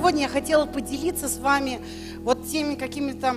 сегодня 0.00 0.22
я 0.22 0.28
хотела 0.28 0.64
поделиться 0.64 1.28
с 1.28 1.36
вами 1.36 1.78
вот 2.20 2.48
теми 2.48 2.74
какими-то 2.74 3.36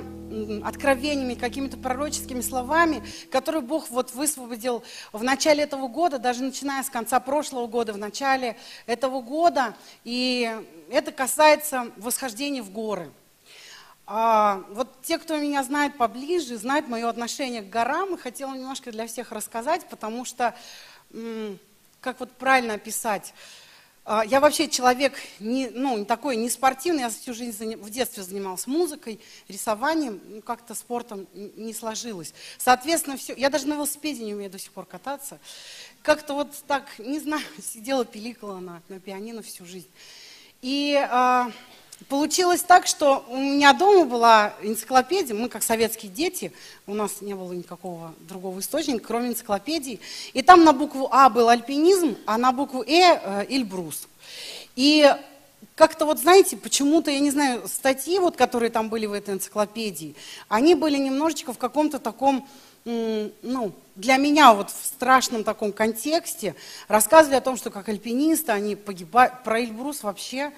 откровениями, 0.66 1.34
какими-то 1.34 1.76
пророческими 1.76 2.40
словами, 2.40 3.04
которые 3.30 3.62
Бог 3.62 3.90
вот 3.90 4.14
высвободил 4.14 4.82
в 5.12 5.22
начале 5.26 5.64
этого 5.64 5.90
года, 5.90 6.20
даже 6.20 6.42
начиная 6.42 6.82
с 6.82 6.90
конца 6.90 7.20
прошлого 7.20 7.68
года, 7.68 7.92
в 7.92 7.98
начале 7.98 8.56
этого 8.86 9.20
года. 9.20 9.76
И 10.06 10.50
это 10.90 11.12
касается 11.12 11.92
восхождения 11.98 12.64
в 12.64 12.72
горы. 12.72 13.12
А, 14.08 14.64
вот 14.70 14.88
те, 15.02 15.18
кто 15.18 15.36
меня 15.36 15.64
знает 15.64 15.98
поближе, 15.98 16.56
знают 16.56 16.88
мое 16.88 17.10
отношение 17.10 17.62
к 17.62 17.70
горам, 17.70 18.16
и 18.16 18.18
хотела 18.18 18.54
немножко 18.54 18.90
для 18.90 19.06
всех 19.06 19.34
рассказать, 19.34 19.86
потому 19.90 20.24
что, 20.24 20.56
как 22.00 22.22
вот 22.22 22.32
правильно 22.32 22.76
описать, 22.76 23.34
я 24.06 24.40
вообще 24.42 24.68
человек 24.68 25.14
не, 25.40 25.70
ну, 25.70 25.98
не 25.98 26.06
такой, 26.06 26.36
не 26.36 26.50
спортивный, 26.50 27.04
я 27.04 27.10
всю 27.10 27.34
жизнь 27.34 27.76
в 27.78 27.90
детстве 27.90 28.24
занималась 28.24 28.68
музыкой, 28.68 29.20
рисованием, 29.48 30.20
ну, 30.26 30.42
как-то 30.42 30.76
спортом 30.76 31.26
не 31.34 31.74
сложилось. 31.74 32.34
Соответственно, 32.58 33.16
все, 33.16 33.34
я 33.34 33.50
даже 33.50 33.68
на 33.68 33.76
велосипеде 33.76 34.26
не 34.26 34.34
умею 34.34 34.52
до 34.52 34.60
сих 34.60 34.72
пор 34.72 34.86
кататься. 34.86 35.40
Как-то 36.02 36.34
вот 36.34 36.50
так, 36.68 37.00
не 37.00 37.20
знаю, 37.20 37.44
сидела, 37.62 38.04
пиликала 38.04 38.60
на, 38.60 38.82
на 38.90 39.00
пианино 39.00 39.42
всю 39.42 39.66
жизнь. 39.66 39.90
И 40.62 40.96
а, 41.10 41.52
Получилось 42.10 42.62
так, 42.62 42.88
что 42.88 43.24
у 43.30 43.38
меня 43.38 43.74
дома 43.74 44.06
была 44.06 44.54
энциклопедия, 44.62 45.36
мы 45.36 45.48
как 45.48 45.62
советские 45.62 46.12
дети, 46.12 46.52
у 46.88 46.94
нас 46.94 47.22
не 47.22 47.36
было 47.36 47.54
никакого 47.54 48.14
другого 48.22 48.60
источника, 48.60 49.06
кроме 49.06 49.30
энциклопедии. 49.30 50.00
И 50.34 50.42
там 50.42 50.64
на 50.64 50.74
букву 50.74 51.08
А 51.12 51.30
был 51.30 51.50
альпинизм, 51.50 52.18
а 52.26 52.38
на 52.38 52.52
букву 52.52 52.82
Э, 52.84 52.86
э 52.88 53.46
Эльбрус. 53.50 54.08
И 54.76 55.08
как-то 55.76 56.06
вот, 56.06 56.20
знаете, 56.20 56.58
почему-то, 56.58 57.12
я 57.12 57.20
не 57.20 57.32
знаю, 57.32 57.68
статьи, 57.68 58.20
вот, 58.20 58.36
которые 58.36 58.70
там 58.70 58.90
были 58.90 59.06
в 59.06 59.14
этой 59.14 59.36
энциклопедии, 59.36 60.16
они 60.50 60.76
были 60.76 60.98
немножечко 60.98 61.54
в 61.54 61.58
каком-то 61.58 62.00
таком, 62.00 62.48
ну, 62.86 63.72
для 63.96 64.18
меня 64.18 64.54
вот 64.54 64.70
в 64.70 64.86
страшном 64.86 65.44
таком 65.44 65.72
контексте, 65.72 66.56
рассказывали 66.88 67.38
о 67.38 67.42
том, 67.42 67.56
что 67.56 67.70
как 67.70 67.88
альпинисты 67.90 68.52
они 68.52 68.76
погибают, 68.76 69.44
про 69.44 69.62
Эльбрус 69.62 70.04
вообще 70.04 70.52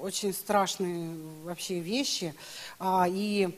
очень 0.00 0.32
страшные 0.32 1.16
вообще 1.44 1.80
вещи. 1.80 2.34
А, 2.78 3.06
и 3.08 3.50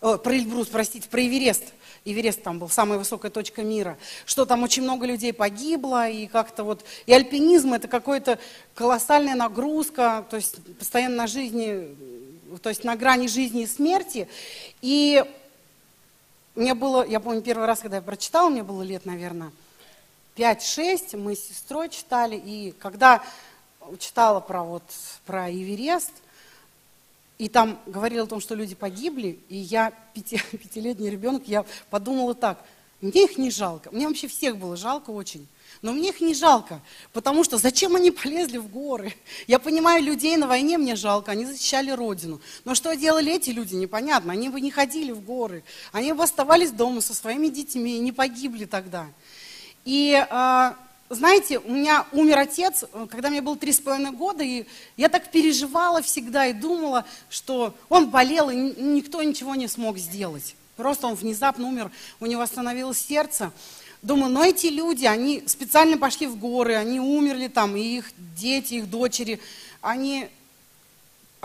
о, 0.00 0.18
про 0.18 0.34
Эльбрус, 0.34 0.68
простите, 0.68 1.08
про 1.08 1.20
Эверест. 1.20 1.64
Эверест 2.04 2.42
там 2.42 2.58
был 2.58 2.68
самая 2.68 2.98
высокая 2.98 3.30
точка 3.30 3.62
мира, 3.62 3.98
что 4.24 4.46
там 4.46 4.62
очень 4.62 4.82
много 4.82 5.06
людей 5.06 5.32
погибло, 5.32 6.08
и 6.08 6.26
как-то 6.26 6.62
вот, 6.64 6.84
и 7.06 7.12
альпинизм 7.12 7.74
это 7.74 7.88
какая-то 7.88 8.38
колоссальная 8.74 9.34
нагрузка, 9.34 10.24
то 10.30 10.36
есть 10.36 10.56
постоянно 10.78 11.16
на 11.16 11.26
жизни, 11.26 11.88
то 12.62 12.68
есть 12.68 12.84
на 12.84 12.94
грани 12.94 13.26
жизни 13.26 13.62
и 13.62 13.66
смерти. 13.66 14.28
И 14.82 15.24
мне 16.54 16.74
было, 16.74 17.04
я 17.04 17.18
помню, 17.18 17.42
первый 17.42 17.66
раз, 17.66 17.80
когда 17.80 17.96
я 17.96 18.02
прочитала, 18.02 18.48
мне 18.48 18.62
было 18.62 18.82
лет, 18.82 19.04
наверное, 19.04 19.50
5-6, 20.36 21.16
мы 21.16 21.34
с 21.34 21.48
сестрой 21.48 21.88
читали, 21.88 22.36
и 22.36 22.72
когда 22.78 23.22
читала 23.98 24.40
про, 24.40 24.62
вот, 24.62 24.82
про 25.24 25.50
Эверест, 25.50 26.12
и 27.38 27.48
там 27.48 27.78
говорила 27.86 28.24
о 28.24 28.28
том, 28.28 28.40
что 28.40 28.54
люди 28.54 28.74
погибли, 28.74 29.38
и 29.48 29.56
я, 29.56 29.92
пяти, 30.14 30.40
пятилетний 30.52 31.10
ребенок, 31.10 31.42
я 31.46 31.64
подумала 31.90 32.34
так, 32.34 32.64
мне 33.00 33.24
их 33.24 33.36
не 33.36 33.50
жалко, 33.50 33.90
мне 33.92 34.08
вообще 34.08 34.26
всех 34.26 34.56
было 34.56 34.76
жалко 34.76 35.10
очень, 35.10 35.46
но 35.82 35.92
мне 35.92 36.08
их 36.08 36.20
не 36.20 36.34
жалко, 36.34 36.80
потому 37.12 37.44
что 37.44 37.58
зачем 37.58 37.94
они 37.96 38.10
полезли 38.10 38.56
в 38.56 38.68
горы? 38.68 39.14
Я 39.46 39.58
понимаю, 39.58 40.02
людей 40.02 40.36
на 40.36 40.46
войне 40.46 40.78
мне 40.78 40.96
жалко, 40.96 41.32
они 41.32 41.44
защищали 41.44 41.90
Родину. 41.90 42.40
Но 42.64 42.74
что 42.74 42.96
делали 42.96 43.34
эти 43.34 43.50
люди, 43.50 43.74
непонятно. 43.74 44.32
Они 44.32 44.48
бы 44.48 44.60
не 44.60 44.70
ходили 44.70 45.12
в 45.12 45.20
горы, 45.20 45.62
они 45.92 46.12
бы 46.12 46.24
оставались 46.24 46.70
дома 46.70 47.00
со 47.00 47.14
своими 47.14 47.48
детьми 47.48 47.96
и 47.96 48.00
не 48.00 48.12
погибли 48.12 48.64
тогда. 48.64 49.06
И 49.84 50.14
а, 50.30 50.76
знаете, 51.08 51.58
у 51.58 51.70
меня 51.70 52.06
умер 52.12 52.38
отец, 52.38 52.84
э, 52.92 53.06
когда 53.08 53.30
мне 53.30 53.40
было 53.40 53.56
три 53.56 53.72
с 53.72 53.80
половиной 53.80 54.10
года, 54.10 54.42
и 54.42 54.66
я 54.96 55.08
так 55.08 55.30
переживала 55.30 56.02
всегда 56.02 56.46
и 56.46 56.52
думала, 56.52 57.04
что 57.28 57.74
он 57.88 58.10
болел, 58.10 58.50
и 58.50 58.56
никто 58.56 59.22
ничего 59.22 59.54
не 59.54 59.68
смог 59.68 59.98
сделать. 59.98 60.56
Просто 60.76 61.06
он 61.06 61.14
внезапно 61.14 61.68
умер, 61.68 61.90
у 62.20 62.26
него 62.26 62.42
остановилось 62.42 62.98
сердце. 62.98 63.52
Думаю, 64.02 64.30
но 64.30 64.44
эти 64.44 64.66
люди, 64.66 65.04
они 65.06 65.42
специально 65.46 65.96
пошли 65.96 66.26
в 66.26 66.36
горы, 66.36 66.74
они 66.74 67.00
умерли 67.00 67.48
там, 67.48 67.76
и 67.76 67.80
их 67.80 68.12
дети, 68.36 68.74
их 68.74 68.90
дочери, 68.90 69.40
они 69.80 70.28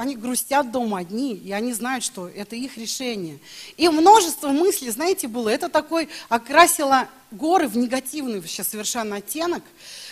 они 0.02 0.16
грустят 0.16 0.72
дома 0.72 0.98
одни, 0.98 1.36
и 1.36 1.52
они 1.52 1.74
знают, 1.74 2.04
что 2.04 2.28
это 2.28 2.56
их 2.56 2.76
решение. 2.76 3.38
И 3.78 3.88
множество 3.88 4.48
мыслей, 4.48 4.90
знаете, 4.90 5.28
было. 5.28 5.48
Это 5.48 5.70
такой 5.70 6.10
окрасило 6.28 7.08
горы 7.30 7.68
в 7.68 7.78
негативный 7.78 8.40
вообще 8.40 8.64
совершенно 8.64 9.18
оттенок. 9.18 9.62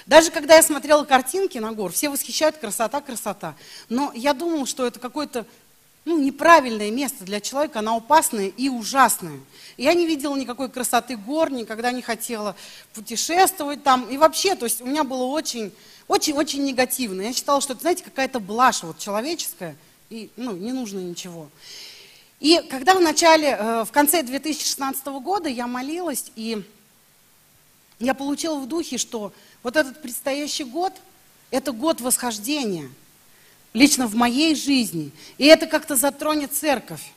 Даже 0.06 0.30
когда 0.30 0.58
я 0.58 0.62
смотрела 0.62 1.06
картинки 1.06 1.58
на 1.58 1.72
гор, 1.72 1.92
все 1.92 2.10
восхищают 2.10 2.58
красота, 2.58 3.02
красота. 3.02 3.56
Но 3.90 4.12
я 4.14 4.36
думала, 4.36 4.68
что 4.68 4.86
это 4.86 5.00
какое-то 5.00 5.48
ну, 6.06 6.20
неправильное 6.20 6.92
место 6.92 7.26
для 7.26 7.42
человека, 7.42 7.80
оно 7.80 7.98
опасное 7.98 8.54
и 8.56 8.70
ужасное. 8.70 9.40
И 9.78 9.86
я 9.86 9.96
не 9.96 10.06
видела 10.06 10.36
никакой 10.36 10.70
красоты 10.70 11.18
гор, 11.18 11.52
никогда 11.52 11.92
не 11.92 12.04
хотела 12.04 12.56
путешествовать 12.94 13.82
там. 13.82 14.08
И 14.08 14.18
вообще, 14.18 14.54
то 14.54 14.66
есть 14.66 14.82
у 14.82 14.86
меня 14.86 15.04
было 15.04 15.24
очень 15.24 15.74
очень-очень 16.10 16.64
негативно. 16.66 17.22
Я 17.22 17.32
считала, 17.32 17.62
что 17.62 17.74
это, 17.74 17.82
знаете, 17.82 18.04
какая-то 18.04 18.40
блажь 18.40 18.84
вот 18.84 18.98
человеческая, 18.98 19.78
и 20.10 20.30
ну, 20.36 20.54
не 20.58 20.74
нужно 20.74 21.00
ничего. 21.00 21.48
И 22.40 22.62
когда 22.70 22.96
в 22.96 23.00
начале, 23.00 23.50
э, 23.50 23.86
в 23.86 23.92
конце 23.92 24.24
2016 24.24 25.06
года 25.22 25.48
я 25.48 25.68
молилась, 25.68 26.32
и 26.36 26.64
я 28.00 28.16
получила 28.16 28.58
в 28.60 28.68
духе, 28.68 28.98
что 28.98 29.32
вот 29.62 29.76
этот 29.76 30.02
предстоящий 30.02 30.64
год, 30.64 30.94
это 31.52 31.72
год 31.72 32.02
восхождения, 32.02 32.90
лично 33.74 34.08
в 34.08 34.16
моей 34.16 34.56
жизни, 34.56 35.12
и 35.38 35.46
это 35.46 35.68
как-то 35.68 35.96
затронет 35.96 36.54
церковь. 36.54 37.12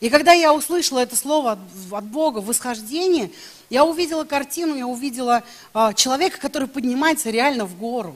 И 0.00 0.10
когда 0.10 0.34
я 0.34 0.52
услышала 0.52 0.98
это 0.98 1.16
слово 1.16 1.52
от, 1.90 2.04
Бога, 2.04 2.40
восхождение, 2.40 3.30
я 3.70 3.86
увидела 3.86 4.24
картину, 4.24 4.76
я 4.76 4.86
увидела 4.86 5.42
э, 5.72 5.92
человека, 5.94 6.38
который 6.38 6.68
поднимается 6.68 7.30
реально 7.30 7.64
в 7.64 7.78
гору. 7.78 8.14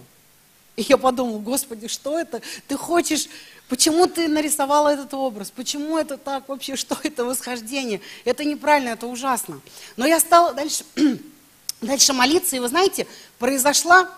И 0.80 0.86
я 0.88 0.96
подумала, 0.96 1.38
Господи, 1.41 1.88
что 1.88 2.18
это? 2.18 2.41
Ты 2.66 2.74
хочешь, 2.78 3.28
почему 3.68 4.06
ты 4.06 4.28
нарисовала 4.28 4.88
этот 4.88 5.12
образ? 5.12 5.50
Почему 5.50 5.98
это 5.98 6.16
так 6.16 6.48
вообще? 6.48 6.74
Что 6.84 6.96
это 7.02 7.26
восхождение? 7.26 8.00
Это 8.24 8.46
неправильно, 8.46 8.88
это 8.88 9.06
ужасно. 9.06 9.60
Но 9.98 10.06
я 10.06 10.18
стала 10.18 10.54
дальше, 10.54 10.86
дальше 11.82 12.14
молиться, 12.14 12.56
и 12.56 12.60
вы 12.60 12.68
знаете, 12.68 13.06
произошла 13.38 14.10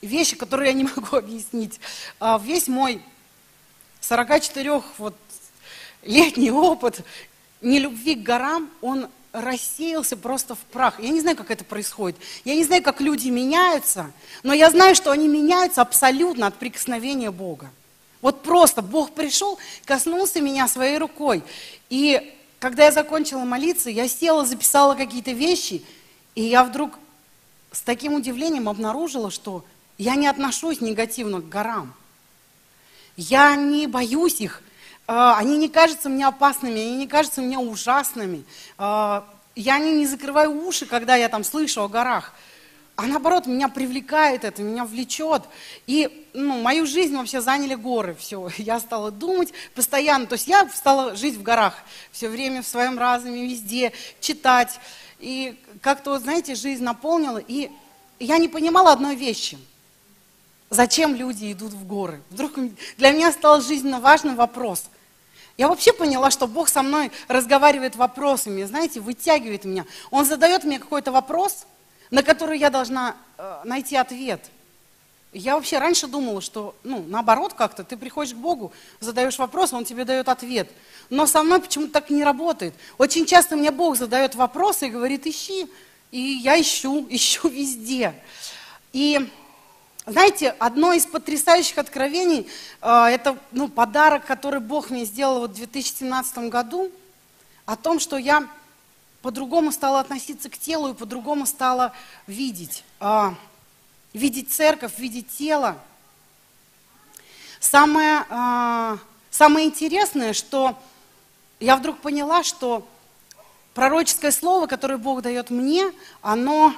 вещь, 0.00 0.38
которую 0.38 0.68
я 0.68 0.72
не 0.72 0.84
могу 0.96 1.18
объяснить. 1.18 1.80
А, 2.18 2.40
весь 2.42 2.66
мой 2.66 3.02
44 4.00 4.82
вот 4.96 5.14
летний 6.00 6.50
опыт 6.50 7.04
нелюбви 7.60 8.14
к 8.14 8.22
горам, 8.22 8.70
он 8.80 9.10
рассеялся 9.32 10.16
просто 10.16 10.54
в 10.54 10.58
прах. 10.58 11.00
Я 11.00 11.08
не 11.08 11.20
знаю, 11.20 11.36
как 11.36 11.50
это 11.50 11.64
происходит. 11.64 12.18
Я 12.44 12.54
не 12.54 12.64
знаю, 12.64 12.82
как 12.82 13.00
люди 13.00 13.28
меняются, 13.28 14.12
но 14.42 14.52
я 14.52 14.70
знаю, 14.70 14.94
что 14.94 15.10
они 15.10 15.26
меняются 15.26 15.80
абсолютно 15.80 16.46
от 16.46 16.54
прикосновения 16.56 17.30
Бога. 17.30 17.70
Вот 18.20 18.42
просто 18.42 18.82
Бог 18.82 19.12
пришел, 19.12 19.58
коснулся 19.84 20.40
меня 20.40 20.68
своей 20.68 20.98
рукой. 20.98 21.42
И 21.90 22.36
когда 22.60 22.84
я 22.84 22.92
закончила 22.92 23.44
молиться, 23.44 23.90
я 23.90 24.06
села, 24.06 24.46
записала 24.46 24.94
какие-то 24.94 25.32
вещи, 25.32 25.82
и 26.34 26.42
я 26.42 26.62
вдруг 26.62 26.98
с 27.72 27.80
таким 27.80 28.14
удивлением 28.14 28.68
обнаружила, 28.68 29.30
что 29.30 29.64
я 29.98 30.14
не 30.14 30.28
отношусь 30.28 30.80
негативно 30.80 31.40
к 31.40 31.48
горам. 31.48 31.94
Я 33.16 33.56
не 33.56 33.86
боюсь 33.86 34.40
их, 34.40 34.62
они 35.06 35.58
не 35.58 35.68
кажутся 35.68 36.08
мне 36.08 36.26
опасными, 36.26 36.80
они 36.80 36.96
не 36.96 37.06
кажутся 37.06 37.40
мне 37.40 37.58
ужасными. 37.58 38.44
А, 38.78 39.28
я 39.54 39.78
не 39.78 40.06
закрываю 40.06 40.66
уши, 40.66 40.86
когда 40.86 41.16
я 41.16 41.28
там 41.28 41.44
слышу 41.44 41.82
о 41.82 41.88
горах. 41.88 42.32
А 42.94 43.06
наоборот, 43.06 43.46
меня 43.46 43.68
привлекает 43.68 44.44
это, 44.44 44.62
меня 44.62 44.84
влечет. 44.84 45.42
И 45.86 46.28
ну, 46.34 46.62
мою 46.62 46.86
жизнь 46.86 47.16
вообще 47.16 47.40
заняли 47.40 47.74
горы. 47.74 48.14
Все, 48.14 48.48
я 48.58 48.78
стала 48.80 49.10
думать 49.10 49.52
постоянно. 49.74 50.26
То 50.26 50.34
есть 50.34 50.46
я 50.46 50.68
стала 50.68 51.16
жить 51.16 51.36
в 51.36 51.42
горах 51.42 51.74
все 52.12 52.28
время 52.28 52.62
в 52.62 52.66
своем 52.66 52.98
разуме, 52.98 53.46
везде, 53.46 53.92
читать. 54.20 54.78
И 55.18 55.58
как-то, 55.80 56.18
знаете, 56.18 56.54
жизнь 56.54 56.84
наполнила. 56.84 57.38
И 57.38 57.70
я 58.18 58.38
не 58.38 58.48
понимала 58.48 58.92
одной 58.92 59.16
вещи– 59.16 59.58
Зачем 60.72 61.14
люди 61.14 61.52
идут 61.52 61.74
в 61.74 61.86
горы? 61.86 62.22
Вдруг 62.30 62.52
для 62.96 63.10
меня 63.10 63.30
стал 63.30 63.60
жизненно 63.60 64.00
важным 64.00 64.36
вопрос. 64.36 64.84
Я 65.58 65.68
вообще 65.68 65.92
поняла, 65.92 66.30
что 66.30 66.46
Бог 66.46 66.70
со 66.70 66.82
мной 66.82 67.12
разговаривает 67.28 67.94
вопросами, 67.94 68.64
знаете, 68.64 69.00
вытягивает 69.00 69.66
меня. 69.66 69.84
Он 70.10 70.24
задает 70.24 70.64
мне 70.64 70.78
какой-то 70.78 71.12
вопрос, 71.12 71.66
на 72.10 72.22
который 72.22 72.58
я 72.58 72.70
должна 72.70 73.16
э, 73.36 73.60
найти 73.64 73.96
ответ. 73.96 74.46
Я 75.34 75.56
вообще 75.56 75.76
раньше 75.76 76.06
думала, 76.06 76.40
что, 76.40 76.74
ну, 76.84 77.04
наоборот 77.06 77.52
как-то, 77.52 77.84
ты 77.84 77.98
приходишь 77.98 78.32
к 78.32 78.38
Богу, 78.38 78.72
задаешь 78.98 79.38
вопрос, 79.38 79.74
Он 79.74 79.84
тебе 79.84 80.06
дает 80.06 80.30
ответ. 80.30 80.70
Но 81.10 81.26
со 81.26 81.42
мной 81.42 81.60
почему-то 81.60 81.92
так 81.92 82.08
не 82.08 82.24
работает. 82.24 82.72
Очень 82.96 83.26
часто 83.26 83.56
мне 83.56 83.70
Бог 83.70 83.98
задает 83.98 84.34
вопросы 84.34 84.86
и 84.86 84.90
говорит, 84.90 85.26
ищи. 85.26 85.66
И 86.10 86.18
я 86.18 86.58
ищу, 86.58 87.06
ищу 87.10 87.46
везде. 87.50 88.14
И 88.94 89.28
знаете, 90.04 90.50
одно 90.58 90.92
из 90.92 91.06
потрясающих 91.06 91.78
откровений, 91.78 92.48
э, 92.80 93.04
это 93.06 93.38
ну, 93.52 93.68
подарок, 93.68 94.26
который 94.26 94.58
Бог 94.58 94.90
мне 94.90 95.04
сделал 95.04 95.40
вот 95.40 95.52
в 95.52 95.54
2017 95.54 96.38
году, 96.50 96.90
о 97.66 97.76
том, 97.76 98.00
что 98.00 98.16
я 98.16 98.48
по-другому 99.20 99.70
стала 99.70 100.00
относиться 100.00 100.50
к 100.50 100.58
телу 100.58 100.90
и 100.90 100.94
по-другому 100.94 101.46
стала 101.46 101.92
видеть. 102.26 102.82
Э, 102.98 103.30
видеть 104.12 104.52
церковь, 104.52 104.98
видеть 104.98 105.28
тело. 105.28 105.78
Самое, 107.60 108.26
э, 108.28 108.96
самое 109.30 109.68
интересное, 109.68 110.32
что 110.32 110.76
я 111.60 111.76
вдруг 111.76 112.00
поняла, 112.00 112.42
что 112.42 112.88
пророческое 113.72 114.32
слово, 114.32 114.66
которое 114.66 114.96
Бог 114.96 115.22
дает 115.22 115.50
мне, 115.50 115.92
оно 116.22 116.74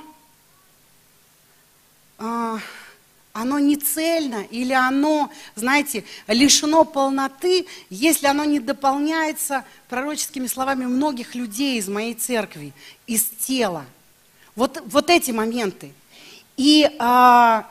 оно 3.35 3.59
не 3.59 3.77
цельно 3.77 4.47
или 4.49 4.73
оно, 4.73 5.29
знаете, 5.57 6.05
лишено 6.29 6.85
полноты, 6.85 7.67
если 7.91 8.29
оно 8.29 8.45
не 8.45 8.61
дополняется 8.61 9.65
пророческими 9.89 10.47
словами 10.47 10.87
многих 10.87 11.35
людей 11.35 11.79
из 11.79 11.89
моей 11.89 12.15
церкви, 12.15 12.73
из 13.09 13.25
тела. 13.25 13.85
Вот, 14.55 14.81
вот 14.87 15.11
эти 15.11 15.33
моменты. 15.33 15.93
И 16.57 16.89
а, 17.01 17.69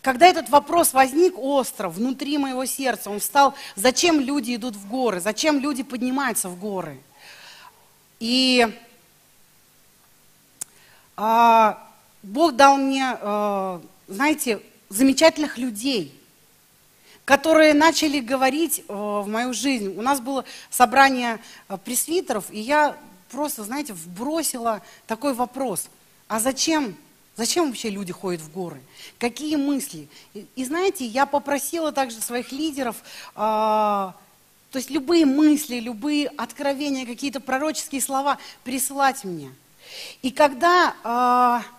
когда 0.00 0.28
этот 0.28 0.48
вопрос 0.48 0.92
возник 0.92 1.36
остро 1.36 1.88
внутри 1.88 2.38
моего 2.38 2.64
сердца, 2.64 3.10
он 3.10 3.18
встал, 3.18 3.54
зачем 3.74 4.20
люди 4.20 4.54
идут 4.54 4.76
в 4.76 4.88
горы, 4.88 5.18
зачем 5.18 5.58
люди 5.58 5.82
поднимаются 5.82 6.48
в 6.48 6.56
горы. 6.56 7.00
И 8.20 8.64
а, 11.16 11.84
Бог 12.22 12.54
дал 12.54 12.76
мне, 12.76 13.18
а, 13.20 13.82
знаете, 14.06 14.60
замечательных 14.88 15.58
людей, 15.58 16.14
которые 17.24 17.74
начали 17.74 18.20
говорить 18.20 18.84
э, 18.88 18.92
в 18.92 19.26
мою 19.28 19.52
жизнь. 19.52 19.94
У 19.98 20.02
нас 20.02 20.20
было 20.20 20.44
собрание 20.70 21.40
э, 21.68 21.76
пресвитеров, 21.76 22.46
и 22.50 22.58
я 22.58 22.96
просто, 23.30 23.64
знаете, 23.64 23.92
вбросила 23.92 24.80
такой 25.06 25.34
вопрос. 25.34 25.88
А 26.26 26.40
зачем, 26.40 26.96
зачем 27.36 27.66
вообще 27.66 27.90
люди 27.90 28.12
ходят 28.12 28.40
в 28.40 28.50
горы? 28.50 28.80
Какие 29.18 29.56
мысли? 29.56 30.08
И, 30.32 30.46
и 30.56 30.64
знаете, 30.64 31.04
я 31.04 31.26
попросила 31.26 31.92
также 31.92 32.20
своих 32.20 32.50
лидеров, 32.50 32.96
э, 33.34 33.36
то 33.36 34.14
есть 34.72 34.90
любые 34.90 35.26
мысли, 35.26 35.80
любые 35.80 36.28
откровения, 36.28 37.04
какие-то 37.04 37.40
пророческие 37.40 38.00
слова 38.00 38.38
присылать 38.64 39.24
мне. 39.24 39.52
И 40.22 40.30
когда... 40.30 40.94
Э, 41.04 41.77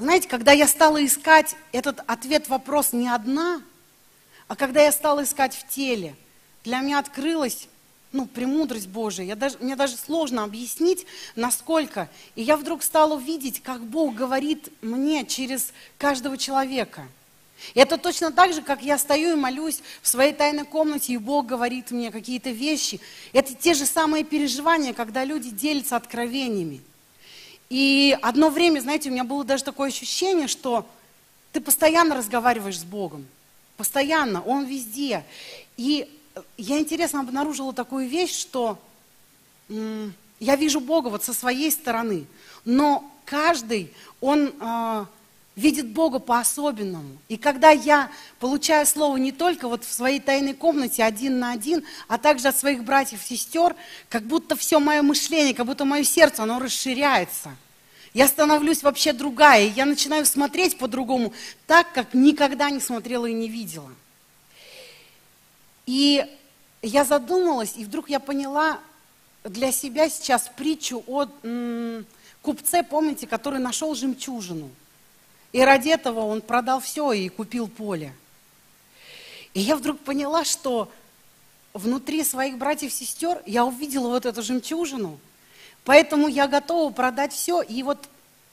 знаете, 0.00 0.28
когда 0.28 0.52
я 0.52 0.66
стала 0.66 1.04
искать 1.04 1.56
этот 1.72 2.00
ответ-вопрос 2.06 2.92
не 2.92 3.08
одна, 3.08 3.60
а 4.48 4.56
когда 4.56 4.82
я 4.82 4.92
стала 4.92 5.24
искать 5.24 5.54
в 5.54 5.68
теле, 5.68 6.16
для 6.64 6.80
меня 6.80 6.98
открылась 6.98 7.68
ну, 8.10 8.26
премудрость 8.26 8.88
Божия. 8.88 9.26
Я 9.26 9.36
даже, 9.36 9.58
мне 9.60 9.76
даже 9.76 9.96
сложно 9.96 10.42
объяснить, 10.42 11.06
насколько. 11.36 12.08
И 12.34 12.42
я 12.42 12.56
вдруг 12.56 12.82
стала 12.82 13.18
видеть, 13.18 13.62
как 13.62 13.82
Бог 13.84 14.14
говорит 14.14 14.72
мне 14.82 15.24
через 15.26 15.72
каждого 15.98 16.36
человека. 16.36 17.06
И 17.74 17.78
это 17.78 17.98
точно 17.98 18.32
так 18.32 18.54
же, 18.54 18.62
как 18.62 18.82
я 18.82 18.96
стою 18.96 19.32
и 19.32 19.40
молюсь 19.40 19.82
в 20.00 20.08
своей 20.08 20.32
тайной 20.32 20.64
комнате, 20.64 21.12
и 21.12 21.18
Бог 21.18 21.44
говорит 21.44 21.90
мне 21.90 22.10
какие-то 22.10 22.50
вещи. 22.50 23.00
Это 23.34 23.54
те 23.54 23.74
же 23.74 23.84
самые 23.84 24.24
переживания, 24.24 24.94
когда 24.94 25.24
люди 25.24 25.50
делятся 25.50 25.96
откровениями. 25.96 26.80
И 27.70 28.18
одно 28.20 28.50
время, 28.50 28.80
знаете, 28.80 29.08
у 29.08 29.12
меня 29.12 29.24
было 29.24 29.44
даже 29.44 29.64
такое 29.64 29.88
ощущение, 29.88 30.48
что 30.48 30.86
ты 31.52 31.60
постоянно 31.60 32.16
разговариваешь 32.16 32.80
с 32.80 32.84
Богом. 32.84 33.26
Постоянно, 33.76 34.42
Он 34.42 34.66
везде. 34.66 35.24
И 35.76 36.08
я 36.58 36.78
интересно 36.78 37.20
обнаружила 37.20 37.72
такую 37.72 38.08
вещь, 38.08 38.36
что 38.36 38.78
я 39.68 40.56
вижу 40.56 40.80
Бога 40.80 41.08
вот 41.08 41.22
со 41.22 41.32
своей 41.32 41.70
стороны, 41.70 42.26
но 42.64 43.08
каждый, 43.24 43.92
он 44.20 44.52
э, 44.60 45.04
видит 45.60 45.88
Бога 45.88 46.18
по-особенному. 46.18 47.18
И 47.28 47.36
когда 47.36 47.70
я 47.70 48.10
получаю 48.38 48.86
слово 48.86 49.18
не 49.18 49.30
только 49.30 49.68
вот 49.68 49.84
в 49.84 49.92
своей 49.92 50.18
тайной 50.18 50.54
комнате 50.54 51.04
один 51.04 51.38
на 51.38 51.52
один, 51.52 51.84
а 52.08 52.18
также 52.18 52.48
от 52.48 52.56
своих 52.56 52.82
братьев 52.82 53.20
и 53.22 53.36
сестер, 53.36 53.76
как 54.08 54.22
будто 54.24 54.56
все 54.56 54.80
мое 54.80 55.02
мышление, 55.02 55.54
как 55.54 55.66
будто 55.66 55.84
мое 55.84 56.02
сердце, 56.02 56.42
оно 56.42 56.58
расширяется. 56.58 57.54
Я 58.14 58.26
становлюсь 58.26 58.82
вообще 58.82 59.12
другая, 59.12 59.66
и 59.66 59.70
я 59.70 59.84
начинаю 59.84 60.26
смотреть 60.26 60.78
по-другому, 60.78 61.32
так, 61.66 61.92
как 61.92 62.14
никогда 62.14 62.70
не 62.70 62.80
смотрела 62.80 63.26
и 63.26 63.32
не 63.32 63.48
видела. 63.48 63.90
И 65.86 66.26
я 66.82 67.04
задумалась, 67.04 67.74
и 67.76 67.84
вдруг 67.84 68.08
я 68.08 68.18
поняла 68.18 68.80
для 69.44 69.70
себя 69.70 70.08
сейчас 70.08 70.50
притчу 70.56 71.04
о 71.06 71.26
м, 71.42 72.04
купце, 72.42 72.82
помните, 72.82 73.26
который 73.26 73.60
нашел 73.60 73.94
жемчужину. 73.94 74.70
И 75.52 75.60
ради 75.62 75.88
этого 75.88 76.20
он 76.20 76.40
продал 76.40 76.80
все 76.80 77.12
и 77.12 77.28
купил 77.28 77.68
поле. 77.68 78.14
И 79.52 79.60
я 79.60 79.76
вдруг 79.76 79.98
поняла, 80.00 80.44
что 80.44 80.90
внутри 81.74 82.24
своих 82.24 82.58
братьев 82.58 82.92
и 82.92 82.94
сестер 82.94 83.42
я 83.46 83.64
увидела 83.64 84.08
вот 84.08 84.26
эту 84.26 84.42
жемчужину. 84.42 85.18
Поэтому 85.84 86.28
я 86.28 86.46
готова 86.46 86.92
продать 86.92 87.32
все 87.32 87.62
и 87.62 87.82
вот 87.82 87.98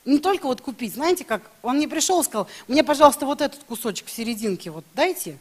не 0.06 0.20
только 0.20 0.46
вот 0.46 0.62
купить, 0.62 0.94
знаете 0.94 1.26
как, 1.26 1.42
он 1.62 1.76
мне 1.78 1.88
пришел 1.88 2.22
и 2.22 2.24
сказал, 2.24 2.48
мне, 2.68 2.84
пожалуйста, 2.84 3.26
вот 3.26 3.42
этот 3.42 3.64
кусочек 3.66 4.08
в 4.08 4.12
серединке 4.12 4.72
вот 4.72 4.86
дайте. 4.94 5.38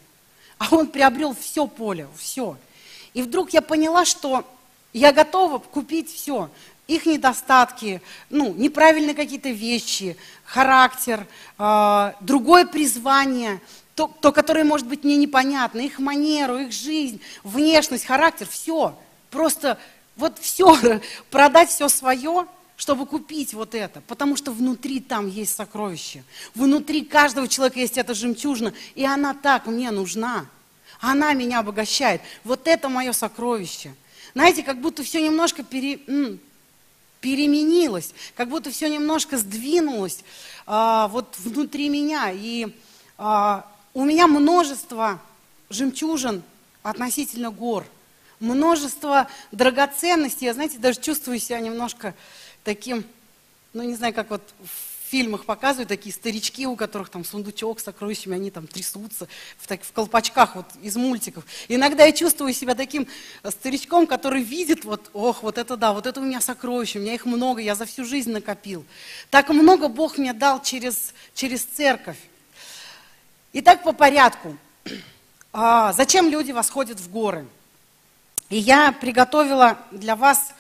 А 0.59 0.75
он 0.75 0.89
приобрел 0.89 1.35
все 1.35 1.67
поле, 1.67 2.09
все. 2.17 2.57
И 3.15 3.23
вдруг 3.23 3.51
я 3.51 3.63
поняла, 3.63 4.05
что 4.05 4.45
я 4.93 5.13
готова 5.13 5.59
купить 5.59 6.13
все 6.13 6.51
их 6.87 7.07
недостатки, 7.07 8.01
ну, 8.31 8.55
неправильные 8.55 9.15
какие-то 9.15 9.51
вещи, 9.51 10.17
характер, 10.45 11.27
э, 11.59 12.13
другое 12.21 12.65
призвание, 12.67 13.61
то, 13.95 14.11
то, 14.21 14.31
которое 14.31 14.65
может 14.65 14.87
быть 14.87 15.05
мне 15.05 15.17
непонятно, 15.17 15.81
их 15.81 15.99
манеру, 15.99 16.59
их 16.59 16.73
жизнь, 16.73 17.21
внешность, 17.43 18.05
характер, 18.05 18.47
все. 18.49 18.97
Просто 19.31 19.79
вот 20.17 20.39
все, 20.39 21.01
продать 21.31 21.71
все 21.71 21.89
свое, 21.89 22.47
чтобы 22.77 23.07
купить 23.07 23.55
вот 23.55 23.75
это. 23.75 24.01
Потому 24.03 24.37
что 24.37 24.53
внутри 24.53 25.01
там 25.01 25.29
есть 25.29 25.55
сокровище. 25.55 26.23
Внутри 26.55 27.05
каждого 27.05 27.49
человека 27.49 27.81
есть 27.81 27.99
эта 27.99 28.15
жемчужина, 28.15 28.73
и 28.95 29.05
она 29.05 29.35
так 29.35 29.67
мне 29.67 29.91
нужна. 29.91 30.47
Она 31.01 31.33
меня 31.33 31.61
обогащает. 31.61 32.21
Вот 32.45 32.69
это 32.69 32.89
мое 32.89 33.13
сокровище. 33.13 33.95
Знаете, 34.35 34.63
как 34.63 34.81
будто 34.81 35.03
все 35.03 35.23
немножко 35.23 35.63
пере, 35.63 36.01
переменилось, 37.27 38.15
как 38.37 38.49
будто 38.49 38.71
все 38.71 38.89
немножко 38.89 39.37
сдвинулось 39.37 40.21
а, 40.65 41.09
вот 41.09 41.35
внутри 41.39 41.89
меня. 41.89 42.31
И 42.33 42.69
а, 43.19 43.67
у 43.95 44.05
меня 44.05 44.29
множество 44.29 45.21
жемчужин 45.69 46.45
относительно 46.85 47.51
гор, 47.51 47.85
множество 48.39 49.27
драгоценностей. 49.51 50.47
Я, 50.47 50.55
знаете, 50.55 50.79
даже 50.79 51.01
чувствую 51.01 51.41
себя 51.41 51.59
немножко 51.59 52.15
таким, 52.63 53.05
ну 53.73 53.83
не 53.83 53.97
знаю, 53.97 54.15
как 54.15 54.31
вот 54.31 54.43
в 54.63 54.96
фильмах 55.17 55.47
показывают 55.47 55.89
такие 55.89 56.13
старички, 56.13 56.67
у 56.67 56.77
которых 56.77 57.09
там 57.09 57.25
сундучок 57.25 57.81
с 57.81 57.85
сокровищами, 57.85 58.37
они 58.37 58.51
там 58.51 58.67
трясутся 58.67 59.27
в, 59.57 59.67
так, 59.67 59.83
в 59.83 59.91
колпачках 59.91 60.57
вот 60.57 60.67
из 60.83 60.95
мультиков. 60.97 61.43
Иногда 61.69 62.05
я 62.05 62.13
чувствую 62.13 62.53
себя 62.53 62.75
таким 62.75 63.09
э, 63.43 63.51
старичком, 63.51 64.07
который 64.07 64.43
видит, 64.43 64.85
вот, 64.85 65.09
ох, 65.15 65.43
вот 65.43 65.57
это 65.57 65.79
да, 65.79 65.95
вот 65.95 66.07
это 66.07 66.21
у 66.21 66.23
меня 66.23 66.43
сокровища, 66.43 66.99
у 66.99 67.01
меня 67.01 67.15
их 67.15 67.25
много, 67.25 67.63
я 67.63 67.75
за 67.75 67.87
всю 67.87 68.05
жизнь 68.05 68.31
накопил. 68.31 68.85
Так 69.31 69.49
много 69.49 69.89
Бог 69.89 70.19
мне 70.19 70.35
дал 70.35 70.61
через, 70.61 71.15
через 71.35 71.65
церковь. 71.65 72.19
Итак, 73.55 73.85
по 73.85 73.93
порядку. 73.93 74.55
А, 75.51 75.95
зачем 75.95 76.29
люди 76.29 76.53
восходят 76.53 77.01
в 77.01 77.11
горы? 77.11 77.47
И 78.51 78.59
я 78.59 78.93
приготовила 78.93 79.79
для 79.93 80.15
вас 80.15 80.53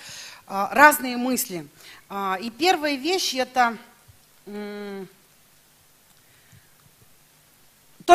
а, 0.46 0.70
разные 0.72 1.18
мысли. 1.18 1.66
А, 2.08 2.38
и 2.40 2.48
первая 2.48 2.94
вещь 2.94 3.34
это 3.34 3.76
то, 4.46 5.06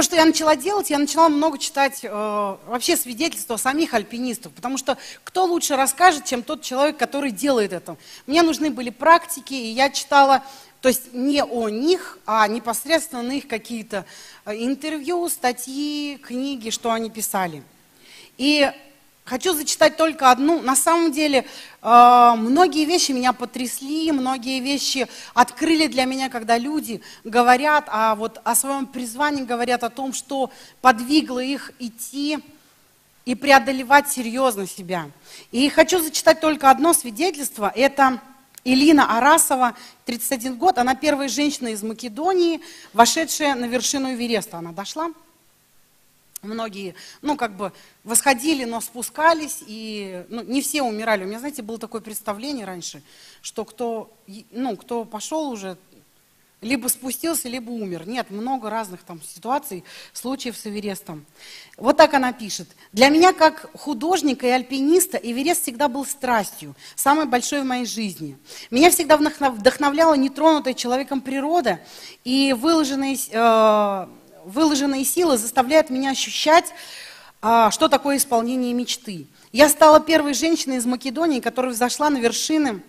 что 0.02 0.16
я 0.16 0.24
начала 0.24 0.56
делать, 0.56 0.90
я 0.90 0.98
начала 0.98 1.28
много 1.28 1.58
читать 1.58 2.00
э, 2.04 2.10
вообще 2.10 2.96
свидетельства 2.96 3.58
самих 3.58 3.94
альпинистов, 3.94 4.54
потому 4.54 4.78
что 4.78 4.98
кто 5.26 5.44
лучше 5.44 5.76
расскажет, 5.76 6.24
чем 6.24 6.44
тот 6.44 6.62
человек, 6.62 6.98
который 6.98 7.32
делает 7.32 7.74
это. 7.74 7.98
Мне 8.26 8.42
нужны 8.42 8.70
были 8.70 8.90
практики, 8.90 9.54
и 9.54 9.74
я 9.74 9.90
читала 9.90 10.44
То 10.82 10.88
есть 10.88 11.14
не 11.14 11.44
о 11.44 11.70
них, 11.70 12.18
а 12.26 12.48
непосредственно 12.48 13.22
на 13.22 13.34
их 13.34 13.48
какие-то 13.48 14.06
э, 14.46 14.56
интервью, 14.56 15.28
статьи, 15.28 16.18
книги, 16.18 16.70
что 16.70 16.92
они 16.92 17.10
писали. 17.10 17.62
И 18.38 18.72
хочу 19.26 19.54
зачитать 19.54 19.98
только 19.98 20.32
одну. 20.32 20.62
На 20.62 20.76
самом 20.76 21.12
деле, 21.12 21.46
э, 21.82 22.34
многие 22.38 22.86
вещи 22.86 23.12
меня 23.12 23.34
потрясли, 23.34 24.12
многие 24.12 24.60
вещи 24.60 25.08
открыли 25.34 25.88
для 25.88 26.06
меня, 26.06 26.30
когда 26.30 26.58
люди 26.58 27.02
говорят 27.24 27.86
а 27.88 28.16
вот 28.16 28.42
о 28.44 28.56
своем 28.56 28.86
призвании, 28.86 29.44
говорят 29.44 29.84
о 29.84 29.90
том, 29.90 30.14
что 30.14 30.52
подвигло 30.82 31.40
их 31.40 31.72
идти 31.80 32.40
и 33.26 33.36
преодолевать 33.36 34.10
серьезно 34.10 34.68
себя. 34.68 35.10
И 35.52 35.70
хочу 35.70 36.00
зачитать 36.02 36.40
только 36.42 36.70
одно 36.70 36.94
свидетельство. 36.94 37.72
Это 37.76 38.20
Илина 38.64 39.18
Арасова, 39.18 39.76
31 40.06 40.56
год, 40.56 40.78
она 40.78 40.96
первая 40.96 41.28
женщина 41.28 41.70
из 41.70 41.82
Македонии, 41.82 42.62
вошедшая 42.94 43.56
на 43.56 43.66
вершину 43.66 44.14
Эвереста. 44.14 44.58
Она 44.58 44.72
дошла. 44.72 45.12
Многие, 46.42 46.96
ну, 47.22 47.38
как 47.38 47.56
бы 47.56 47.72
восходили, 48.04 48.66
но 48.66 48.82
спускались, 48.82 49.64
и 49.68 50.26
ну, 50.30 50.42
не 50.42 50.62
все 50.62 50.82
умирали. 50.82 51.24
У 51.24 51.28
меня, 51.28 51.40
знаете, 51.40 51.62
было 51.62 51.78
такое 51.78 52.02
представление 52.02 52.66
раньше, 52.66 53.04
что 53.42 53.64
кто, 53.64 54.12
ну, 54.52 54.76
кто 54.76 55.06
пошел 55.06 55.50
уже 55.50 55.78
либо 56.62 56.88
спустился, 56.88 57.50
либо 57.50 57.72
умер. 57.72 58.08
Нет, 58.08 58.30
много 58.30 58.70
разных 58.70 59.02
там 59.02 59.20
ситуаций, 59.22 59.84
случаев 60.14 60.56
с 60.56 60.68
Эверестом. 60.68 61.26
Вот 61.76 61.98
так 61.98 62.14
она 62.14 62.34
пишет. 62.34 62.68
Для 62.94 63.10
меня, 63.10 63.34
как 63.34 63.72
художника 63.74 64.46
и 64.46 64.52
альпиниста, 64.52 65.18
Эверест 65.18 65.64
всегда 65.64 65.88
был 65.88 66.06
страстью, 66.06 66.76
самой 66.96 67.26
большой 67.26 67.62
в 67.62 67.66
моей 67.66 67.86
жизни. 67.86 68.38
Меня 68.70 68.92
всегда 68.92 69.18
вдохновляла 69.18 70.14
нетронутая 70.14 70.76
человеком 70.76 71.22
природа, 71.22 71.80
и 72.24 72.54
выложенные, 72.54 73.16
э, 73.16 74.08
выложенные 74.46 75.06
силы 75.06 75.38
заставляют 75.38 75.90
меня 75.90 76.12
ощущать, 76.12 76.74
э, 77.42 77.70
что 77.72 77.88
такое 77.88 78.18
исполнение 78.18 78.74
мечты. 78.74 79.28
Я 79.52 79.70
стала 79.70 80.00
первой 80.00 80.34
женщиной 80.34 80.78
из 80.78 80.86
Македонии, 80.86 81.40
которая 81.40 81.74
взошла 81.74 82.10
на 82.10 82.18
вершины 82.18 82.82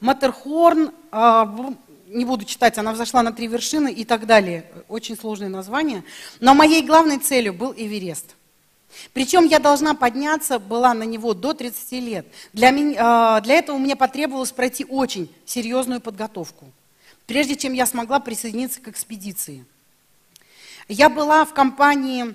Матерхорн, 0.00 0.92
а, 1.10 1.74
не 2.06 2.24
буду 2.24 2.44
читать, 2.44 2.78
она 2.78 2.92
взошла 2.92 3.22
на 3.22 3.32
три 3.32 3.46
вершины 3.48 3.92
и 3.92 4.04
так 4.04 4.26
далее. 4.26 4.64
Очень 4.88 5.16
сложные 5.16 5.50
названия. 5.50 6.04
Но 6.40 6.54
моей 6.54 6.82
главной 6.82 7.18
целью 7.18 7.52
был 7.52 7.74
Эверест. 7.76 8.36
Причем 9.12 9.44
я 9.44 9.58
должна 9.58 9.94
подняться 9.94 10.58
была 10.58 10.94
на 10.94 11.02
него 11.02 11.34
до 11.34 11.52
30 11.52 11.92
лет. 12.00 12.26
Для, 12.52 12.70
меня, 12.70 12.96
а, 12.98 13.40
для 13.40 13.56
этого 13.56 13.76
мне 13.76 13.96
потребовалось 13.96 14.52
пройти 14.52 14.84
очень 14.84 15.30
серьезную 15.44 16.00
подготовку, 16.00 16.72
прежде 17.28 17.54
чем 17.54 17.74
я 17.74 17.86
смогла 17.86 18.18
присоединиться 18.18 18.80
к 18.80 18.88
экспедиции. 18.88 19.64
Я 20.88 21.10
была 21.10 21.44
в 21.44 21.52
компании 21.52 22.34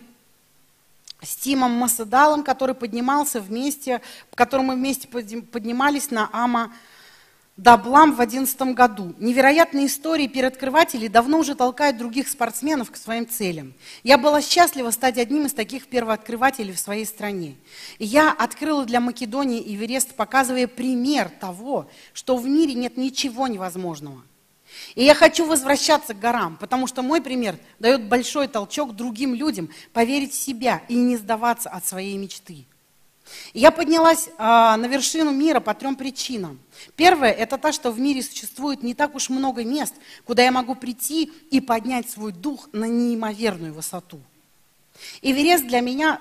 с 1.22 1.36
Тимом 1.36 1.72
Масадалом, 1.72 2.44
который 2.44 2.76
поднимался 2.76 3.42
вместе, 3.42 4.02
в 4.32 4.36
котором 4.36 4.66
мы 4.66 4.76
вместе 4.76 5.08
поднимались 5.08 6.12
на 6.12 6.30
Ама 6.32 6.72
Даблам 7.58 8.12
в 8.12 8.18
2011 8.18 8.76
году. 8.76 9.16
Невероятные 9.18 9.88
истории 9.88 10.28
первооткрывателей 10.28 11.08
давно 11.08 11.40
уже 11.40 11.56
толкают 11.56 11.98
других 11.98 12.28
спортсменов 12.28 12.92
к 12.92 12.96
своим 12.96 13.28
целям. 13.28 13.74
Я 14.04 14.20
была 14.20 14.42
счастлива 14.42 14.92
стать 14.92 15.18
одним 15.18 15.48
из 15.48 15.54
таких 15.54 15.88
первооткрывателей 15.88 16.74
в 16.74 16.80
своей 16.80 17.06
стране. 17.06 17.56
И 17.98 18.06
я 18.06 18.32
открыла 18.32 18.86
для 18.86 19.00
Македонии 19.00 19.62
Эверест, 19.74 20.14
показывая 20.16 20.68
пример 20.68 21.30
того, 21.30 21.90
что 22.14 22.38
в 22.38 22.48
мире 22.48 22.76
нет 22.76 22.98
ничего 22.98 23.48
невозможного. 23.48 24.24
И 24.96 25.04
я 25.04 25.16
хочу 25.16 25.46
возвращаться 25.46 26.14
к 26.14 26.20
горам, 26.20 26.58
потому 26.58 26.88
что 26.88 27.02
мой 27.02 27.22
пример 27.22 27.58
дает 27.80 28.08
большой 28.08 28.48
толчок 28.48 28.96
другим 28.96 29.34
людям 29.34 29.70
поверить 29.92 30.34
в 30.34 30.42
себя 30.42 30.82
и 30.88 30.96
не 30.96 31.18
сдаваться 31.18 31.70
от 31.70 31.86
своей 31.86 32.18
мечты. 32.18 32.66
Я 33.54 33.72
поднялась 33.72 34.30
а, 34.38 34.76
на 34.78 34.86
вершину 34.86 35.32
мира 35.32 35.60
по 35.60 35.74
трем 35.74 35.96
причинам. 35.96 36.60
Первое– 36.96 37.32
это 37.32 37.58
то, 37.58 37.72
что 37.72 37.92
в 37.92 38.00
мире 38.00 38.22
существует 38.22 38.84
не 38.84 38.94
так 38.94 39.16
уж 39.16 39.30
много 39.30 39.64
мест, 39.64 39.96
куда 40.26 40.44
я 40.44 40.52
могу 40.52 40.76
прийти 40.76 41.32
и 41.50 41.62
поднять 41.62 42.10
свой 42.10 42.32
дух 42.32 42.70
на 42.74 42.86
неимоверную 42.86 43.74
высоту. 43.74 44.20
Эверест 45.22 45.66
для 45.66 45.82
меня 45.82 46.20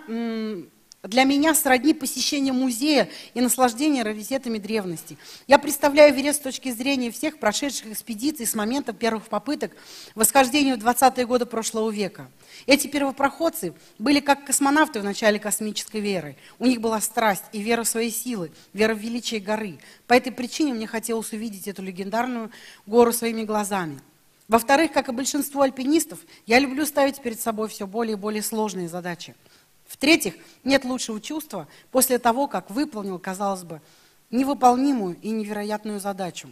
для 1.02 1.24
меня 1.24 1.52
сродни 1.52 1.94
посещение 1.94 2.52
музея 2.52 3.08
и 3.34 3.40
наслаждение 3.40 4.04
раритетами 4.04 4.58
древности. 4.58 5.18
Я 5.48 5.58
представляю 5.58 6.14
Эверест 6.14 6.38
с 6.38 6.42
точки 6.42 6.70
зрения 6.70 7.10
всех 7.10 7.40
прошедших 7.40 7.88
экспедиций 7.88 8.46
с 8.46 8.54
момента 8.54 8.92
первых 8.92 9.24
попыток 9.24 9.72
восхождения 10.14 10.76
в 10.76 10.78
20-е 10.78 11.26
годы 11.26 11.44
прошлого 11.44 11.90
века. 11.90 12.30
Эти 12.66 12.86
первопроходцы 12.86 13.74
были 13.98 14.20
как 14.20 14.44
космонавты 14.44 15.00
в 15.00 15.04
начале 15.04 15.40
космической 15.40 16.00
веры. 16.00 16.36
У 16.60 16.66
них 16.66 16.80
была 16.80 17.00
страсть 17.00 17.44
и 17.50 17.60
вера 17.60 17.82
в 17.82 17.88
свои 17.88 18.12
силы, 18.12 18.52
вера 18.72 18.94
в 18.94 18.98
величие 18.98 19.40
горы. 19.40 19.80
По 20.06 20.14
этой 20.14 20.30
причине 20.30 20.72
мне 20.72 20.86
хотелось 20.86 21.32
увидеть 21.32 21.66
эту 21.66 21.82
легендарную 21.82 22.52
гору 22.86 23.12
своими 23.12 23.42
глазами. 23.42 23.98
Во-вторых, 24.46 24.92
как 24.92 25.08
и 25.08 25.12
большинство 25.12 25.62
альпинистов, 25.62 26.20
я 26.46 26.60
люблю 26.60 26.86
ставить 26.86 27.20
перед 27.20 27.40
собой 27.40 27.68
все 27.68 27.88
более 27.88 28.12
и 28.12 28.20
более 28.20 28.42
сложные 28.42 28.88
задачи– 28.88 29.34
в-третьих, 29.92 30.34
нет 30.64 30.84
лучшего 30.86 31.20
чувства 31.20 31.68
после 31.90 32.18
того, 32.18 32.48
как 32.48 32.70
выполнил, 32.70 33.18
казалось 33.18 33.62
бы, 33.62 33.82
невыполнимую 34.30 35.18
и 35.20 35.28
невероятную 35.28 36.00
задачу. 36.00 36.48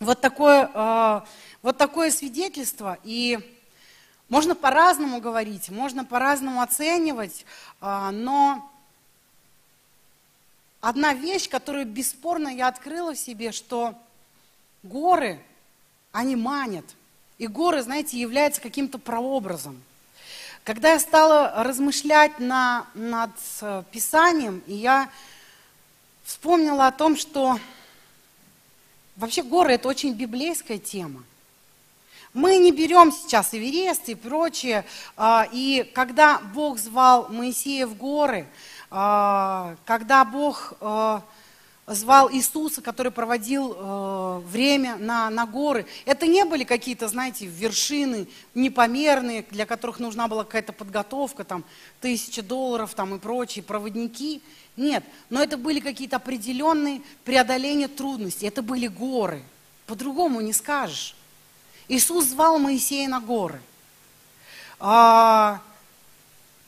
Вот 0.00 0.22
такое, 0.22 0.70
э, 0.72 1.20
вот 1.60 1.76
такое 1.76 2.10
свидетельство, 2.10 2.98
и 3.04 3.38
можно 4.30 4.54
по-разному 4.54 5.20
говорить, 5.20 5.68
можно 5.68 6.06
по-разному 6.06 6.62
оценивать, 6.62 7.44
э, 7.82 8.10
но 8.12 8.66
одна 10.80 11.12
вещь, 11.12 11.50
которую 11.50 11.84
бесспорно 11.84 12.48
я 12.48 12.68
открыла 12.68 13.12
в 13.12 13.18
себе, 13.18 13.52
что 13.52 13.94
горы, 14.82 15.38
они 16.12 16.34
манят. 16.34 16.86
И 17.36 17.46
горы, 17.46 17.82
знаете, 17.82 18.18
являются 18.18 18.62
каким-то 18.62 18.96
прообразом– 18.96 19.82
когда 20.66 20.94
я 20.94 20.98
стала 20.98 21.62
размышлять 21.62 22.40
на, 22.40 22.86
над 22.94 23.30
э, 23.60 23.84
Писанием, 23.92 24.64
и 24.66 24.74
я 24.74 25.08
вспомнила 26.24 26.88
о 26.88 26.90
том, 26.92 27.16
что 27.16 27.60
вообще 29.14 29.44
горы– 29.44 29.72
это 29.74 29.86
очень 29.86 30.12
библейская 30.12 30.78
тема. 30.78 31.22
Мы 32.34 32.58
не 32.58 32.72
берем 32.72 33.12
сейчас 33.12 33.54
Эверест 33.54 34.08
и 34.08 34.16
прочее. 34.16 34.84
А, 35.16 35.46
и 35.52 35.88
когда 35.94 36.40
Бог 36.52 36.78
звал 36.78 37.28
Моисея 37.28 37.86
в 37.86 37.94
горы, 37.94 38.48
а, 38.90 39.76
когда 39.84 40.24
Бог 40.24 40.72
э, 40.80 41.20
звал 41.86 42.30
Иисуса, 42.32 42.82
который 42.82 43.12
проводил 43.12 43.76
э, 43.76 44.42
время 44.46 44.96
на, 44.96 45.30
на 45.30 45.46
горы. 45.46 45.86
Это 46.04 46.26
не 46.26 46.44
были 46.44 46.64
какие-то, 46.64 47.06
знаете, 47.06 47.46
вершины 47.46 48.26
непомерные, 48.54 49.44
для 49.50 49.66
которых 49.66 50.00
нужна 50.00 50.26
была 50.26 50.44
какая-то 50.44 50.72
подготовка, 50.72 51.44
там, 51.44 51.64
тысяча 52.00 52.42
долларов 52.42 52.94
там, 52.94 53.14
и 53.14 53.18
прочие 53.18 53.62
проводники. 53.62 54.42
Нет, 54.76 55.04
но 55.30 55.40
это 55.40 55.56
были 55.56 55.78
какие-то 55.78 56.16
определенные 56.16 57.02
преодоления 57.24 57.88
трудностей, 57.88 58.46
это 58.46 58.62
были 58.62 58.88
горы. 58.88 59.42
По-другому 59.86 60.40
не 60.40 60.52
скажешь. 60.52 61.14
Иисус 61.86 62.26
звал 62.26 62.58
Моисея 62.58 63.08
на 63.08 63.20
горы. 63.20 63.60
А, 64.80 65.62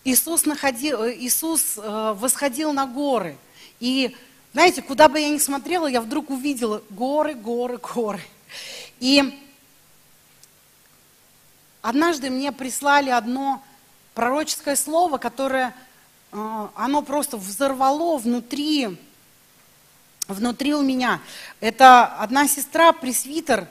Иисус, 0.05 0.47
находил, 0.47 1.05
Иисус 1.09 1.77
э, 1.77 2.15
восходил 2.17 2.73
на 2.73 2.87
горы. 2.87 3.37
И 3.81 4.17
знаете, 4.53 4.81
куда 4.81 5.09
бы 5.09 5.21
я 5.21 5.29
ни 5.29 5.39
смотрела, 5.39 5.87
я 5.87 6.01
вдруг 6.01 6.31
увидела 6.31 6.83
горы, 6.91 7.35
горы, 7.35 7.79
горы. 7.79 8.23
И 8.99 9.39
однажды 11.83 12.31
мне 12.31 12.51
прислали 12.51 13.11
одно 13.11 13.63
пророческое 14.15 14.75
слово, 14.75 15.19
которое, 15.19 15.75
э, 16.33 16.69
оно 16.75 17.03
просто 17.03 17.37
взорвало 17.37 18.17
внутри, 18.17 18.99
внутри 20.29 20.75
у 20.75 20.83
меня. 20.83 21.21
Это 21.61 22.07
одна 22.07 22.49
сестра, 22.49 22.93
пресвитер, 22.93 23.69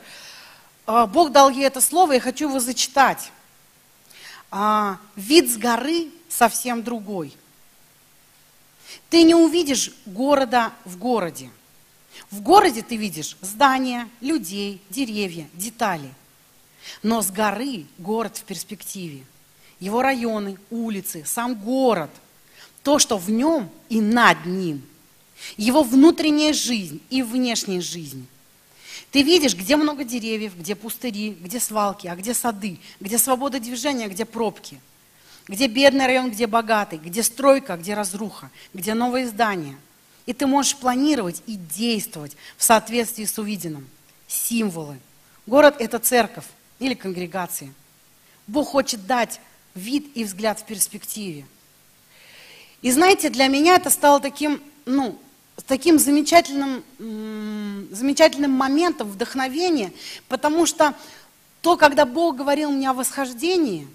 э, 0.86 1.06
Бог 1.08 1.32
дал 1.32 1.50
ей 1.50 1.66
это 1.66 1.82
слово, 1.82 2.14
я 2.14 2.20
хочу 2.20 2.50
его 2.50 2.60
зачитать. 2.60 3.32
А, 4.52 5.00
Вид 5.16 5.52
с 5.52 5.58
горы 5.58 6.12
совсем 6.30 6.84
другой– 6.84 7.36
ты 9.10 9.24
не 9.24 9.36
увидишь 9.36 9.92
города 10.06 10.74
в 10.86 10.98
городе. 10.98 11.50
В 12.32 12.42
городе 12.42 12.82
ты 12.82 12.96
видишь 12.98 13.38
здания, 13.42 14.10
людей, 14.22 14.82
деревья, 14.90 15.48
детали. 15.54 16.10
Но 17.04 17.22
с 17.22 17.32
горы 17.32 17.86
город 17.98 18.38
в 18.38 18.44
перспективе. 18.44 19.24
Его 19.80 20.02
районы, 20.02 20.58
улицы, 20.70 21.24
сам 21.26 21.56
город. 21.56 22.10
То, 22.84 23.00
что 23.00 23.18
в 23.18 23.30
нем 23.30 23.70
и 23.90 24.02
над 24.02 24.46
ним. 24.46 24.82
Его 25.56 25.84
внутренняя 25.84 26.54
жизнь 26.54 27.02
и 27.10 27.22
внешняя 27.22 27.82
жизнь. 27.82 28.28
Ты 29.12 29.22
видишь, 29.22 29.56
где 29.56 29.76
много 29.78 30.04
деревьев, 30.04 30.58
где 30.58 30.76
пустыри, 30.76 31.32
где 31.32 31.60
свалки, 31.60 32.08
а 32.08 32.16
где 32.16 32.34
сады, 32.34 32.80
где 33.00 33.18
свобода 33.18 33.60
движения, 33.60 34.08
где 34.08 34.26
пробки, 34.26 34.80
где 35.48 35.68
бедный 35.68 36.06
район, 36.06 36.32
где 36.32 36.48
богатый, 36.48 37.00
где 37.00 37.24
стройка, 37.24 37.78
где 37.78 37.94
разруха, 37.94 38.50
где 38.74 38.94
новые 38.94 39.28
здания. 39.28 39.78
И 40.26 40.34
ты 40.34 40.46
можешь 40.46 40.76
планировать 40.76 41.42
и 41.48 41.56
действовать 41.56 42.36
в 42.58 42.64
соответствии 42.64 43.26
с 43.26 43.38
увиденным. 43.38 43.88
Символы. 44.28 45.00
Город– 45.46 45.76
это 45.80 46.00
церковь 46.00 46.46
или 46.80 46.94
конгрегация. 46.94 47.74
Бог 48.46 48.68
хочет 48.68 49.08
дать 49.08 49.40
вид 49.74 50.12
и 50.16 50.26
взгляд 50.26 50.60
в 50.60 50.66
перспективе. 50.66 51.46
И 52.82 52.92
знаете, 52.92 53.30
для 53.30 53.48
меня 53.48 53.76
это 53.76 53.90
стало 53.90 54.20
таким, 54.20 54.62
ну, 54.86 55.18
таким 55.66 55.98
замечательным, 55.98 56.84
замечательным 57.92 58.52
моментом 58.52 59.10
вдохновения, 59.10 59.92
потому 60.28 60.66
что 60.66 60.94
то, 61.62 61.78
когда 61.78 62.06
Бог 62.06 62.36
говорил 62.36 62.70
мне 62.72 62.90
о 62.90 62.94
восхождении, 62.94 63.88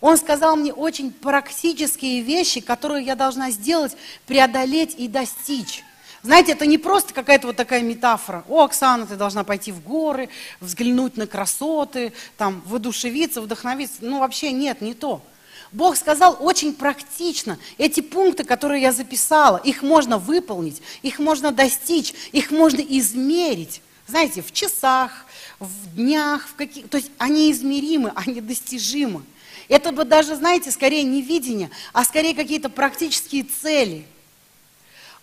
Он 0.00 0.16
сказал 0.16 0.56
мне 0.56 0.72
очень 0.72 1.10
практические 1.10 2.20
вещи, 2.22 2.60
которые 2.60 3.04
я 3.04 3.14
должна 3.14 3.50
сделать, 3.50 3.96
преодолеть 4.26 4.94
и 4.98 5.08
достичь. 5.08 5.82
Знаете, 6.22 6.52
это 6.52 6.66
не 6.66 6.76
просто 6.76 7.14
какая-то 7.14 7.46
вот 7.46 7.56
такая 7.56 7.82
метафора. 7.82 8.44
О, 8.48 8.64
Оксана, 8.64 9.06
ты 9.06 9.14
должна 9.14 9.44
пойти 9.44 9.70
в 9.70 9.82
горы, 9.82 10.28
взглянуть 10.60 11.16
на 11.16 11.26
красоты, 11.26 12.12
там, 12.36 12.62
воодушевиться, 12.66 13.40
вдохновиться. 13.40 13.98
Ну, 14.00 14.18
вообще 14.18 14.50
нет, 14.50 14.80
не 14.80 14.92
то. 14.92 15.22
Бог 15.70 15.96
сказал 15.96 16.36
очень 16.40 16.74
практично. 16.74 17.58
Эти 17.78 18.00
пункты, 18.00 18.44
которые 18.44 18.82
я 18.82 18.92
записала, 18.92 19.58
их 19.58 19.82
можно 19.82 20.18
выполнить, 20.18 20.82
их 21.02 21.18
можно 21.18 21.52
достичь, 21.52 22.12
их 22.32 22.50
можно 22.50 22.80
измерить. 22.80 23.82
Знаете, 24.08 24.42
в 24.42 24.52
часах, 24.52 25.25
в 25.58 25.94
днях, 25.94 26.48
в 26.48 26.54
каких... 26.54 26.88
то 26.88 26.98
есть 26.98 27.10
они 27.18 27.50
измеримы, 27.50 28.12
они 28.14 28.40
достижимы. 28.40 29.22
Это 29.68 29.92
бы 29.92 30.04
даже, 30.04 30.36
знаете, 30.36 30.70
скорее 30.70 31.02
не 31.02 31.22
видение, 31.22 31.70
а 31.92 32.04
скорее 32.04 32.34
какие-то 32.34 32.68
практические 32.68 33.44
цели. 33.44 34.06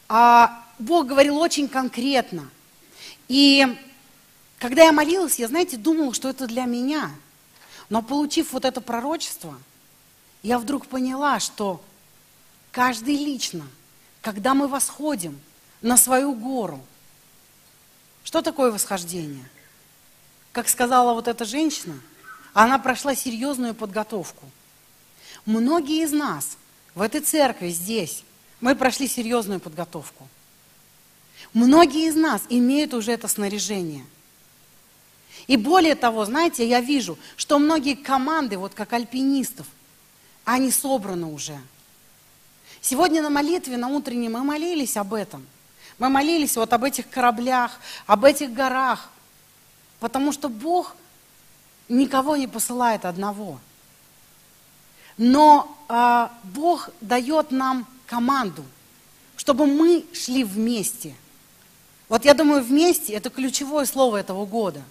А 0.09 0.63
Бог 0.79 1.07
говорил 1.07 1.37
очень 1.37 1.67
конкретно. 1.67 2.49
И 3.27 3.65
когда 4.59 4.83
я 4.83 4.91
молилась, 4.91 5.39
я, 5.39 5.47
знаете, 5.47 5.77
думала, 5.77 6.13
что 6.13 6.29
это 6.29 6.47
для 6.47 6.65
меня. 6.65 7.11
Но 7.89 8.01
получив 8.01 8.53
вот 8.53 8.65
это 8.65 8.81
пророчество– 8.81 9.57
я 10.43 10.59
вдруг 10.59 10.87
поняла, 10.87 11.39
что 11.39 11.81
каждый 12.71 13.15
лично, 13.15 13.65
когда 14.21 14.53
мы 14.53 14.67
восходим 14.67 15.39
на 15.81 15.95
свою 15.95 16.35
гору, 16.35 16.85
что 18.25 18.41
такое 18.41 18.69
восхождение? 18.69 19.49
Как 20.53 20.69
сказала 20.69 21.13
вот 21.13 21.27
эта 21.27 21.45
женщина, 21.45 21.99
она 22.53 22.77
прошла 22.77 23.15
серьезную 23.15 23.73
подготовку. 23.73 24.47
Многие 25.45 26.03
из 26.03 26.13
нас 26.13 26.57
в 26.93 27.01
этой 27.01 27.21
церкви 27.21 27.69
здесь, 27.69 28.23
мы 28.61 28.75
прошли 28.75 29.07
серьезную 29.07 29.59
подготовку. 29.59 30.27
Многие 31.53 32.07
из 32.07 32.15
нас 32.15 32.43
имеют 32.49 32.93
уже 32.93 33.11
это 33.11 33.27
снаряжение. 33.27 34.05
И 35.47 35.57
более 35.57 35.95
того, 35.95 36.23
знаете, 36.23 36.67
я 36.67 36.81
вижу, 36.81 37.17
что 37.35 37.57
многие 37.57 37.95
команды, 37.95 38.57
вот 38.57 38.75
как 38.75 38.93
альпинистов, 38.93 39.65
они 40.45 40.69
собраны 40.69 41.25
уже. 41.25 41.59
Сегодня 42.79 43.23
на 43.23 43.31
молитве, 43.31 43.75
на 43.75 43.87
утренней, 43.87 44.29
мы 44.29 44.43
молились 44.43 44.97
об 44.97 45.15
этом. 45.15 45.45
Мы 45.97 46.09
молились 46.09 46.55
вот 46.55 46.71
об 46.73 46.83
этих 46.83 47.09
кораблях, 47.09 47.79
об 48.05 48.23
этих 48.23 48.53
горах. 48.53 49.09
Потому 50.03 50.33
что 50.33 50.49
Бог 50.49 50.97
никого 51.87 52.35
не 52.35 52.45
посылает 52.45 53.05
одного. 53.05 53.57
Но 55.15 55.77
э, 55.87 56.27
Бог 56.43 56.89
дает 56.99 57.51
нам 57.51 57.87
команду, 58.05 58.65
чтобы 59.37 59.65
мы 59.65 60.05
шли 60.11 60.43
вместе. 60.43 61.15
Вот 62.09 62.25
я 62.25 62.33
думаю, 62.33 62.61
вместе 62.65 63.13
это 63.13 63.29
ключевое 63.29 63.85
слово 63.85 64.17
этого 64.17 64.45
года. 64.45 64.81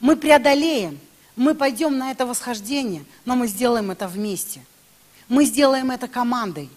Мы 0.00 0.16
преодолеем 0.16 0.98
мы 1.36 1.54
пойдем 1.54 1.98
на 1.98 2.10
это 2.10 2.24
восхождение, 2.24 3.04
но 3.26 3.36
мы 3.36 3.48
сделаем 3.48 3.90
это 3.90 4.08
вместе. 4.08 4.64
Мы 5.28 5.44
сделаем 5.44 5.90
это 5.90 6.08
командой. 6.08 6.70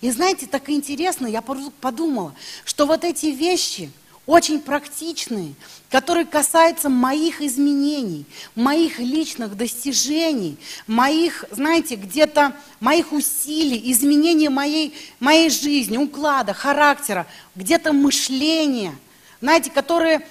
И 0.00 0.12
знаете, 0.12 0.46
так 0.46 0.70
интересно, 0.70 1.26
я 1.26 1.42
подумала, 1.42 2.36
что 2.64 2.86
вот 2.86 3.02
эти 3.02 3.26
вещи 3.26 3.90
очень 4.28 4.60
практичные, 4.60 5.54
которые 5.88 6.26
касаются 6.26 6.90
моих 6.90 7.40
изменений, 7.40 8.26
моих 8.54 8.98
личных 8.98 9.56
достижений, 9.56 10.58
моих, 10.86 11.46
знаете, 11.50 11.96
где-то 11.96 12.54
моих 12.78 13.12
усилий, 13.12 13.90
изменения 13.90 14.50
моей, 14.50 14.94
моей 15.18 15.48
жизни, 15.48 15.96
уклада, 15.96 16.52
характера, 16.52 17.26
где-то 17.56 17.94
мышления, 17.94 18.94
знаете, 19.40 19.70
которые 19.70 20.28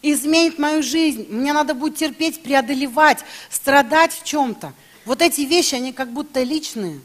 изменит 0.00 0.60
мою 0.60 0.80
жизнь. 0.80 1.26
Мне 1.30 1.52
надо 1.52 1.74
будет 1.74 1.96
терпеть, 1.96 2.44
преодолевать, 2.44 3.24
страдать 3.50 4.12
в 4.12 4.22
чем-то. 4.22 4.72
Вот 5.04 5.20
эти 5.20 5.40
вещи, 5.40 5.74
они 5.74 5.92
как 5.92 6.12
будто 6.12 6.44
личные. 6.44 7.00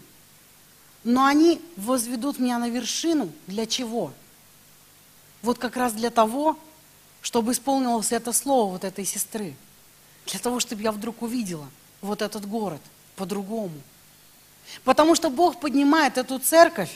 Но 1.03 1.25
они 1.25 1.59
возведут 1.77 2.37
меня 2.37 2.59
на 2.59 2.69
вершину. 2.69 3.31
Для 3.47 3.65
чего? 3.65 4.13
Вот 5.41 5.57
как 5.57 5.77
раз 5.77 5.93
для 5.93 6.09
того, 6.09 6.57
чтобы 7.21 7.51
исполнилось 7.51 8.11
это 8.11 8.33
слово 8.33 8.71
вот 8.71 8.83
этой 8.83 9.05
сестры. 9.05 9.55
Для 10.25 10.39
того, 10.39 10.59
чтобы 10.59 10.81
я 10.81 10.91
вдруг 10.91 11.21
увидела 11.21 11.67
вот 12.01 12.21
этот 12.21 12.47
город 12.47 12.81
по-другому. 13.15 13.73
Потому 14.83 15.15
что 15.15 15.29
Бог 15.29 15.59
поднимает 15.59 16.17
эту 16.17 16.39
церковь 16.39 16.91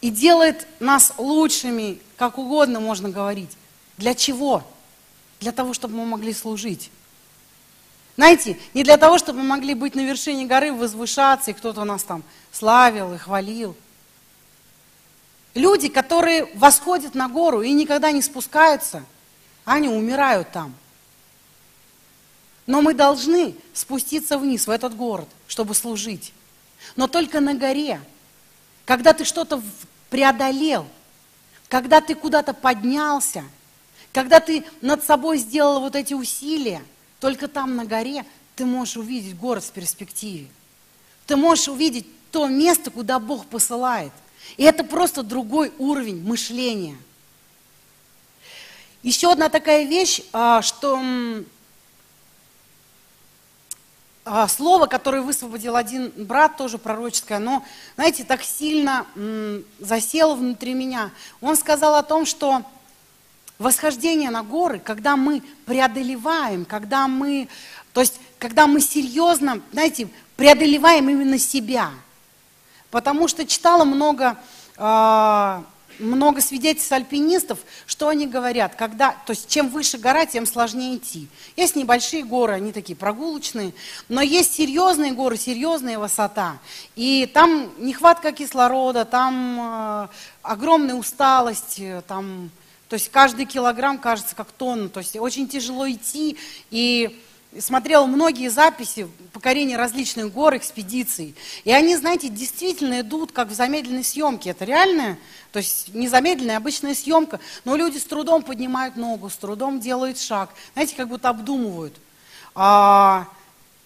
и 0.00 0.10
делает 0.10 0.66
нас 0.78 1.14
лучшими, 1.18 2.00
как 2.16 2.38
угодно 2.38 2.80
можно 2.80 3.08
говорить. 3.08 3.50
Для 3.96 4.14
чего? 4.14 4.64
Для 5.40 5.52
того, 5.52 5.74
чтобы 5.74 5.94
мы 5.94 6.06
могли 6.06 6.32
служить. 6.32 6.90
Знаете, 8.16 8.58
не 8.74 8.82
для 8.82 8.98
того, 8.98 9.18
чтобы 9.18 9.38
мы 9.38 9.44
могли 9.44 9.74
быть 9.74 9.94
на 9.94 10.00
вершине 10.00 10.44
горы, 10.46 10.72
возвышаться, 10.72 11.50
и 11.50 11.54
кто-то 11.54 11.84
нас 11.84 12.02
там 12.02 12.22
славил 12.52 13.14
и 13.14 13.18
хвалил. 13.18 13.74
Люди, 15.54 15.88
которые 15.88 16.46
восходят 16.54 17.14
на 17.14 17.28
гору 17.28 17.62
и 17.62 17.72
никогда 17.72 18.12
не 18.12 18.22
спускаются, 18.22 19.04
они 19.64 19.88
умирают 19.88 20.52
там. 20.52 20.74
Но 22.66 22.82
мы 22.82 22.94
должны 22.94 23.54
спуститься 23.72 24.38
вниз, 24.38 24.66
в 24.66 24.70
этот 24.70 24.96
город, 24.96 25.28
чтобы 25.48 25.74
служить. 25.74 26.32
Но 26.94 27.08
только 27.08 27.40
на 27.40 27.54
горе, 27.54 28.00
когда 28.84 29.12
ты 29.12 29.24
что-то 29.24 29.62
преодолел, 30.08 30.86
когда 31.68 32.00
ты 32.00 32.14
куда-то 32.14 32.54
поднялся– 32.54 33.44
когда 34.12 34.40
ты 34.40 34.64
над 34.80 35.04
собой 35.04 35.38
сделала 35.38 35.78
вот 35.78 35.94
эти 35.94 36.14
усилия, 36.14 36.82
только 37.20 37.48
там 37.48 37.76
на 37.76 37.84
горе 37.84 38.24
ты 38.56 38.64
можешь 38.64 38.96
увидеть 38.96 39.36
город 39.36 39.64
в 39.64 39.70
перспективе. 39.70 40.48
Ты 41.26 41.36
можешь 41.36 41.68
увидеть 41.68 42.06
то 42.32 42.46
место, 42.48 42.90
куда 42.90 43.18
Бог 43.18 43.46
посылает. 43.46 44.12
И 44.56 44.64
это 44.64 44.84
просто 44.84 45.22
другой 45.22 45.72
уровень 45.78 46.22
мышления. 46.22 46.96
Еще 49.02 49.32
одна 49.32 49.48
такая 49.48 49.84
вещь, 49.84 50.20
а, 50.32 50.60
что 50.62 51.00
а, 54.24 54.46
слово, 54.48 54.86
которое 54.86 55.22
высвободил 55.22 55.76
один 55.76 56.12
брат, 56.16 56.56
тоже 56.56 56.76
пророческое, 56.76 57.38
оно, 57.38 57.64
знаете, 57.94 58.24
так 58.24 58.42
сильно 58.42 59.06
засело 59.78 60.34
внутри 60.34 60.74
меня. 60.74 61.10
Он 61.40 61.56
сказал 61.56 61.94
о 61.94 62.02
том, 62.02 62.26
что 62.26 62.64
Восхождение 63.60 64.30
на 64.30 64.42
горы, 64.42 64.78
когда 64.78 65.16
мы 65.16 65.42
преодолеваем, 65.66 66.64
когда 66.64 67.06
мы, 67.06 67.46
то 67.92 68.00
есть, 68.00 68.18
когда 68.38 68.66
мы 68.66 68.80
серьезно, 68.80 69.60
знаете, 69.72 70.08
преодолеваем 70.36 71.10
именно 71.10 71.38
себя. 71.38 71.90
Потому 72.90 73.28
что 73.28 73.46
читала 73.46 73.84
много, 73.84 74.36
э, 74.76 75.62
много 75.98 76.40
свидетельств 76.40 76.90
альпинистов, 76.92 77.58
что 77.86 78.08
они 78.08 78.26
говорят, 78.26 78.74
когда, 78.74 79.12
то 79.26 79.30
есть 79.30 79.48
чем 79.48 79.68
выше 79.68 79.98
гора, 79.98 80.26
тем 80.26 80.46
сложнее 80.46 80.96
идти. 80.96 81.28
Есть 81.56 81.76
небольшие 81.76 82.24
горы, 82.24 82.54
они 82.54 82.72
такие 82.72 82.96
прогулочные, 82.96 83.72
но 84.08 84.22
есть 84.22 84.54
серьезные 84.54 85.12
горы, 85.12 85.36
серьезная 85.36 85.98
высота. 85.98 86.58
И 86.96 87.30
там 87.32 87.70
нехватка 87.78 88.32
кислорода, 88.32 89.04
там 89.04 89.58
э, 89.60 90.08
огромная 90.42 90.94
усталость, 90.94 91.78
э, 91.78 92.02
там 92.06 92.50
то 92.90 92.94
есть 92.94 93.08
каждый 93.08 93.46
килограмм 93.46 93.98
кажется 93.98 94.34
как 94.34 94.50
тонна. 94.50 94.88
То 94.88 94.98
есть 94.98 95.14
очень 95.14 95.46
тяжело 95.46 95.88
идти. 95.88 96.36
И 96.72 97.22
смотрела 97.58 98.06
многие 98.06 98.48
записи 98.48 99.08
покорения 99.32 99.76
различных 99.76 100.32
гор, 100.32 100.56
экспедиций. 100.56 101.34
И 101.64 101.72
они, 101.72 101.96
знаете, 101.96 102.28
действительно 102.28 103.00
идут 103.00 103.32
как 103.32 103.48
в 103.48 103.54
замедленной 103.54 104.04
съемке. 104.04 104.50
Это 104.50 104.64
реальная, 104.64 105.18
то 105.52 105.58
есть 105.58 105.92
не 105.94 106.08
замедленная, 106.08 106.56
а 106.56 106.58
обычная 106.58 106.94
съемка. 106.94 107.40
Но 107.64 107.76
люди 107.76 107.98
с 107.98 108.04
трудом 108.04 108.42
поднимают 108.42 108.96
ногу, 108.96 109.28
с 109.28 109.36
трудом 109.36 109.80
делают 109.80 110.18
шаг. 110.18 110.50
Знаете, 110.74 110.94
как 110.94 111.08
будто 111.08 111.28
обдумывают. 111.28 111.94
А, 112.54 113.26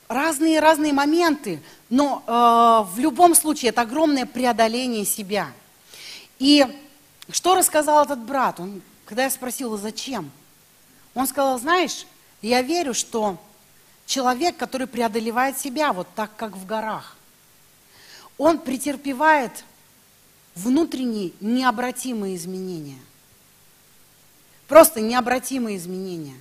разные 0.08 0.60
разные 0.60 0.92
моменты, 0.92 1.62
но 1.90 2.22
э, 2.26 2.94
в 2.94 2.98
любом 2.98 3.34
случае 3.34 3.70
это 3.70 3.82
огромное 3.82 4.26
преодоление 4.26 5.04
себя. 5.04 5.48
И 6.38 6.66
что 7.30 7.54
рассказал 7.54 8.04
этот 8.04 8.20
брат? 8.20 8.60
Он, 8.60 8.82
когда 9.06 9.24
я 9.24 9.30
спросила, 9.30 9.78
зачем, 9.78 10.30
он 11.14 11.26
сказал, 11.26 11.58
знаешь, 11.58 12.06
я 12.42 12.62
верю, 12.62 12.94
что 12.94 13.38
человек, 14.06 14.56
который 14.56 14.86
преодолевает 14.86 15.58
себя 15.58 15.92
вот 15.92 16.08
так, 16.14 16.34
как 16.36 16.56
в 16.56 16.66
горах, 16.66 17.16
он 18.38 18.58
претерпевает 18.58 19.64
внутренние 20.54 21.32
необратимые 21.40 22.36
изменения. 22.36 22.98
Просто 24.68 25.00
необратимые 25.00 25.76
изменения. 25.76 26.40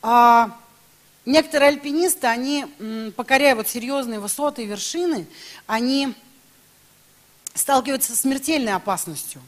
А, 0.00 0.58
некоторые 1.24 1.68
альпинисты, 1.68 2.26
они, 2.26 2.66
покоряя 3.16 3.54
вот 3.54 3.68
серьезные 3.68 4.18
высоты 4.18 4.62
и 4.62 4.66
вершины, 4.66 5.26
они 5.66 6.14
сталкиваются 7.54 8.16
с 8.16 8.20
смертельной 8.20 8.72
опасностью. 8.72 9.42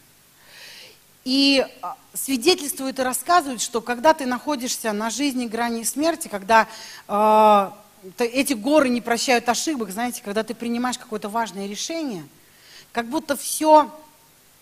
И 1.25 1.67
а, 1.81 1.97
свидетельствуют 2.13 2.99
и 2.99 3.03
рассказывают, 3.03 3.61
что 3.63 3.81
когда 3.81 4.15
ты 4.15 4.27
находишься 4.27 4.93
на 4.93 5.11
жизни 5.11 5.47
грани 5.47 5.83
смерти, 5.85 6.29
когда 6.29 6.69
э, 7.09 7.71
эти 8.19 8.53
горы 8.53 8.89
не 8.89 9.01
прощают 9.01 9.49
ошибок, 9.49 9.91
знаете, 9.91 10.23
когда 10.23 10.43
ты 10.43 10.55
принимаешь 10.55 10.99
какое-то 10.99 11.29
важное 11.29 11.67
решение, 11.67 12.25
как 12.93 13.07
будто 13.07 13.37
все 13.37 13.91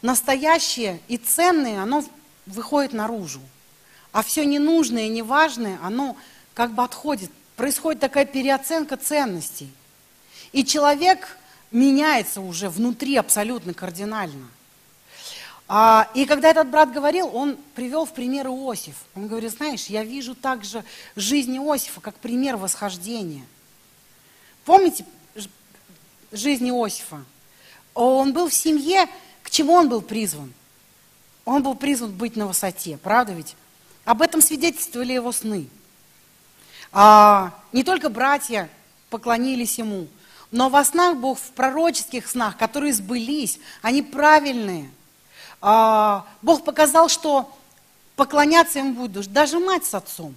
настоящее 0.02 1.00
и 1.08 1.16
ценное, 1.16 1.82
оно 1.82 2.04
выходит 2.46 2.92
наружу. 2.92 3.40
А 4.12 4.22
все 4.22 4.44
ненужное 4.44 5.06
и 5.06 5.10
неважное, 5.10 5.78
оно 5.82 6.16
как 6.54 6.72
бы 6.72 6.84
отходит. 6.84 7.30
Происходит 7.56 8.00
такая 8.00 8.24
переоценка 8.24 8.96
ценностей. 8.96 9.72
И 10.52 10.64
человек 10.64 11.38
меняется 11.70 12.40
уже 12.40 12.68
внутри 12.68 13.16
абсолютно 13.16 13.74
кардинально. 13.74 14.48
А, 15.74 16.10
и 16.12 16.26
когда 16.26 16.50
этот 16.50 16.68
брат 16.68 16.92
говорил, 16.92 17.34
он 17.34 17.56
привел 17.74 18.04
в 18.04 18.12
пример 18.12 18.46
Иосиф. 18.46 18.94
Он 19.14 19.26
говорит, 19.26 19.52
знаешь, 19.52 19.86
я 19.86 20.04
вижу 20.04 20.34
также 20.34 20.84
жизнь 21.16 21.56
Иосифа 21.56 22.02
как 22.02 22.14
пример 22.16 22.58
восхождения. 22.58 23.46
Помните 24.66 25.06
жизнь 26.30 26.68
Иосифа? 26.68 27.24
Он 27.94 28.34
был 28.34 28.50
в 28.50 28.52
семье, 28.52 29.08
к 29.42 29.48
чему 29.48 29.72
он 29.72 29.88
был 29.88 30.02
призван? 30.02 30.52
Он 31.46 31.62
был 31.62 31.74
призван 31.74 32.12
быть 32.12 32.36
на 32.36 32.46
высоте, 32.46 32.98
правда 32.98 33.32
ведь? 33.32 33.56
Об 34.04 34.20
этом 34.20 34.42
свидетельствовали 34.42 35.14
его 35.14 35.32
сны. 35.32 35.70
А, 36.92 37.58
не 37.72 37.82
только 37.82 38.10
братья 38.10 38.68
поклонились 39.08 39.78
ему, 39.78 40.06
но 40.50 40.68
во 40.68 40.84
снах 40.84 41.16
Бог, 41.16 41.38
в 41.38 41.50
пророческих 41.52 42.28
снах, 42.28 42.58
которые 42.58 42.92
сбылись, 42.92 43.58
они 43.80 44.02
правильные. 44.02 44.90
А, 45.62 46.26
Бог 46.42 46.64
показал, 46.64 47.08
что 47.08 47.50
поклоняться 48.16 48.80
ему 48.80 48.94
будут 48.94 49.32
даже 49.32 49.60
мать 49.60 49.84
с 49.84 49.94
отцом. 49.94 50.34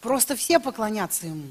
Просто 0.00 0.36
все 0.36 0.60
поклонятся 0.60 1.26
ему. 1.26 1.48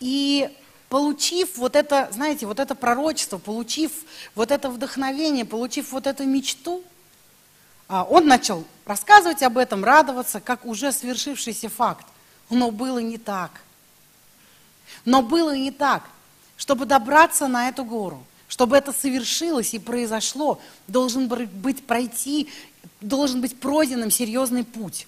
И 0.00 0.50
получив 0.88 1.56
вот 1.56 1.76
это, 1.76 2.08
знаете, 2.12 2.46
вот 2.46 2.58
это 2.58 2.74
пророчество, 2.74 3.38
получив 3.38 3.92
вот 4.34 4.50
это 4.50 4.68
вдохновение, 4.68 5.44
получив 5.44 5.92
вот 5.92 6.08
эту 6.08 6.24
мечту, 6.24 6.82
а, 7.88 8.02
он 8.02 8.26
начал 8.26 8.64
рассказывать 8.84 9.44
об 9.44 9.56
этом, 9.56 9.84
радоваться, 9.84 10.40
как 10.40 10.66
уже 10.66 10.90
свершившийся 10.90 11.68
факт. 11.68 12.04
Но 12.50 12.72
было 12.72 12.98
не 12.98 13.16
так. 13.16 13.62
Но 15.04 15.22
было 15.22 15.56
не 15.56 15.70
так. 15.70 16.02
Чтобы 16.56 16.84
добраться 16.84 17.46
на 17.46 17.68
эту 17.68 17.84
гору, 17.84 18.24
чтобы 18.48 18.76
это 18.76 18.92
совершилось 18.92 19.74
и 19.74 19.78
произошло, 19.78 20.60
должен 20.88 21.28
быть 21.28 21.84
пройти, 21.86 22.48
должен 23.00 23.40
быть 23.40 23.58
пройденным 23.58 24.10
серьезный 24.10 24.64
путь. 24.64 25.06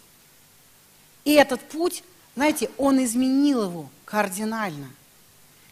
И 1.24 1.32
этот 1.32 1.60
путь, 1.60 2.02
знаете, 2.34 2.70
он 2.78 3.02
изменил 3.04 3.64
его 3.64 3.90
кардинально. 4.04 4.88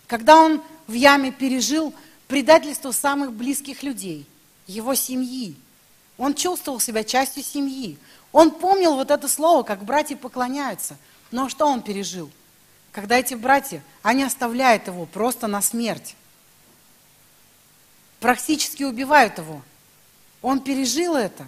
Когда 0.06 0.36
он 0.36 0.62
в 0.86 0.92
яме 0.92 1.32
пережил 1.32 1.94
предательство 2.28 2.92
самых 2.92 3.32
близких 3.32 3.82
людей, 3.82 4.26
его 4.66 4.94
семьи, 4.94 5.56
он 6.18 6.34
чувствовал 6.34 6.80
себя 6.80 7.04
частью 7.04 7.42
семьи. 7.42 7.98
Он 8.32 8.50
помнил 8.50 8.94
вот 8.94 9.10
это 9.10 9.28
слово, 9.28 9.62
как 9.62 9.84
братья 9.84 10.16
поклоняются. 10.16 10.96
Но 11.30 11.48
что 11.48 11.66
он 11.66 11.82
пережил? 11.82 12.30
когда 12.96 13.18
эти 13.18 13.34
братья, 13.34 13.82
они 14.02 14.22
оставляют 14.22 14.86
его 14.86 15.04
просто 15.04 15.48
на 15.48 15.60
смерть. 15.60 16.16
Практически 18.26 18.82
убивают 18.82 19.38
его. 19.38 19.62
Он 20.42 20.58
пережил 20.58 21.14
это. 21.14 21.46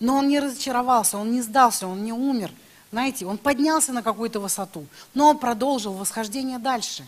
Но 0.00 0.16
он 0.16 0.28
не 0.28 0.38
разочаровался, 0.38 1.16
он 1.16 1.32
не 1.32 1.40
сдался, 1.40 1.86
он 1.86 2.04
не 2.04 2.12
умер. 2.12 2.52
Знаете, 2.92 3.24
он 3.24 3.38
поднялся 3.38 3.94
на 3.94 4.02
какую-то 4.02 4.38
высоту, 4.38 4.84
но 5.14 5.30
он 5.30 5.38
продолжил 5.38 5.94
восхождение 5.94 6.58
дальше. 6.58 7.06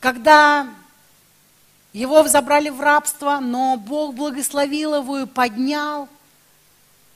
Когда 0.00 0.66
его 1.92 2.26
забрали 2.26 2.70
в 2.70 2.80
рабство, 2.80 3.38
но 3.40 3.76
Бог 3.76 4.16
благословил 4.16 4.96
его 4.96 5.20
и 5.20 5.26
поднял– 5.26 6.08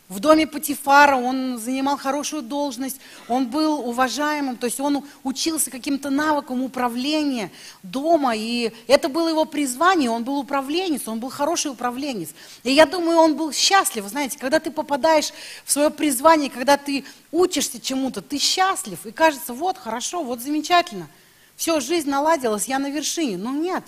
в 0.09 0.21
доме 0.21 0.47
Патифара 0.47 1.17
он 1.17 1.59
занимал 1.59 1.97
хорошую 1.97 2.43
должность, 2.43 3.01
он 3.27 3.49
был 3.49 3.81
уважаемым, 3.81 4.57
то 4.57 4.67
есть 4.67 4.79
он 4.79 5.05
учился 5.25 5.69
каким-то 5.69 6.11
навыкам 6.11 6.63
управления 6.63 7.51
дома, 7.83 8.37
и 8.37 8.73
это 8.87 9.09
было 9.09 9.29
его 9.29 9.45
призвание, 9.47 10.09
он 10.09 10.23
был 10.23 10.39
управленец, 10.39 11.09
он 11.09 11.19
был 11.19 11.29
хороший 11.29 11.73
управленец. 11.73 12.31
И 12.63 12.71
я 12.71 12.87
думаю, 12.87 13.19
он 13.19 13.37
был 13.37 13.53
счастлив, 13.53 14.05
знаете, 14.05 14.39
когда 14.39 14.61
ты 14.61 14.71
попадаешь 14.71 15.33
в 15.65 15.73
свое 15.73 15.91
призвание, 15.91 16.51
когда 16.51 16.77
ты 16.77 17.05
учишься 17.33 17.81
чему-то, 17.81 18.23
ты 18.23 18.39
счастлив, 18.39 19.05
и 19.07 19.11
кажется, 19.11 19.55
вот 19.55 19.77
хорошо, 19.77 20.23
вот 20.23 20.41
замечательно, 20.41 21.09
все, 21.57 21.81
жизнь 21.81 22.09
наладилась, 22.09 22.69
я 22.69 22.79
на 22.79 22.91
вершине. 22.91 23.39
Но 23.39 23.51
нет, 23.51 23.83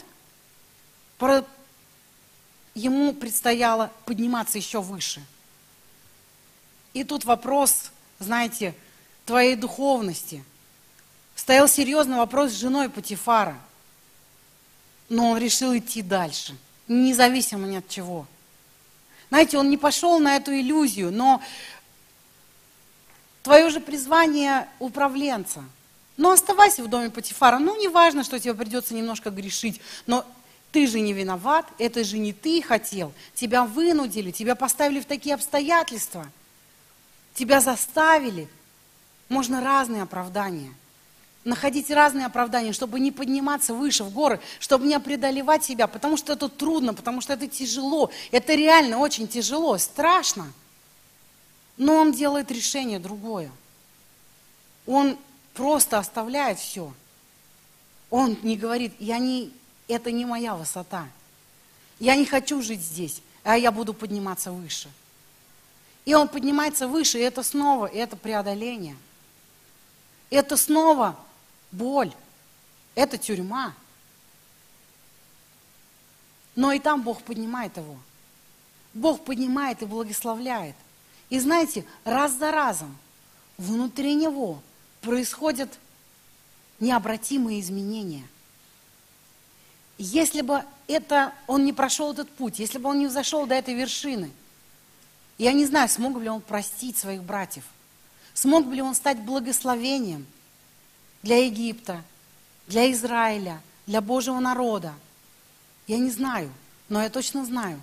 ему 2.74 3.12
предстояло 3.12 3.92
подниматься 4.04 4.58
еще 4.58 4.80
выше– 4.80 5.22
и 6.92 7.04
тут 7.04 7.24
вопрос, 7.24 7.90
знаете, 8.18 8.74
твоей 9.24 9.56
духовности. 9.56 10.42
Стоял 11.36 11.68
серьезный 11.68 12.16
вопрос 12.16 12.50
с 12.50 12.58
женой 12.58 12.88
Патифара. 12.88 13.58
Но 15.08 15.30
он 15.30 15.38
решил 15.38 15.76
идти 15.76 16.02
дальше, 16.02 16.56
независимо 16.88 17.66
ни 17.66 17.76
от 17.76 17.88
чего. 17.88 18.26
Знаете, 19.28 19.58
он 19.58 19.70
не 19.70 19.76
пошел 19.76 20.18
на 20.18 20.36
эту 20.36 20.52
иллюзию, 20.52 21.12
но 21.12 21.42
твое 23.42 23.70
же 23.70 23.80
призвание 23.80 24.68
управленца. 24.78 25.64
Но 26.16 26.32
оставайся 26.32 26.82
в 26.82 26.88
доме 26.88 27.10
Патифара. 27.10 27.58
Ну, 27.58 27.78
не 27.78 27.88
важно, 27.88 28.24
что 28.24 28.40
тебе 28.40 28.54
придется 28.54 28.94
немножко 28.94 29.30
грешить, 29.30 29.80
но 30.06 30.26
ты 30.72 30.86
же 30.86 31.00
не 31.00 31.12
виноват, 31.12 31.66
это 31.78 32.02
же 32.04 32.18
не 32.18 32.32
ты 32.32 32.60
хотел. 32.60 33.12
Тебя 33.34 33.64
вынудили, 33.64 34.30
тебя 34.30 34.54
поставили 34.54 35.00
в 35.00 35.06
такие 35.06 35.34
обстоятельства– 35.34 36.26
тебя 37.38 37.60
заставили. 37.60 38.48
Можно 39.28 39.62
разные 39.62 40.02
оправдания. 40.02 40.74
Находить 41.44 41.90
разные 41.90 42.26
оправдания, 42.26 42.72
чтобы 42.72 43.00
не 43.00 43.12
подниматься 43.12 43.72
выше 43.72 44.04
в 44.04 44.10
горы, 44.10 44.40
чтобы 44.58 44.86
не 44.86 44.98
преодолевать 45.00 45.64
себя, 45.64 45.86
потому 45.86 46.16
что 46.16 46.32
это 46.32 46.48
трудно, 46.48 46.92
потому 46.92 47.20
что 47.20 47.32
это 47.32 47.46
тяжело. 47.46 48.10
Это 48.32 48.54
реально 48.54 48.98
очень 48.98 49.28
тяжело, 49.28 49.78
страшно. 49.78 50.52
Но 51.76 51.94
он 51.94 52.12
делает 52.12 52.50
решение 52.50 52.98
другое. 52.98 53.50
Он 54.86 55.16
просто 55.54 55.98
оставляет 55.98 56.58
все. 56.58 56.92
Он 58.10 58.36
не 58.42 58.56
говорит, 58.56 58.92
я 58.98 59.18
не, 59.18 59.52
это 59.86 60.10
не 60.10 60.24
моя 60.24 60.54
высота. 60.56 61.06
Я 62.00 62.16
не 62.16 62.26
хочу 62.26 62.62
жить 62.62 62.80
здесь, 62.80 63.22
а 63.44 63.56
я 63.56 63.70
буду 63.70 63.94
подниматься 63.94 64.50
выше. 64.50 64.88
И 66.08 66.14
он 66.14 66.26
поднимается 66.26 66.88
выше, 66.88 67.18
и 67.18 67.20
это 67.20 67.42
снова, 67.42 67.84
и 67.84 67.98
это 67.98 68.16
преодоление. 68.16 68.96
Это 70.30 70.56
снова 70.56 71.14
боль, 71.70 72.10
это 72.94 73.18
тюрьма. 73.18 73.74
Но 76.56 76.72
и 76.72 76.78
там 76.78 77.02
Бог 77.02 77.22
поднимает 77.24 77.76
его. 77.76 77.98
Бог 78.94 79.22
поднимает 79.22 79.82
и 79.82 79.84
благословляет. 79.84 80.74
И 81.28 81.38
знаете, 81.38 81.84
раз 82.04 82.32
за 82.32 82.52
разом 82.52 82.96
внутри 83.58 84.14
него 84.14 84.62
происходят 85.02 85.78
необратимые 86.80 87.60
изменения. 87.60 88.26
Если 89.98 90.40
бы 90.40 90.64
это, 90.86 91.34
он 91.46 91.66
не 91.66 91.74
прошел 91.74 92.12
этот 92.12 92.30
путь, 92.30 92.60
если 92.60 92.78
бы 92.78 92.88
он 92.88 92.98
не 92.98 93.08
взошел 93.08 93.44
до 93.44 93.56
этой 93.56 93.74
вершины, 93.74 94.32
я 95.38 95.52
не 95.52 95.64
знаю, 95.64 95.88
смог 95.88 96.20
ли 96.20 96.28
он 96.28 96.40
простить 96.40 96.96
своих 96.96 97.22
братьев, 97.22 97.64
смог 98.34 98.66
ли 98.66 98.82
он 98.82 98.94
стать 98.94 99.18
благословением 99.18 100.26
для 101.22 101.44
Египта, 101.44 102.02
для 102.66 102.90
Израиля, 102.92 103.60
для 103.86 104.00
Божьего 104.00 104.38
народа. 104.40 104.92
Я 105.86 105.98
не 105.98 106.10
знаю, 106.10 106.52
но 106.88 107.02
я 107.02 107.08
точно 107.08 107.44
знаю, 107.44 107.80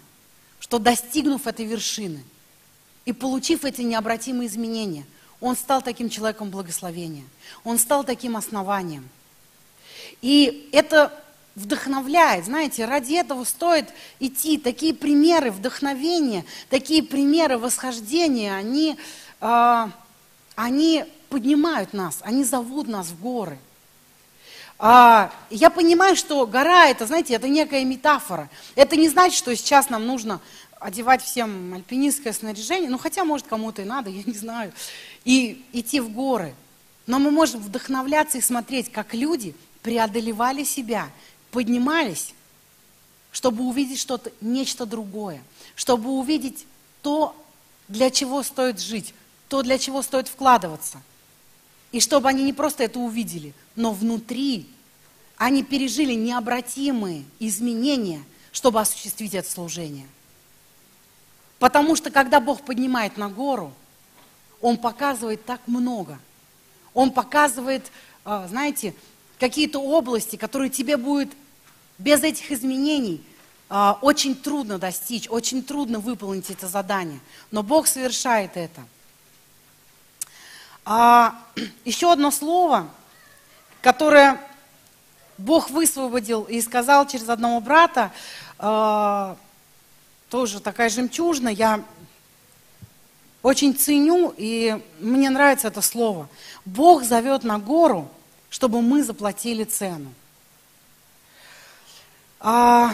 что 0.59 0.79
достигнув 0.79 1.47
этой 1.47 1.65
вершины 1.65 2.23
и 3.05 3.13
получив 3.13 3.65
эти 3.65 3.81
необратимые 3.81 4.47
изменения, 4.47 5.05
он 5.39 5.55
стал 5.55 5.81
таким 5.81 6.09
человеком 6.09 6.49
благословения. 6.49 7.25
Он 7.63 7.77
стал 7.77 8.03
таким 8.03 8.37
основанием. 8.37 9.07
И 10.21 10.69
это 10.71 11.23
вдохновляет, 11.55 12.45
знаете, 12.45 12.85
ради 12.85 13.13
этого 13.13 13.43
стоит 13.45 13.87
идти. 14.19 14.57
Такие 14.57 14.93
примеры 14.93 15.51
вдохновения, 15.51 16.45
такие 16.69 17.01
примеры 17.01 17.57
восхождения, 17.57 18.53
они, 18.55 18.97
э, 19.41 19.87
они 20.55 21.05
поднимают 21.29 21.93
нас, 21.93 22.19
они 22.21 22.43
зовут 22.43 22.87
нас 22.87 23.07
в 23.07 23.21
горы. 23.21 23.57
А, 24.77 25.31
я 25.49 25.69
понимаю, 25.69 26.17
что 26.17 26.45
гора 26.45 26.87
это, 26.87 27.05
знаете, 27.07 27.33
это 27.33 27.47
некая 27.47 27.85
метафора. 27.85 28.49
Это 28.75 28.97
не 28.97 29.07
значит, 29.07 29.37
что 29.37 29.55
сейчас 29.55 29.89
нам 29.89 30.05
нужно 30.05 30.41
одевать 30.79 31.23
всем 31.23 31.73
альпинистское 31.73 32.33
снаряжение, 32.33 32.89
ну 32.89 32.97
хотя, 32.97 33.23
может, 33.23 33.47
кому-то 33.47 33.81
и 33.81 33.85
надо, 33.85 34.09
я 34.11 34.23
не 34.25 34.33
знаю, 34.33 34.73
и 35.23 35.65
идти 35.71 35.99
в 36.01 36.09
горы. 36.09 36.53
Но 37.07 37.19
мы 37.19 37.31
можем 37.31 37.61
вдохновляться 37.61 38.37
и 38.37 38.41
смотреть, 38.41 38.91
как 38.91 39.13
люди 39.13 39.55
преодолевали 39.81 40.63
себя, 40.63 41.09
поднимались, 41.55 42.33
чтобы 43.31 43.63
увидеть 43.63 43.97
что-то, 43.97 44.29
нечто 44.41 44.85
другое, 44.85 45.41
чтобы 45.73 46.09
увидеть 46.09 46.67
то, 47.01 47.33
для 47.87 48.11
чего 48.11 48.43
стоит 48.43 48.81
жить, 48.81 49.13
то, 49.47 49.63
для 49.63 49.79
чего 49.79 50.01
стоит 50.01 50.27
вкладываться. 50.27 51.01
И 51.93 52.01
чтобы 52.01 52.27
они 52.27 52.43
не 52.43 52.51
просто 52.51 52.83
это 52.83 52.99
увидели, 52.99 53.53
но 53.77 53.93
внутри 53.93 54.67
они 55.37 55.63
пережили 55.63 56.13
необратимые 56.13 57.23
изменения, 57.39 58.21
чтобы 58.51 58.81
осуществить 58.81 59.33
это 59.33 59.49
служение. 59.49 60.07
Потому 61.57 61.95
что 61.95 62.11
когда 62.11 62.41
Бог 62.41 62.63
поднимает 62.63 63.15
на 63.15 63.29
гору, 63.29 63.71
Он 64.59 64.75
показывает 64.75 65.45
так 65.45 65.61
много. 65.67 66.19
Он 66.93 67.11
показывает, 67.11 67.93
а, 68.25 68.45
знаете, 68.49 68.93
какие-то 69.39 69.79
области, 69.79 70.35
которые 70.35 70.69
тебе 70.69 70.97
будет 70.97 71.31
без 71.97 72.23
этих 72.23 72.51
изменений 72.51 73.23
а, 73.69 73.97
очень 74.01 74.35
трудно 74.35 74.77
достичь, 74.77 75.27
очень 75.29 75.63
трудно 75.63 75.99
выполнить 75.99 76.49
это 76.49 76.67
задание. 76.67 77.19
Но 77.51 77.63
Бог 77.63 77.87
совершает 77.87 78.57
это. 78.57 78.81
А, 80.83 81.35
еще 81.85 82.11
одно 82.11 82.31
слово, 82.31 82.87
которое 83.81 84.39
Бог 85.37 85.69
высвободил 85.69 86.43
и 86.43 86.61
сказал 86.61 87.07
через 87.07 87.27
одного 87.27 87.59
брата, 87.59 88.11
тоже 90.29 90.59
такая 90.61 90.89
жемчужина, 90.89 91.49
я 91.49 91.83
очень 93.45 93.75
ценю, 93.75 94.33
и 94.35 94.81
мне 94.99 95.29
нравится 95.29 95.67
это 95.67 95.81
слово. 95.81 96.27
Бог 96.65 97.03
зовет 97.03 97.43
на 97.43 97.59
гору, 97.59 98.09
чтобы 98.49 98.81
мы 98.81 99.03
заплатили 99.03 99.63
цену. 99.65 100.11
А, 102.47 102.93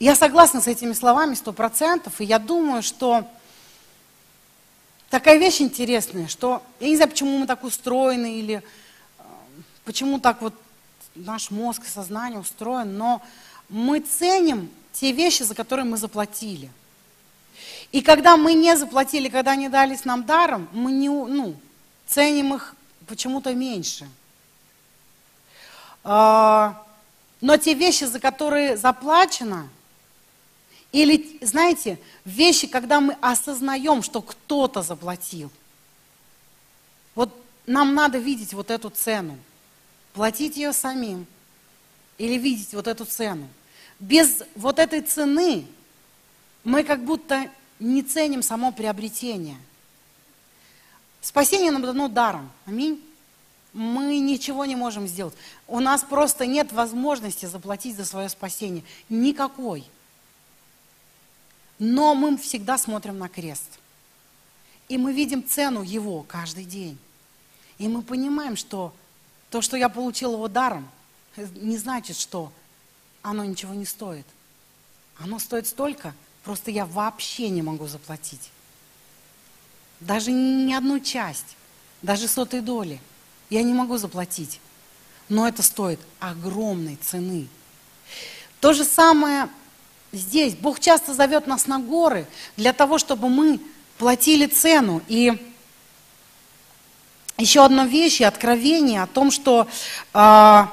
я 0.00 0.16
согласна 0.16 0.62
с 0.62 0.66
этими 0.66 0.94
словами 0.94 1.34
сто 1.34 1.52
процентов, 1.52 2.22
и 2.22 2.24
я 2.24 2.38
думаю, 2.38 2.82
что 2.82 3.28
такая 5.10 5.36
вещь 5.36 5.60
интересная, 5.60 6.26
что 6.26 6.62
я 6.80 6.88
не 6.88 6.96
знаю, 6.96 7.10
почему 7.10 7.36
мы 7.36 7.46
так 7.46 7.64
устроены, 7.64 8.38
или 8.38 8.62
э, 9.18 9.22
почему 9.84 10.20
так 10.20 10.40
вот 10.40 10.54
наш 11.14 11.50
мозг 11.50 11.84
сознание 11.86 12.40
устроен, 12.40 12.96
но 12.96 13.20
мы 13.68 14.00
ценим 14.00 14.70
те 14.94 15.12
вещи, 15.12 15.42
за 15.42 15.54
которые 15.54 15.84
мы 15.84 15.98
заплатили. 15.98 16.70
И 17.92 18.00
когда 18.00 18.38
мы 18.38 18.54
не 18.54 18.74
заплатили, 18.74 19.28
когда 19.28 19.50
они 19.50 19.68
дались 19.68 20.06
нам 20.06 20.24
даром, 20.24 20.66
мы 20.72 20.92
не, 20.92 21.10
ну, 21.10 21.56
ценим 22.06 22.54
их 22.54 22.74
почему-то 23.06 23.52
меньше. 23.52 24.08
А, 26.04 26.84
но 27.40 27.56
те 27.56 27.74
вещи, 27.74 28.04
за 28.04 28.20
которые 28.20 28.76
заплачено, 28.76 29.68
или, 30.92 31.38
знаете, 31.42 31.98
вещи, 32.24 32.66
когда 32.66 33.00
мы 33.00 33.16
осознаем, 33.20 34.02
что 34.02 34.22
кто-то 34.22 34.82
заплатил. 34.82 35.50
Вот 37.14 37.34
нам 37.66 37.94
надо 37.94 38.18
видеть 38.18 38.54
вот 38.54 38.70
эту 38.70 38.88
цену, 38.88 39.38
платить 40.14 40.56
ее 40.56 40.72
самим 40.72 41.26
или 42.16 42.38
видеть 42.38 42.72
вот 42.72 42.86
эту 42.86 43.04
цену. 43.04 43.48
Без 44.00 44.42
вот 44.54 44.78
этой 44.78 45.02
цены 45.02 45.66
мы 46.64 46.84
как 46.84 47.04
будто 47.04 47.50
не 47.78 48.02
ценим 48.02 48.42
само 48.42 48.72
приобретение. 48.72 49.58
Спасение 51.20 51.70
нам 51.70 51.82
дано 51.82 52.08
даром. 52.08 52.50
Аминь. 52.64 53.04
Мы 53.72 54.18
ничего 54.18 54.64
не 54.64 54.76
можем 54.76 55.06
сделать. 55.06 55.34
У 55.66 55.80
нас 55.80 56.02
просто 56.02 56.46
нет 56.46 56.72
возможности 56.72 57.46
заплатить 57.46 57.96
за 57.96 58.04
свое 58.04 58.28
спасение. 58.28 58.82
Никакой. 59.08 59.84
Но 61.78 62.14
мы 62.14 62.36
всегда 62.38 62.78
смотрим 62.78 63.18
на 63.18 63.28
крест. 63.28 63.78
И 64.88 64.96
мы 64.96 65.12
видим 65.12 65.46
цену 65.46 65.82
его 65.82 66.22
каждый 66.22 66.64
день. 66.64 66.98
И 67.76 67.88
мы 67.88 68.02
понимаем, 68.02 68.56
что 68.56 68.94
то, 69.50 69.60
что 69.60 69.76
я 69.76 69.88
получил 69.88 70.32
его 70.32 70.48
даром, 70.48 70.88
не 71.36 71.76
значит, 71.76 72.16
что 72.16 72.52
оно 73.22 73.44
ничего 73.44 73.74
не 73.74 73.84
стоит. 73.84 74.26
Оно 75.18 75.38
стоит 75.38 75.66
столько, 75.66 76.14
просто 76.42 76.70
я 76.70 76.86
вообще 76.86 77.50
не 77.50 77.62
могу 77.62 77.86
заплатить. 77.86 78.50
Даже 80.00 80.32
ни 80.32 80.72
одну 80.72 81.00
часть, 81.00 81.56
даже 82.02 82.28
сотой 82.28 82.60
доли 82.60 83.00
я 83.50 83.62
не 83.62 83.72
могу 83.72 83.96
заплатить. 83.96 84.60
Но 85.28 85.46
это 85.46 85.62
стоит 85.62 86.00
огромной 86.20 86.96
цены. 86.96 87.48
То 88.60 88.72
же 88.72 88.84
самое 88.84 89.48
здесь. 90.12 90.54
Бог 90.54 90.80
часто 90.80 91.14
зовет 91.14 91.46
нас 91.46 91.66
на 91.66 91.78
горы 91.78 92.26
для 92.56 92.72
того, 92.72 92.98
чтобы 92.98 93.28
мы 93.28 93.60
платили 93.98 94.46
цену. 94.46 95.02
И 95.08 95.52
еще 97.36 97.64
одна 97.64 97.86
вещь 97.86 98.20
откровение 98.22 99.02
о 99.02 99.06
том, 99.06 99.30
что 99.30 99.68
э, 100.14 100.66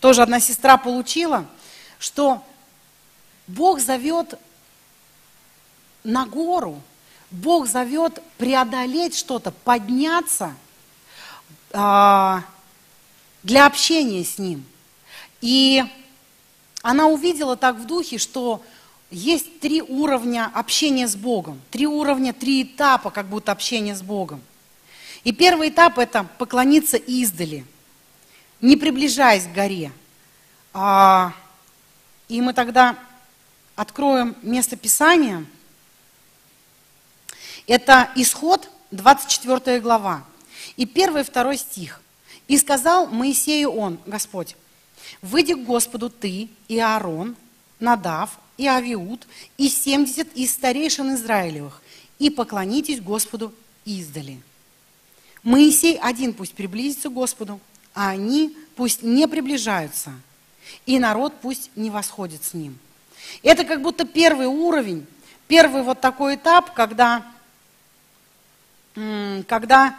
тоже 0.00 0.22
одна 0.22 0.40
сестра 0.40 0.76
получила– 0.76 1.46
что 2.00 2.42
Бог 3.46 3.78
зовет 3.78 4.34
на 6.02 6.26
гору, 6.26 6.80
Бог 7.30 7.68
зовет 7.68 8.20
преодолеть 8.38 9.16
что-то, 9.16 9.52
подняться 9.52 10.56
для 11.72 13.66
общения 13.66 14.24
с 14.24 14.38
Ним. 14.38 14.64
И 15.40 15.84
она 16.82 17.06
увидела 17.06 17.56
так 17.56 17.76
в 17.76 17.86
духе, 17.86 18.18
что 18.18 18.62
есть 19.10 19.60
три 19.60 19.82
уровня 19.82 20.50
общения 20.54 21.08
с 21.08 21.16
Богом, 21.16 21.60
три 21.70 21.86
уровня, 21.86 22.32
три 22.32 22.62
этапа 22.62 23.10
как 23.10 23.26
будто 23.26 23.52
общения 23.52 23.94
с 23.94 24.02
Богом. 24.02 24.40
И 25.24 25.32
первый 25.32 25.68
этап– 25.68 25.98
это 25.98 26.24
поклониться 26.38 26.96
издали, 26.96 27.64
не 28.60 28.76
приближаясь 28.76 29.46
к 29.46 29.52
горе. 29.52 29.92
А, 30.72 31.32
и 32.28 32.40
мы 32.40 32.54
тогда 32.54 32.96
откроем 33.74 34.36
место 34.42 34.76
Писания. 34.76 35.44
Это 37.66 38.10
исход, 38.14 38.70
24 38.92 39.80
глава. 39.80 40.24
И 40.80 40.86
первый 40.86 41.24
второй 41.24 41.58
стих. 41.58 42.00
«И 42.48 42.56
сказал 42.56 43.06
Моисею 43.06 43.70
он, 43.70 44.00
Господь, 44.06 44.56
выйди 45.20 45.52
к 45.52 45.64
Господу 45.64 46.08
ты 46.08 46.48
и 46.68 46.78
Аарон, 46.78 47.36
Надав 47.78 48.30
и 48.56 48.66
Авиуд, 48.66 49.26
и 49.58 49.68
семьдесят 49.68 50.26
из 50.34 50.52
старейшин 50.52 51.14
Израилевых, 51.14 51.82
и 52.18 52.30
поклонитесь 52.30 53.00
Господу 53.00 53.54
издали». 53.84 54.40
Моисей 55.42 55.98
один 55.98 56.32
пусть 56.32 56.54
приблизится 56.54 57.10
к 57.10 57.14
Господу, 57.14 57.60
а 57.94 58.08
они 58.08 58.56
пусть 58.74 59.02
не 59.02 59.28
приближаются– 59.28 60.12
и 60.86 60.98
народ 60.98 61.34
пусть 61.40 61.70
не 61.76 61.90
восходит 61.90 62.44
с 62.44 62.54
ним. 62.54 62.78
Это 63.42 63.64
как 63.64 63.82
будто 63.82 64.04
первый 64.04 64.46
уровень, 64.46 65.06
первый 65.46 65.82
вот 65.82 66.00
такой 66.00 66.36
этап, 66.36 66.72
когда, 66.74 67.24
когда 69.46 69.96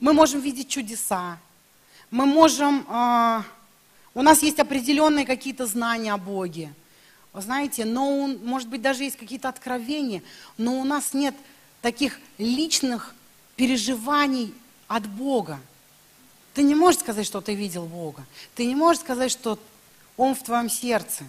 мы 0.00 0.12
можем 0.12 0.40
видеть 0.40 0.68
чудеса, 0.68 1.38
мы 2.10 2.26
можем, 2.26 2.84
а, 2.88 3.44
у 4.12 4.22
нас 4.22 4.42
есть 4.42 4.58
определенные 4.58 5.24
какие-то 5.24 5.66
знания 5.66 6.12
о 6.12 6.16
Боге, 6.16 6.72
знаете, 7.32 7.84
но, 7.84 8.26
может 8.42 8.68
быть, 8.68 8.82
даже 8.82 9.04
есть 9.04 9.16
какие-то 9.16 9.48
откровения, 9.48 10.22
но 10.58 10.80
у 10.80 10.84
нас 10.84 11.14
нет 11.14 11.36
таких 11.80 12.18
личных 12.38 13.14
переживаний 13.54 14.52
от 14.88 15.06
Бога. 15.06 15.60
Ты 16.54 16.62
не 16.62 16.74
можешь 16.74 17.02
сказать, 17.02 17.26
что 17.26 17.40
ты 17.40 17.54
видел 17.54 17.84
Бога. 17.84 18.24
Ты 18.56 18.66
не 18.66 18.74
можешь 18.74 19.02
сказать, 19.02 19.30
что 19.30 19.60
Он 20.16 20.34
в 20.34 20.42
твоем 20.42 20.70
сердце. 20.70 21.22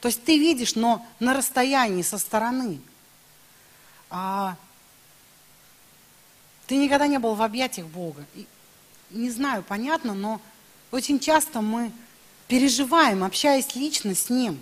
То 0.00 0.08
есть 0.08 0.22
ты 0.24 0.36
видишь, 0.36 0.74
но 0.74 1.06
на 1.20 1.32
расстоянии, 1.32 2.02
со 2.02 2.18
стороны. 2.18 2.80
А 4.10 4.56
ты 6.70 6.76
никогда 6.76 7.08
не 7.08 7.18
был 7.18 7.34
в 7.34 7.42
объятиях 7.42 7.88
Бога. 7.88 8.24
И, 8.36 8.46
не 9.10 9.28
знаю, 9.28 9.64
понятно, 9.66 10.14
но 10.14 10.40
очень 10.92 11.18
часто 11.18 11.62
мы 11.62 11.90
переживаем, 12.46 13.24
общаясь 13.24 13.74
лично 13.74 14.14
с 14.14 14.30
Ним. 14.30 14.56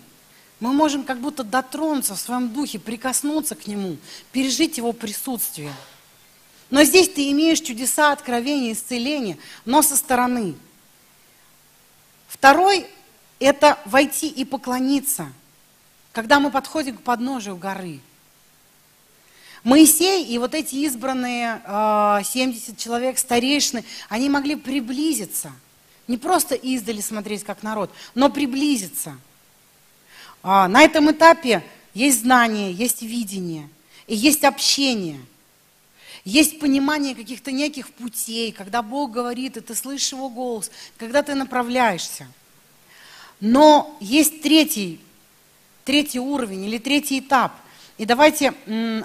Мы 0.59 0.73
можем 0.73 1.03
как 1.03 1.19
будто 1.19 1.43
дотронуться 1.43 2.15
в 2.15 2.19
своем 2.19 2.51
духе, 2.51 2.79
прикоснуться 2.79 3.53
к 3.53 3.67
Нему, 3.67 3.95
пережить 4.31 4.79
Его 4.79 4.91
присутствие. 4.91 5.71
Но 6.71 6.83
здесь 6.83 7.09
ты 7.09 7.29
имеешь 7.29 7.59
чудеса, 7.59 8.11
откровения, 8.11 8.73
исцеления, 8.73 9.37
но 9.63 9.83
со 9.83 9.95
стороны. 9.95 10.55
Второй– 12.27 12.87
это 13.39 13.77
войти 13.85 14.29
и 14.29 14.45
поклониться, 14.45 15.31
когда 16.11 16.39
мы 16.39 16.49
подходим 16.49 16.97
к 16.97 17.03
подножию 17.03 17.55
горы. 17.55 17.99
Моисей 19.63 20.25
и 20.25 20.37
вот 20.37 20.55
эти 20.55 20.75
избранные 20.75 21.61
70 21.65 21.65
а, 21.67 22.75
человек, 22.77 23.17
старейшины, 23.17 23.83
они 24.07 24.29
могли 24.29 24.55
приблизиться. 24.55 25.51
Не 26.07 26.17
просто 26.17 26.55
издали 26.55 27.01
смотреть 27.01 27.43
как 27.43 27.61
народ, 27.61 27.91
но 28.15 28.29
приблизиться. 28.29 29.17
А, 30.43 30.67
на 30.67 30.81
этом 30.83 31.11
этапе 31.11 31.63
есть 31.93 32.21
знание, 32.21 32.71
есть 32.71 33.01
видение 33.01 33.69
и 34.07 34.15
есть 34.15 34.43
общение– 34.43 35.19
есть 36.25 36.59
понимание 36.59 37.15
каких-то 37.15 37.51
неких 37.51 37.89
путей, 37.89 38.51
когда 38.51 38.81
Бог 38.81 39.11
говорит, 39.11 39.57
и 39.57 39.61
ты 39.61 39.73
слышишь 39.73 40.11
Его 40.11 40.29
голос, 40.29 40.69
когда 40.97 41.23
ты 41.23 41.33
направляешься. 41.33 42.27
Но 43.39 43.97
есть 43.99 44.41
третий, 44.41 44.99
третий 45.85 46.19
уровень 46.19 46.65
или 46.65 46.77
третий 46.77 47.19
этап. 47.19 47.53
И 47.99 48.05
давайте 48.05 48.53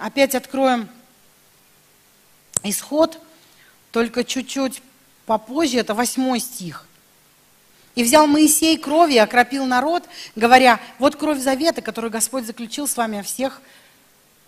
опять 0.00 0.37
откроем 0.37 0.88
исход, 2.62 3.20
только 3.90 4.22
чуть-чуть 4.22 4.83
попозже, 5.26 5.78
это 5.78 5.94
восьмой 5.94 6.38
стих. 6.38 6.87
И 7.96 8.04
взял 8.04 8.28
Моисей 8.28 8.78
кровь 8.78 9.11
и 9.11 9.18
окропил 9.18 9.66
народ, 9.66 10.04
говоря, 10.37 10.80
вот 11.00 11.16
кровь 11.16 11.40
завета, 11.40 11.83
которую 11.83 12.12
Господь 12.12 12.46
заключил 12.46 12.87
с 12.87 12.96
вами 12.96 13.18
о 13.18 13.24
всех 13.24 13.61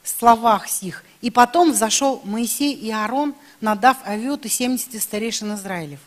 словах 0.04 0.68
сих. 0.68 1.02
И 1.22 1.32
потом 1.32 1.72
взошел 1.72 2.20
Моисей 2.22 2.72
и 2.72 2.88
Аарон, 2.92 3.34
надав 3.60 3.96
Авиот 4.06 4.46
и 4.46 4.48
семьдесят 4.48 5.02
старейшин 5.02 5.54
Израилев. 5.54 5.98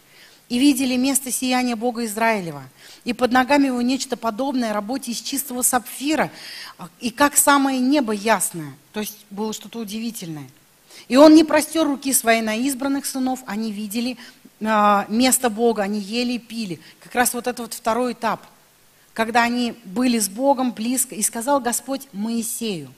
И 0.50 0.58
видели 0.58 0.96
место 0.96 1.32
сияния 1.32 1.76
Бога 1.76 2.06
Израилева. 2.06 2.64
И 3.06 3.14
под 3.14 3.32
ногами 3.32 3.68
его 3.68 3.82
нечто 3.82 4.18
подобное 4.18 4.74
работе 4.74 5.12
из 5.12 5.22
чистого 5.22 5.62
сапфира, 5.62 6.32
и 7.00 7.12
как 7.12 7.38
самое 7.38 7.80
небо 7.80 8.12
ясное. 8.12 8.74
То 8.92 9.00
есть 9.00 9.26
было 9.30 9.54
что-то 9.54 9.80
удивительное. 9.80 10.50
И 11.08 11.16
он 11.16 11.34
не 11.34 11.44
простер 11.44 11.86
руки 11.86 12.14
своей 12.14 12.42
на 12.42 12.56
избранных 12.56 13.06
сынов, 13.06 13.40
они 13.46 13.72
видели 13.72 14.18
э, 14.60 15.06
место 15.08 15.50
Бога, 15.50 15.84
они 15.84 16.00
ели 16.00 16.34
и 16.34 16.40
пили. 16.40 16.80
Как 17.00 17.16
раз 17.16 17.34
вот 17.34 17.48
это 17.48 17.62
вот 17.62 17.74
второй 17.74 18.14
этап, 18.14 18.46
когда 19.14 19.44
они 19.44 19.76
были 19.86 20.20
с 20.20 20.30
Богом 20.30 20.72
близко. 20.72 21.16
И 21.16 21.22
сказал 21.24 21.60
Господь 21.60 22.08
Моисею, 22.12 22.94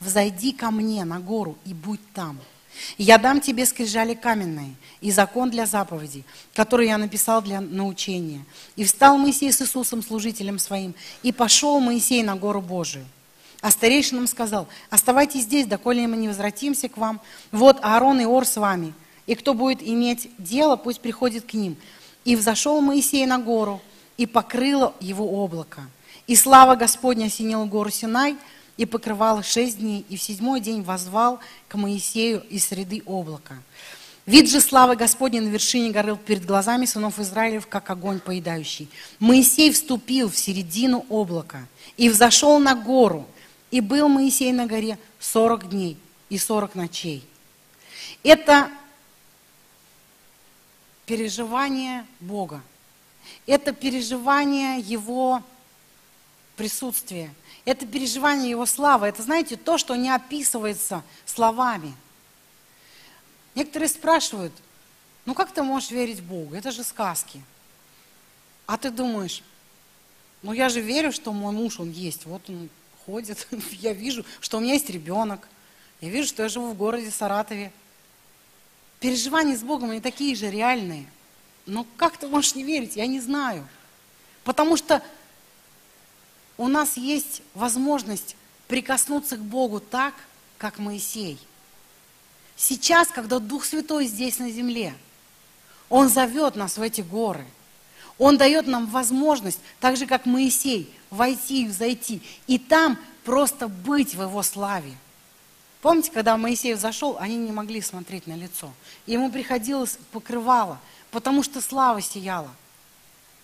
взойди 0.00 0.52
ко 0.52 0.70
мне 0.70 1.04
на 1.04 1.18
гору 1.18 1.56
и 1.64 1.74
будь 1.74 2.00
там. 2.12 2.38
Я 2.96 3.18
дам 3.18 3.40
тебе 3.40 3.66
скрижали 3.66 4.14
каменные 4.14 4.74
и 5.00 5.10
закон 5.10 5.50
для 5.50 5.66
заповедей, 5.66 6.24
который 6.54 6.88
я 6.88 6.98
написал 6.98 7.42
для 7.42 7.60
научения. 7.60 8.44
И 8.76 8.84
встал 8.84 9.18
Моисей 9.18 9.52
с 9.52 9.60
Иисусом, 9.62 10.02
служителем 10.02 10.58
своим, 10.58 10.94
и 11.22 11.32
пошел 11.32 11.80
Моисей 11.80 12.22
на 12.22 12.36
гору 12.36 12.60
Божию. 12.60 13.04
А 13.60 13.70
старейшинам 13.70 14.26
сказал, 14.26 14.68
оставайтесь 14.88 15.42
здесь, 15.42 15.66
доколе 15.66 16.06
мы 16.06 16.16
не 16.16 16.28
возвратимся 16.28 16.88
к 16.88 16.96
вам. 16.96 17.20
Вот 17.50 17.78
Аарон 17.82 18.20
и 18.20 18.24
Ор 18.24 18.46
с 18.46 18.56
вами. 18.56 18.94
И 19.26 19.34
кто 19.34 19.54
будет 19.54 19.82
иметь 19.82 20.30
дело, 20.38 20.76
пусть 20.76 21.00
приходит 21.00 21.44
к 21.44 21.54
ним. 21.54 21.76
И 22.24 22.36
взошел 22.36 22.80
Моисей 22.80 23.26
на 23.26 23.38
гору, 23.38 23.80
и 24.16 24.26
покрыло 24.26 24.94
его 25.00 25.42
облако. 25.42 25.82
И 26.26 26.36
слава 26.36 26.76
Господня 26.76 27.26
осенила 27.26 27.64
гору 27.64 27.90
Синай– 27.90 28.36
и 28.78 28.86
покрывал 28.86 29.42
шесть 29.42 29.78
дней, 29.78 30.06
и 30.08 30.16
в 30.16 30.22
седьмой 30.22 30.60
день 30.60 30.82
возвал 30.82 31.40
к 31.68 31.74
Моисею 31.74 32.42
из 32.48 32.66
среды 32.66 33.02
облака. 33.04 33.58
Вид 34.24 34.48
же 34.48 34.60
славы 34.60 34.94
Господней 34.94 35.40
на 35.40 35.48
вершине 35.48 35.90
горы 35.90 36.16
перед 36.16 36.46
глазами 36.46 36.86
сынов 36.86 37.18
Израилев, 37.18 37.66
как 37.66 37.90
огонь 37.90 38.20
поедающий. 38.20 38.88
Моисей 39.18 39.72
вступил 39.72 40.30
в 40.30 40.38
середину 40.38 41.04
облака 41.08 41.66
и 41.96 42.08
взошел 42.08 42.58
на 42.60 42.74
гору, 42.74 43.26
и 43.70 43.80
был 43.80 44.08
Моисей 44.08 44.52
на 44.52 44.66
горе 44.66 44.98
сорок 45.18 45.68
дней 45.70 45.98
и 46.28 46.38
сорок 46.38 46.74
ночей. 46.74 47.26
Это 48.22 48.70
переживание 51.04 52.06
Бога. 52.20 52.62
Это 53.46 53.72
переживание 53.72 54.78
Его 54.78 55.42
присутствия. 56.54 57.32
Это 57.68 57.84
переживание 57.86 58.48
Его 58.48 58.64
славы. 58.64 59.08
Это, 59.08 59.22
знаете, 59.22 59.56
то, 59.56 59.76
что 59.76 59.94
не 59.94 60.08
описывается 60.08 61.02
словами. 61.26 61.94
Некоторые 63.54 63.90
спрашивают, 63.90 64.54
ну 65.26 65.34
как 65.34 65.52
ты 65.52 65.62
можешь 65.62 65.90
верить 65.90 66.22
Богу? 66.22 66.54
Это 66.54 66.70
же 66.70 66.82
сказки. 66.82 67.42
А 68.64 68.78
ты 68.78 68.88
думаешь, 68.88 69.42
ну 70.40 70.54
я 70.54 70.70
же 70.70 70.80
верю, 70.80 71.12
что 71.12 71.30
мой 71.34 71.52
муж, 71.52 71.78
он 71.78 71.90
есть. 71.90 72.24
Вот 72.24 72.48
он 72.48 72.70
ходит, 73.04 73.46
я 73.72 73.92
вижу, 73.92 74.24
что 74.40 74.56
у 74.56 74.60
меня 74.60 74.72
есть 74.72 74.88
ребенок. 74.88 75.46
Я 76.00 76.08
вижу, 76.08 76.28
что 76.28 76.44
я 76.44 76.48
живу 76.48 76.70
в 76.70 76.74
городе 76.74 77.10
Саратове. 77.10 77.70
Переживания 78.98 79.54
с 79.54 79.62
Богом, 79.62 79.90
они 79.90 80.00
такие 80.00 80.34
же 80.36 80.50
реальные. 80.50 81.06
Но 81.66 81.86
как 81.98 82.16
ты 82.16 82.28
можешь 82.28 82.54
не 82.54 82.62
верить? 82.62 82.96
Я 82.96 83.06
не 83.06 83.20
знаю. 83.20 83.68
Потому 84.42 84.78
что 84.78 85.02
у 86.58 86.66
нас 86.66 86.96
есть 86.96 87.40
возможность 87.54 88.36
прикоснуться 88.66 89.36
к 89.36 89.40
Богу 89.40 89.80
так, 89.80 90.12
как 90.58 90.78
Моисей. 90.78 91.38
Сейчас, 92.56 93.08
когда 93.08 93.38
Дух 93.38 93.64
Святой 93.64 94.06
здесь 94.06 94.40
на 94.40 94.50
земле, 94.50 94.92
Он 95.88 96.08
зовет 96.08 96.56
нас 96.56 96.76
в 96.76 96.82
эти 96.82 97.00
горы. 97.00 97.46
Он 98.18 98.36
дает 98.36 98.66
нам 98.66 98.86
возможность, 98.86 99.60
так 99.78 99.96
же 99.96 100.06
как 100.06 100.26
Моисей, 100.26 100.92
войти 101.08 101.62
и 101.62 101.68
взойти. 101.68 102.20
И 102.48 102.58
там 102.58 102.98
просто 103.24 103.68
быть 103.68 104.16
в 104.16 104.22
Его 104.22 104.42
славе. 104.42 104.92
Помните, 105.80 106.10
когда 106.10 106.36
Моисей 106.36 106.74
зашел, 106.74 107.16
они 107.20 107.36
не 107.36 107.52
могли 107.52 107.80
смотреть 107.80 108.26
на 108.26 108.34
лицо. 108.34 108.72
Ему 109.06 109.30
приходилось 109.30 109.96
покрывало, 110.10 110.80
потому 111.12 111.44
что 111.44 111.60
слава 111.60 112.00
сияла. 112.02 112.50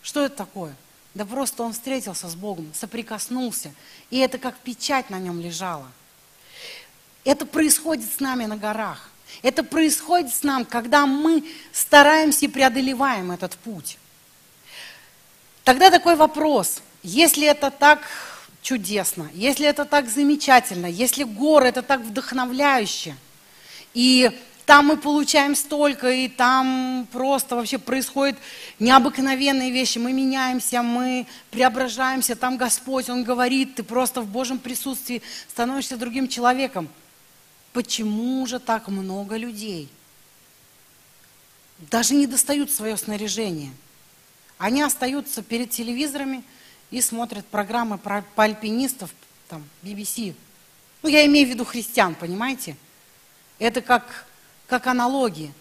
Что 0.02 0.24
это 0.24 0.34
такое? 0.34 0.74
Да 1.14 1.24
просто 1.24 1.62
он 1.62 1.72
встретился 1.72 2.28
с 2.28 2.34
Богом, 2.34 2.72
соприкоснулся, 2.74 3.72
и 4.10 4.18
это 4.18 4.38
как 4.38 4.56
печать 4.56 5.10
на 5.10 5.18
нем 5.18 5.40
лежала. 5.40 5.86
Это 7.24 7.46
происходит 7.46 8.12
с 8.12 8.20
нами 8.20 8.44
на 8.44 8.56
горах. 8.56 9.10
Это 9.42 9.64
происходит 9.64 10.34
с 10.34 10.42
нами, 10.42 10.64
когда 10.64 11.06
мы 11.06 11.44
стараемся 11.72 12.44
и 12.44 12.48
преодолеваем 12.48 13.30
этот 13.30 13.52
путь. 13.56 13.98
Тогда 15.62 15.90
такой 15.90 16.16
вопрос, 16.16 16.82
если 17.02 17.46
это 17.46 17.70
так 17.70 18.02
чудесно, 18.60 19.30
если 19.34 19.66
это 19.66 19.84
так 19.84 20.08
замечательно, 20.08 20.86
если 20.86 21.24
горы 21.24 21.68
это 21.68 21.82
так 21.82 22.00
вдохновляюще, 22.00 23.16
и 23.94 24.38
там 24.66 24.86
мы 24.86 24.96
получаем 24.96 25.54
столько, 25.54 26.10
и 26.10 26.28
там 26.28 27.06
просто 27.12 27.54
вообще 27.54 27.78
происходят 27.78 28.36
необыкновенные 28.78 29.70
вещи. 29.70 29.98
Мы 29.98 30.12
меняемся, 30.12 30.82
мы 30.82 31.26
преображаемся, 31.50 32.34
там 32.34 32.56
Господь, 32.56 33.10
Он 33.10 33.24
говорит, 33.24 33.74
ты 33.74 33.82
просто 33.82 34.22
в 34.22 34.26
Божьем 34.26 34.58
присутствии 34.58 35.22
становишься 35.48 35.96
другим 35.96 36.28
человеком. 36.28 36.88
Почему 37.74 38.46
же 38.46 38.58
так 38.58 38.88
много 38.88 39.36
людей 39.36 39.88
даже 41.90 42.14
не 42.14 42.26
достают 42.26 42.70
свое 42.70 42.96
снаряжение? 42.96 43.72
Они 44.56 44.80
остаются 44.80 45.42
перед 45.42 45.70
телевизорами 45.70 46.42
и 46.90 47.00
смотрят 47.00 47.44
программы 47.46 47.98
про, 47.98 48.24
по 48.34 48.44
альпинистов, 48.44 49.10
там, 49.48 49.64
BBC. 49.82 50.34
Ну, 51.02 51.08
я 51.08 51.26
имею 51.26 51.46
в 51.48 51.50
виду 51.50 51.64
христиан, 51.64 52.14
понимаете? 52.14 52.76
Это 53.58 53.82
как, 53.82 54.26
как 54.66 54.86
аналогии. 54.86 55.52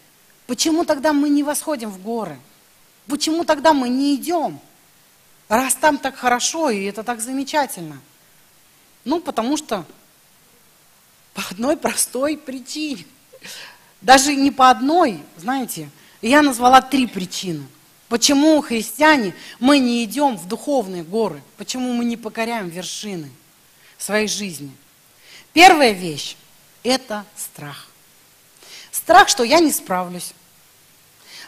Почему 0.47 0.85
тогда 0.85 1.13
мы 1.13 1.29
не 1.29 1.43
восходим 1.43 1.89
в 1.89 2.01
горы? 2.01 2.39
Почему 3.07 3.43
тогда 3.43 3.73
мы 3.73 3.89
не 3.89 4.15
идем? 4.15 4.59
Раз 5.49 5.75
там 5.75 5.97
так 5.97 6.15
хорошо, 6.15 6.69
и 6.69 6.83
это 6.83 7.03
так 7.03 7.21
замечательно. 7.21 7.99
Ну, 9.05 9.19
потому 9.19 9.57
что 9.57 9.85
по 11.33 11.43
одной 11.49 11.77
простой 11.77 12.37
причине. 12.37 13.05
Даже 14.01 14.35
не 14.35 14.51
по 14.51 14.69
одной, 14.69 15.21
знаете, 15.37 15.89
я 16.21 16.41
назвала 16.41 16.81
три 16.81 17.07
причины. 17.07 17.65
Почему, 18.09 18.61
христиане, 18.61 19.33
мы 19.59 19.79
не 19.79 20.03
идем 20.03 20.37
в 20.37 20.47
духовные 20.47 21.03
горы? 21.03 21.41
Почему 21.57 21.93
мы 21.93 22.05
не 22.05 22.17
покоряем 22.17 22.69
вершины 22.69 23.29
своей 23.97 24.27
жизни? 24.27 24.71
Первая 25.51 25.91
вещь– 25.91 26.35
это 26.83 27.25
страх. 27.35 27.87
Страх, 28.93 29.27
что 29.27 29.43
я 29.43 29.59
не 29.59 29.71
справлюсь. 29.71 30.33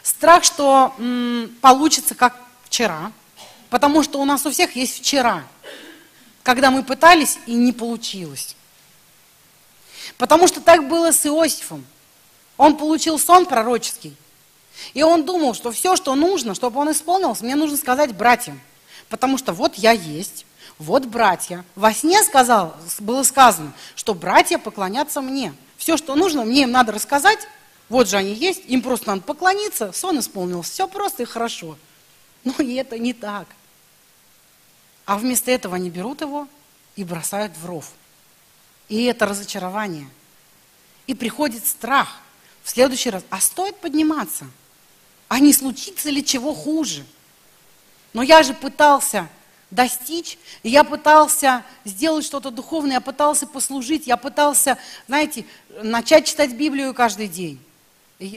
Страх, 0.02 0.42
что 0.42 0.92
м, 0.98 1.56
получится 1.60 2.16
как 2.16 2.36
вчера. 2.64 3.12
Потому 3.70 4.02
что 4.02 4.20
у 4.20 4.24
нас 4.24 4.44
у 4.46 4.50
всех 4.50 4.74
есть 4.74 4.98
вчера, 4.98 5.44
когда 6.42 6.72
мы 6.72 6.82
пытались 6.82 7.38
и 7.46 7.54
не 7.54 7.72
получилось. 7.72 8.56
Потому 10.18 10.48
что 10.48 10.60
так 10.60 10.88
было 10.88 11.12
с 11.12 11.24
Иосифом. 11.24 11.86
Он 12.56 12.76
получил 12.76 13.16
сон 13.18 13.46
пророческий. 13.46 14.16
И 14.92 15.04
он 15.04 15.24
думал, 15.24 15.54
что 15.54 15.70
все, 15.70 15.94
что 15.94 16.16
нужно, 16.16 16.54
чтобы 16.54 16.80
он 16.80 16.90
исполнился, 16.90 17.44
мне 17.44 17.54
нужно 17.54 17.76
сказать 17.76 18.12
братьям. 18.14 18.60
Потому 19.08 19.38
что 19.38 19.52
вот 19.52 19.76
я 19.76 19.92
есть, 19.92 20.46
вот 20.78 21.06
братья. 21.06 21.64
Во 21.74 21.92
сне 21.92 22.22
сказал, 22.22 22.76
было 22.98 23.22
сказано, 23.22 23.72
что 23.94 24.14
братья 24.14 24.58
поклонятся 24.58 25.20
мне. 25.20 25.54
Все, 25.78 25.96
что 25.96 26.14
нужно, 26.14 26.44
мне 26.44 26.62
им 26.62 26.70
надо 26.70 26.92
рассказать. 26.92 27.46
Вот 27.88 28.08
же 28.08 28.16
они 28.16 28.34
есть, 28.34 28.62
им 28.66 28.82
просто 28.82 29.08
надо 29.08 29.22
поклониться, 29.22 29.92
сон 29.92 30.18
исполнился. 30.18 30.72
Все 30.72 30.88
просто 30.88 31.22
и 31.22 31.26
хорошо. 31.26 31.78
Но 32.44 32.52
и 32.58 32.74
это 32.74 32.98
не 32.98 33.12
так. 33.12 33.46
А 35.04 35.16
вместо 35.16 35.50
этого 35.50 35.76
они 35.76 35.88
берут 35.88 36.20
его 36.20 36.48
и 36.96 37.04
бросают 37.04 37.56
в 37.56 37.64
ров. 37.64 37.90
И 38.88 39.04
это 39.04 39.26
разочарование. 39.26 40.08
И 41.06 41.14
приходит 41.14 41.66
страх 41.66 42.20
в 42.64 42.70
следующий 42.70 43.10
раз. 43.10 43.22
А 43.30 43.40
стоит 43.40 43.76
подниматься? 43.76 44.46
А 45.28 45.38
не 45.38 45.52
случится 45.52 46.10
ли 46.10 46.24
чего 46.24 46.54
хуже? 46.54 47.04
Но 48.12 48.22
я 48.22 48.42
же 48.42 48.52
пытался 48.52 49.28
достичь, 49.70 50.38
и 50.62 50.70
я 50.70 50.84
пытался 50.84 51.64
сделать 51.84 52.24
что-то 52.24 52.50
духовное, 52.50 52.94
я 52.94 53.00
пытался 53.00 53.46
послужить, 53.46 54.06
я 54.06 54.16
пытался, 54.16 54.78
знаете, 55.08 55.44
начать 55.82 56.26
читать 56.26 56.52
Библию 56.54 56.94
каждый 56.94 57.28
день. 57.28 57.58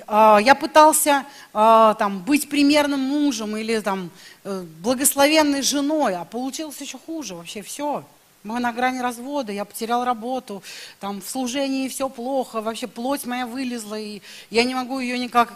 А, 0.07 0.39
я 0.39 0.55
пытался 0.55 1.25
а, 1.53 1.93
там, 1.93 2.19
быть 2.19 2.49
примерным 2.49 2.99
мужем 2.99 3.55
или 3.55 3.79
там, 3.79 4.09
э, 4.43 4.65
благословенной 4.81 5.61
женой, 5.61 6.15
а 6.15 6.25
получилось 6.25 6.81
еще 6.81 6.97
хуже, 6.97 7.35
вообще 7.35 7.61
все. 7.61 8.03
Мы 8.43 8.59
на 8.59 8.73
грани 8.73 8.99
развода, 8.99 9.51
я 9.51 9.65
потерял 9.65 10.03
работу, 10.03 10.63
там 10.99 11.21
в 11.21 11.29
служении 11.29 11.87
все 11.87 12.09
плохо, 12.09 12.61
вообще 12.61 12.87
плоть 12.87 13.25
моя 13.25 13.45
вылезла, 13.45 13.99
и 13.99 14.21
я 14.49 14.63
не 14.63 14.75
могу 14.75 14.99
ее 14.99 15.17
никак 15.17 15.53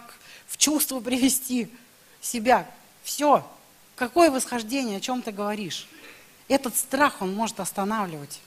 в 0.48 0.58
чувство 0.58 1.00
привести 1.02 1.70
себя. 2.22 2.66
Все. 3.04 3.46
Какое 3.96 4.32
восхождение, 4.32 4.98
о 4.98 5.02
чем 5.02 5.22
ты 5.22 5.32
говоришь? 5.32 5.88
Этот 6.48 6.76
страх, 6.76 7.22
он 7.22 7.34
может 7.34 7.60
останавливать. 7.60 8.40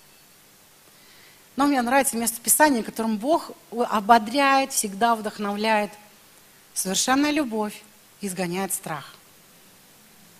Но 1.56 1.66
мне 1.66 1.80
нравится 1.80 2.16
место 2.16 2.40
Писания, 2.40 2.82
которым 2.82 3.16
Бог 3.16 3.52
ободряет, 3.70 4.72
всегда 4.72 5.14
вдохновляет. 5.14 5.90
Совершенная 6.74 7.30
любовь 7.30 7.82
изгоняет 8.20 8.74
страх. 8.74 9.14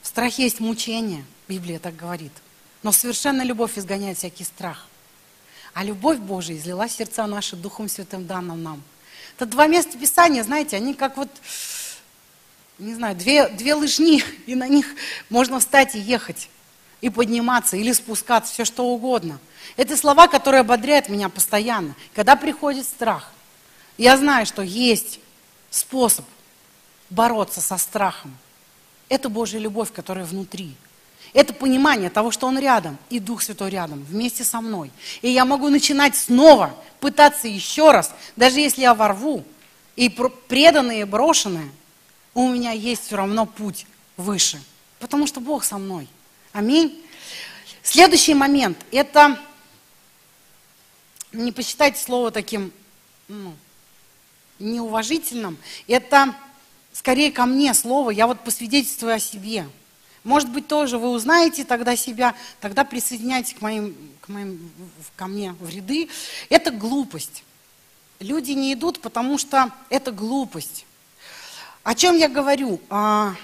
В 0.02 0.08
страхе 0.08 0.44
есть 0.44 0.60
мучение, 0.60 1.24
Библия 1.48 1.78
так 1.78 1.96
говорит. 1.96 2.32
Но 2.82 2.92
совершенная 2.92 3.44
любовь 3.44 3.78
изгоняет 3.78 4.18
всякий 4.18 4.44
страх. 4.44 4.86
А 5.72 5.82
любовь 5.82 6.18
Божия 6.18 6.56
излила 6.56 6.88
сердца 6.88 7.26
наши 7.26 7.56
Духом 7.56 7.88
Святым 7.88 8.26
данным 8.26 8.62
нам. 8.62 8.82
Это 9.36 9.46
два 9.46 9.66
места 9.66 9.98
Писания, 9.98 10.42
знаете, 10.42 10.76
они 10.76 10.94
как 10.94 11.16
вот, 11.16 11.28
не 12.78 12.94
знаю, 12.94 13.16
две, 13.16 13.48
две 13.48 13.74
лыжни, 13.74 14.22
и 14.46 14.54
на 14.54 14.68
них 14.68 14.86
можно 15.30 15.60
встать 15.60 15.94
и 15.94 15.98
ехать, 15.98 16.48
и 17.00 17.10
подниматься, 17.10 17.76
или 17.76 17.92
спускаться, 17.92 18.52
все 18.52 18.64
что 18.64 18.84
угодно– 18.86 19.38
это 19.76 19.96
слова, 19.96 20.28
которые 20.28 20.60
ободряют 20.60 21.08
меня 21.08 21.28
постоянно. 21.28 21.94
Когда 22.14 22.36
приходит 22.36 22.86
страх, 22.86 23.32
я 23.98 24.16
знаю, 24.16 24.46
что 24.46 24.62
есть 24.62 25.20
способ 25.70 26.24
бороться 27.10 27.60
со 27.60 27.76
страхом. 27.78 28.36
Это 29.08 29.28
Божья 29.28 29.58
любовь, 29.58 29.92
которая 29.92 30.24
внутри. 30.24 30.74
Это 31.32 31.52
понимание 31.52 32.08
того, 32.08 32.30
что 32.30 32.46
Он 32.46 32.58
рядом, 32.58 32.96
и 33.10 33.18
Дух 33.18 33.42
Святой 33.42 33.70
рядом, 33.70 34.02
вместе 34.04 34.44
со 34.44 34.60
мной. 34.60 34.90
И 35.22 35.30
я 35.30 35.44
могу 35.44 35.68
начинать 35.68 36.16
снова, 36.16 36.74
пытаться 37.00 37.48
еще 37.48 37.90
раз, 37.90 38.12
даже 38.36 38.60
если 38.60 38.82
я 38.82 38.94
ворву, 38.94 39.44
и 39.96 40.08
преданные, 40.08 41.04
брошенные, 41.04 41.70
у 42.36 42.50
меня 42.50 42.72
есть 42.72 43.06
все 43.06 43.16
равно 43.16 43.46
путь 43.46 43.86
выше. 44.18 44.62
Потому 44.98 45.26
что 45.26 45.40
Бог 45.40 45.64
со 45.64 45.78
мной. 45.78 46.06
Аминь. 46.52 47.02
Следующий 47.82 48.34
момент– 48.34 48.78
это 48.92 49.40
не 51.32 51.50
посчитайте 51.50 51.98
слово 51.98 52.30
таким 52.30 52.72
ну, 53.28 53.54
неуважительным. 54.58 55.56
Это 55.86 56.34
скорее 56.92 57.32
ко 57.32 57.46
мне 57.46 57.72
слово, 57.72 58.10
я 58.10 58.26
вот 58.26 58.44
посвидетельствую 58.44 59.14
о 59.14 59.18
себе. 59.18 59.66
Может 60.22 60.50
быть, 60.50 60.68
тоже 60.68 60.98
вы 60.98 61.08
узнаете 61.08 61.64
тогда 61.64 61.96
себя, 61.96 62.34
тогда 62.60 62.84
присоединяйтесь 62.84 63.54
к 63.54 63.62
моим, 63.62 63.96
к 64.20 64.28
моим, 64.28 64.70
ко 65.14 65.26
мне 65.26 65.52
в 65.54 65.70
ряды. 65.70 66.10
Это 66.50 66.70
глупость. 66.70 67.44
Люди 68.20 68.52
не 68.52 68.74
идут, 68.74 69.00
потому 69.00 69.38
что 69.38 69.70
это 69.88 70.10
глупость. 70.12 70.84
О 71.86 71.94
чем 71.94 72.16
я 72.16 72.28
говорю? 72.28 72.80
А, 72.90 73.36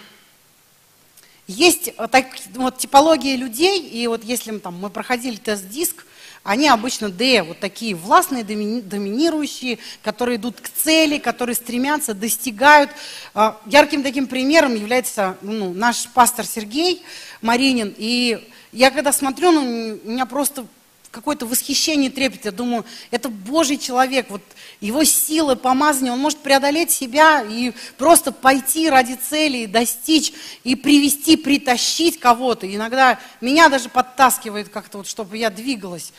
есть 1.47 1.95
так, 2.11 2.27
вот, 2.55 2.77
типология 2.77 3.37
людей, 3.37 3.81
и 3.81 4.09
вот 4.09 4.25
если 4.25 4.59
там, 4.59 4.77
мы 4.81 4.91
проходили 4.91 5.37
тест-диск, 5.37 6.05
они 6.43 6.67
обычно 6.67 7.09
D, 7.09 7.45
вот 7.45 7.61
такие 7.61 7.95
властные, 7.95 8.43
доминирующие, 8.43 9.79
которые 10.03 10.39
идут 10.39 10.61
к 10.61 10.69
цели, 10.71 11.19
которые 11.19 11.55
стремятся, 11.55 12.15
достигают. 12.15 12.91
А, 13.33 13.61
ярким 13.65 14.03
таким 14.03 14.27
примером 14.27 14.75
является 14.75 15.39
ну, 15.41 15.73
наш 15.73 16.09
пастор 16.09 16.45
Сергей 16.45 17.05
Маринин. 17.43 17.95
И 17.97 18.45
я 18.73 18.91
когда 18.91 19.13
смотрю, 19.13 19.53
ну, 19.53 20.01
у 20.05 20.11
меня 20.11 20.27
просто 20.27 20.67
какое-то 21.13 21.47
восхищение 21.47 22.11
трепет. 22.11 22.47
Я 22.47 22.51
думаю, 22.51 22.85
это 23.11 23.29
Божий 23.29 23.77
человек, 23.77 24.31
вот 24.31 24.43
его 24.81 25.05
силы, 25.05 25.55
помазание, 25.55 26.13
он 26.13 26.19
может 26.19 26.39
преодолеть 26.39 26.91
себя 26.91 27.43
и 27.43 27.73
просто 27.99 28.33
пойти 28.33 28.89
ради 28.89 29.15
цели, 29.15 29.67
достичь, 29.67 30.33
и 30.65 30.75
привести, 30.75 31.37
притащить 31.37 32.19
кого-то. 32.19 32.67
Иногда 32.75 33.21
меня 33.41 33.69
даже 33.69 33.91
подтаскивает 33.91 34.71
как-то, 34.71 34.99
вот, 34.99 35.07
чтобы 35.07 35.37
я 35.37 35.51
двигалась 35.51 36.13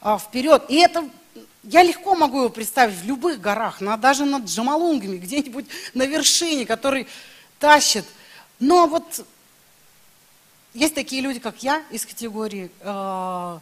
а, 0.00 0.18
вперед. 0.18 0.64
И 0.68 0.74
это 0.74 1.08
я 1.62 1.82
легко 1.82 2.16
могу 2.16 2.40
его 2.40 2.48
представить 2.48 2.96
в 2.96 3.06
любых 3.06 3.40
горах, 3.40 3.80
на, 3.80 3.96
даже 3.96 4.24
над 4.24 4.46
Джамалунгами, 4.46 5.18
где-нибудь 5.18 5.66
на 5.94 6.06
вершине, 6.06 6.66
который 6.66 7.06
тащит. 7.60 8.04
Но 8.58 8.88
вот 8.88 9.24
есть 10.74 10.94
такие 10.94 11.22
люди, 11.22 11.38
как 11.38 11.62
я, 11.62 11.82
из 11.90 12.04
категории 12.04 12.70
э, 12.80 13.58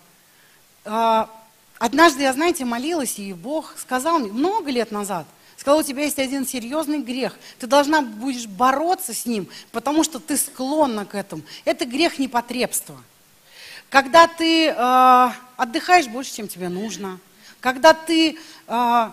однажды 1.78 2.22
я, 2.22 2.32
знаете, 2.32 2.64
молилась, 2.64 3.18
и 3.18 3.32
Бог 3.32 3.74
сказал 3.78 4.18
мне 4.18 4.32
много 4.32 4.70
лет 4.70 4.90
назад, 4.90 5.26
сказал, 5.56 5.80
у 5.80 5.82
тебя 5.82 6.04
есть 6.04 6.18
один 6.18 6.46
серьезный 6.46 7.00
грех, 7.00 7.36
ты 7.58 7.66
должна 7.66 8.02
будешь 8.02 8.46
бороться 8.46 9.14
с 9.14 9.26
ним, 9.26 9.48
потому 9.72 10.04
что 10.04 10.18
ты 10.18 10.36
склонна 10.36 11.04
к 11.04 11.14
этому. 11.14 11.42
Это 11.64 11.84
грех 11.84 12.18
непотребства. 12.18 12.96
Когда 13.88 14.28
ты 14.28 14.68
э, 14.68 15.30
отдыхаешь 15.56 16.08
больше, 16.08 16.34
чем 16.34 16.46
тебе 16.46 16.68
нужно, 16.68 17.18
когда 17.60 17.94
ты 17.94 18.38
э, 18.66 19.10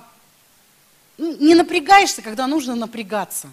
не 1.17 1.55
напрягаешься, 1.55 2.21
когда 2.21 2.45
нужно 2.45 2.75
напрягаться. 2.75 3.47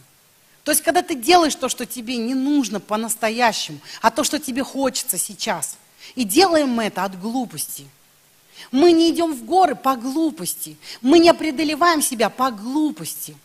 То 0.65 0.73
есть, 0.73 0.83
когда 0.83 1.03
ты 1.03 1.15
делаешь 1.15 1.55
то, 1.55 1.69
что 1.69 1.87
тебе 1.87 2.17
не 2.17 2.35
нужно 2.35 2.81
по-настоящему, 2.81 3.79
а 4.01 4.11
то, 4.11 4.25
что 4.25 4.39
тебе 4.39 4.65
хочется 4.65 5.17
сейчас. 5.17 5.77
И 6.15 6.25
делаем 6.25 6.69
мы 6.69 6.85
это 6.85 7.05
от 7.05 7.21
глупости– 7.21 7.87
мы 8.71 8.93
не 8.93 9.11
идем 9.11 9.33
в 9.33 9.45
горы 9.45 9.75
по 9.75 9.97
глупости. 9.97 10.77
Мы 11.01 11.19
не 11.19 11.33
преодолеваем 11.35 12.03
себя 12.03 12.31
по 12.31 12.51
глупости. 12.51 13.37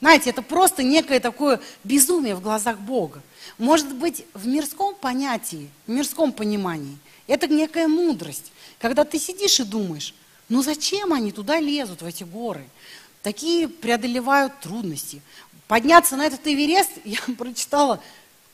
Знаете, 0.00 0.30
это 0.30 0.42
просто 0.42 0.82
некое 0.82 1.20
такое 1.20 1.60
безумие 1.82 2.34
в 2.34 2.42
глазах 2.42 2.78
Бога. 2.78 3.22
Может 3.58 3.94
быть, 3.94 4.24
в 4.34 4.46
мирском 4.46 4.94
понятии, 4.94 5.70
в 5.86 5.90
мирском 5.90 6.32
понимании, 6.32 6.98
это 7.26 7.46
некая 7.48 7.88
мудрость. 7.88 8.52
Когда 8.78 9.04
ты 9.04 9.18
сидишь 9.18 9.58
и 9.60 9.64
думаешь, 9.64 10.14
ну 10.48 10.62
зачем 10.62 11.12
они 11.12 11.32
туда 11.32 11.58
лезут, 11.58 12.02
в 12.02 12.06
эти 12.06 12.24
горы? 12.24 12.68
Такие 13.22 13.68
преодолевают 13.68 14.60
трудности. 14.60 15.22
Подняться 15.66 16.16
на 16.16 16.26
этот 16.26 16.46
Эверест, 16.46 16.90
я 17.04 17.18
прочитала, 17.36 18.02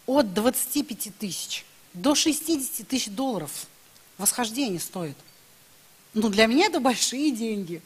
от 0.06 0.32
25 0.32 1.10
тысяч 1.18 1.64
до 1.94 2.14
60 2.14 2.86
тысяч 2.88 3.08
долларов 3.08 3.50
восхождение 4.18 4.80
стоит. 4.80 5.16
Ну, 6.14 6.28
для 6.28 6.46
меня 6.46 6.66
это 6.66 6.80
большие 6.80 7.30
деньги. 7.30 7.80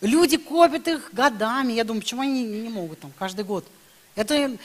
Люди 0.00 0.36
копят 0.36 0.88
их 0.88 1.10
годами. 1.12 1.72
Я 1.72 1.84
думаю, 1.84 2.02
почему 2.02 2.22
они 2.22 2.42
не 2.42 2.68
могут 2.68 3.00
там 3.00 3.12
каждый 3.18 3.44
год? 3.44 3.64
Это 4.16 4.56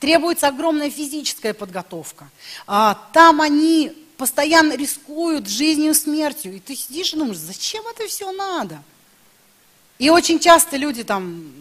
требуется 0.00 0.48
огромная 0.48 0.90
физическая 0.90 1.52
подготовка. 1.52 2.28
А, 2.66 2.94
там 3.12 3.40
они 3.40 3.92
постоянно 4.16 4.74
рискуют 4.76 5.48
жизнью 5.48 5.90
и 5.90 5.94
смертью. 5.94 6.56
И 6.56 6.60
ты 6.60 6.74
сидишь 6.74 7.12
и 7.12 7.16
думаешь, 7.16 7.36
зачем 7.36 7.86
это 7.86 8.06
все 8.06 8.32
надо? 8.32 8.82
И 9.98 10.10
очень 10.10 10.38
часто 10.38 10.76
люди 10.76 11.04
там 11.04 11.52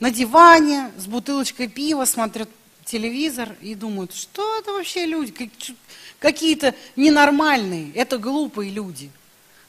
на 0.00 0.10
диване 0.10 0.92
с 0.96 1.06
бутылочкой 1.06 1.68
пива 1.68 2.04
смотрят 2.04 2.48
телевизор 2.84 3.54
и 3.60 3.74
думают, 3.74 4.14
что 4.14 4.58
это 4.58 4.72
вообще 4.72 5.04
люди, 5.04 5.50
какие-то 6.18 6.74
ненормальные, 6.96 7.92
это 7.94 8.18
глупые 8.18 8.70
люди. 8.70 9.10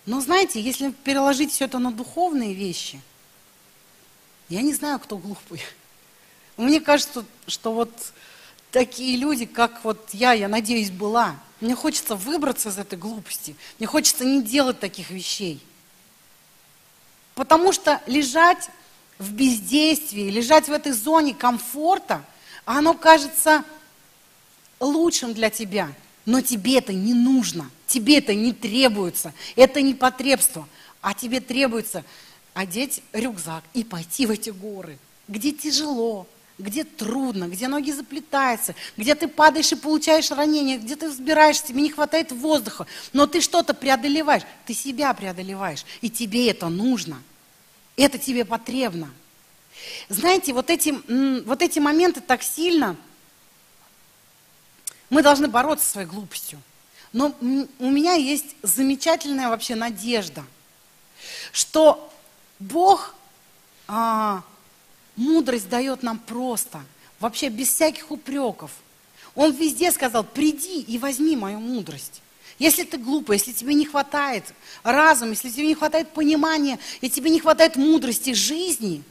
Но 0.10 0.22
знаете, 0.22 0.60
если 0.60 0.90
переложить 0.90 1.52
все 1.52 1.66
это 1.66 1.78
на 1.78 1.92
духовные 1.92 2.56
вещи, 2.56 3.00
я 4.50 4.64
не 4.64 4.74
знаю, 4.74 4.98
кто 4.98 5.20
глупый. 5.20 5.62
Мне 6.58 6.82
кажется, 6.82 7.24
что 7.46 7.72
вот 7.74 7.92
такие 8.72 9.18
люди, 9.18 9.46
как 9.46 9.84
вот 9.84 10.10
я, 10.14 10.34
я 10.34 10.48
надеюсь, 10.48 10.90
была, 10.90 11.36
мне 11.62 11.76
хочется 11.76 12.16
выбраться 12.16 12.70
из 12.70 12.80
этой 12.80 12.98
глупости. 12.98 13.56
Мне 13.78 13.86
хочется 13.86 14.26
не 14.26 14.42
делать 14.42 14.80
таких 14.80 15.12
вещей. 15.12 15.64
Потому 17.36 17.72
что 17.72 18.02
лежать 18.08 18.72
в 19.20 19.32
бездействии, 19.34 20.32
лежать 20.32 20.70
в 20.70 20.72
этой 20.72 20.92
зоне 20.92 21.36
комфорта, 21.36 22.26
оно 22.66 22.96
кажется 22.96 23.64
лучшим 24.80 25.36
для 25.36 25.52
тебя. 25.52 25.94
Но 26.26 26.42
тебе 26.42 26.78
это 26.78 26.94
не 26.94 27.14
нужно, 27.14 27.70
тебе 27.88 28.18
это 28.18 28.34
не 28.34 28.54
требуется, 28.54 29.34
это 29.56 29.82
не 29.82 29.94
потребство. 29.94 30.68
А 31.02 31.14
тебе 31.14 31.40
требуется 31.40 32.04
одеть 32.54 33.02
рюкзак 33.14 33.64
и 33.74 33.84
пойти 33.84 34.26
в 34.26 34.32
эти 34.32 34.50
горы, 34.50 34.98
где 35.28 35.52
тяжело, 35.52 36.28
где 36.58 36.84
трудно, 36.84 37.46
где 37.46 37.68
ноги 37.68 37.92
заплетаются, 37.92 38.76
где 38.98 39.16
ты 39.16 39.28
падаешь 39.28 39.72
и 39.72 39.76
получаешь 39.76 40.30
ранение, 40.30 40.78
где 40.78 40.96
ты 40.96 41.10
взбираешься, 41.10 41.68
тебе 41.68 41.82
не 41.82 41.90
хватает 41.90 42.32
воздуха, 42.32 42.86
но 43.14 43.28
ты 43.28 43.40
что-то 43.40 43.74
преодолеваешь, 43.74 44.44
ты 44.66 44.74
себя 44.74 45.14
преодолеваешь, 45.14 45.86
и 46.02 46.10
тебе 46.10 46.50
это 46.50 46.68
нужно, 46.68 47.22
это 47.96 48.18
тебе 48.18 48.44
потребно. 48.44 49.10
Знаете, 50.10 50.54
вот 50.54 50.70
эти, 50.70 50.94
вот 51.46 51.62
эти 51.62 51.80
моменты 51.80 52.20
так 52.20 52.44
сильно, 52.44 52.98
мы 55.10 55.22
должны 55.22 55.48
бороться 55.48 55.86
со 55.86 55.92
своей 55.94 56.08
глупостью. 56.08 56.62
Но 57.14 57.36
у 57.42 57.90
меня 57.90 58.14
есть 58.14 58.56
замечательная 58.62 59.50
вообще 59.50 59.76
надежда, 59.76 60.44
что 61.52 62.12
Бог 62.60 63.16
а, 63.88 64.44
Мудрость 65.20 65.68
дает 65.68 66.02
нам 66.02 66.18
просто, 66.18 66.82
вообще 67.20 67.50
без 67.50 67.68
всяких 67.68 68.10
упреков. 68.10 68.72
Он 69.36 69.52
везде 69.52 69.92
сказал, 69.92 70.24
приди 70.24 70.80
и 70.80 70.98
возьми 70.98 71.36
мою 71.36 71.60
мудрость. 71.60 72.22
Если 72.58 72.84
ты 72.84 72.98
глупый, 72.98 73.36
если 73.36 73.52
тебе 73.52 73.74
не 73.74 73.86
хватает 73.86 74.46
разума, 74.82 75.32
если 75.32 75.50
тебе 75.50 75.68
не 75.68 75.76
хватает 75.76 76.14
понимания, 76.14 76.80
и 77.02 77.10
тебе 77.10 77.32
не 77.32 77.42
хватает 77.42 77.76
мудрости 77.76 78.34
жизни, 78.34 79.04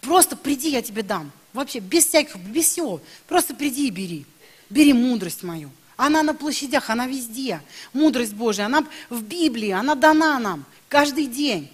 просто 0.00 0.36
приди, 0.36 0.70
я 0.70 0.80
тебе 0.80 1.02
дам. 1.02 1.30
Вообще, 1.52 1.80
без 1.80 2.06
всяких, 2.06 2.36
без 2.36 2.64
всего. 2.70 3.02
Просто 3.28 3.54
приди 3.54 3.88
и 3.88 3.90
бери. 3.90 4.24
Бери 4.70 4.92
мудрость 4.92 5.42
мою. 5.42 5.70
Она 5.96 6.22
на 6.22 6.32
площадях, 6.32 6.88
она 6.88 7.06
везде. 7.06 7.60
Мудрость 7.92 8.32
Божья, 8.32 8.64
она 8.64 8.86
в 9.10 9.22
Библии, 9.22 9.70
она 9.70 9.94
дана 9.94 10.38
нам 10.38 10.64
каждый 10.88 11.26
день. 11.26 11.70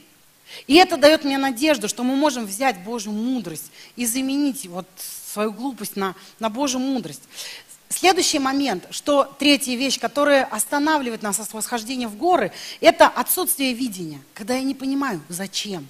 И 0.67 0.75
это 0.75 0.97
дает 0.97 1.25
мне 1.25 1.39
надежду, 1.39 1.89
что 1.89 2.03
мы 2.03 2.17
можем 2.17 2.47
взять 2.47 2.83
Божью 2.83 3.13
мудрость 3.13 3.71
и 3.95 4.07
заменить 4.07 4.67
вот 4.67 4.87
свою 5.33 5.53
глупость 5.53 5.97
на, 5.97 6.15
на 6.39 6.49
Божью 6.49 6.81
мудрость. 6.81 7.23
Следующий 7.89 8.39
момент, 8.39 8.85
что 8.91 9.25
третья 9.39 9.77
вещь, 9.77 10.01
которая 10.01 10.45
останавливает 10.45 11.23
нас 11.23 11.39
от 11.39 11.53
восхождения 11.53 12.09
в 12.09 12.17
горы, 12.17 12.53
это 12.81 13.07
отсутствие 13.07 13.75
видения, 13.75 14.21
когда 14.35 14.55
я 14.55 14.63
не 14.63 14.75
понимаю, 14.75 15.21
зачем. 15.29 15.87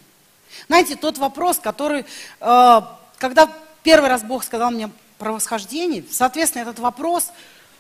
Знаете, 0.69 0.97
тот 0.97 1.19
вопрос, 1.19 1.59
который, 1.59 2.05
э, 2.41 2.81
когда 3.19 3.51
первый 3.83 4.11
раз 4.11 4.23
Бог 4.23 4.45
сказал 4.45 4.71
мне 4.71 4.91
про 5.19 5.33
восхождение, 5.33 6.05
соответственно, 6.11 6.63
этот 6.63 6.79
вопрос 6.79 7.31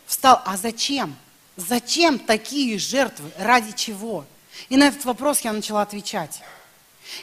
встал, 0.07 0.43
а 0.45 0.57
зачем? 0.57 1.17
Зачем 1.57 2.19
такие 2.19 2.79
жертвы? 2.79 3.31
Ради 3.39 3.73
чего? 3.73 4.25
И 4.69 4.77
на 4.77 4.89
этот 4.89 5.05
вопрос 5.05 5.41
я 5.41 5.53
начала 5.53 5.83
отвечать. 5.83 6.43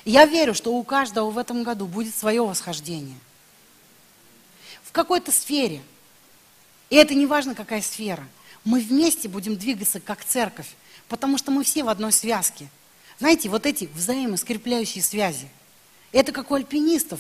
Я 0.05 0.25
верю, 0.25 0.53
что 0.53 0.73
у 0.73 0.83
каждого 0.83 1.29
в 1.29 1.37
этом 1.37 1.63
году 1.63 1.85
будет 1.85 2.15
свое 2.15 2.45
восхождение. 2.45 3.17
В 4.83 4.91
какой-то 4.91 5.31
сфере. 5.31 5.81
И 6.89 6.95
это 6.95 7.15
не 7.15 7.25
важно, 7.25 7.55
какая 7.55 7.81
сфера. 7.81 8.25
Мы 8.63 8.79
вместе 8.79 9.27
будем 9.27 9.57
двигаться 9.57 9.99
как 9.99 10.23
церковь, 10.23 10.69
потому 11.07 11.37
что 11.37 11.51
мы 11.51 11.63
все 11.63 11.83
в 11.83 11.89
одной 11.89 12.11
связке. 12.11 12.67
Знаете, 13.19 13.49
вот 13.49 13.65
эти 13.65 13.85
взаимоскрепляющие 13.93 15.03
связи. 15.03 15.47
Это 16.11 16.31
как 16.31 16.51
у 16.51 16.55
альпинистов. 16.55 17.19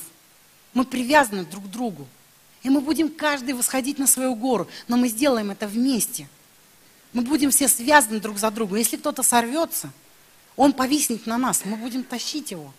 Мы 0.73 0.85
привязаны 0.85 1.45
друг 1.45 1.65
к 1.65 1.67
другу. 1.67 2.07
И 2.63 2.69
мы 2.69 2.81
будем 2.81 3.09
каждый 3.09 3.53
восходить 3.53 3.99
на 3.99 4.07
свою 4.07 4.35
гору, 4.35 4.67
но 4.87 4.97
мы 4.97 5.09
сделаем 5.09 5.51
это 5.51 5.67
вместе. 5.67 6.27
Мы 7.11 7.21
будем 7.21 7.51
все 7.51 7.67
связаны 7.67 8.19
друг 8.19 8.37
за 8.37 8.49
другом. 8.49 8.77
Если 8.77 8.97
кто-то 8.97 9.21
сорвется– 9.23 9.91
он 10.55 10.73
повиснет 10.73 11.25
на 11.25 11.37
нас, 11.37 11.65
мы 11.65 11.75
будем 11.77 12.03
тащить 12.03 12.51
его. 12.51 12.73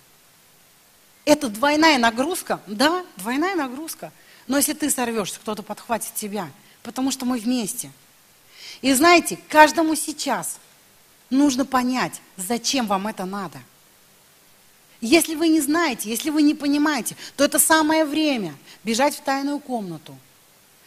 Это 1.24 1.48
двойная 1.48 1.98
нагрузка, 1.98 2.60
да, 2.66 3.04
двойная 3.16 3.56
нагрузка. 3.56 4.12
Но 4.46 4.58
если 4.58 4.74
ты 4.74 4.90
сорвешься, 4.90 5.40
кто-то 5.40 5.62
подхватит 5.62 6.14
тебя, 6.14 6.50
потому 6.82 7.10
что 7.10 7.24
мы 7.24 7.38
вместе. 7.38 7.90
И 8.82 8.92
знаете, 8.92 9.38
каждому 9.48 9.94
сейчас 9.94 10.58
нужно 11.30 11.64
понять, 11.64 12.20
зачем 12.36 12.86
вам 12.86 13.06
это 13.06 13.24
надо. 13.24 13.58
Если 15.00 15.34
вы 15.34 15.48
не 15.48 15.60
знаете, 15.60 16.08
если 16.08 16.30
вы 16.30 16.42
не 16.42 16.54
понимаете, 16.54 17.16
то 17.36 17.44
это 17.44 17.58
самое 17.58 18.04
время 18.04 18.54
бежать 18.84 19.16
в 19.16 19.20
тайную 19.20 19.58
комнату, 19.58 20.16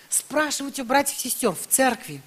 спрашивать 0.09 0.79
у 0.79 0.83
братьев 0.83 1.17
и 1.17 1.29
сестер 1.29 1.51
в 1.51 1.67
церкви, 1.67 2.21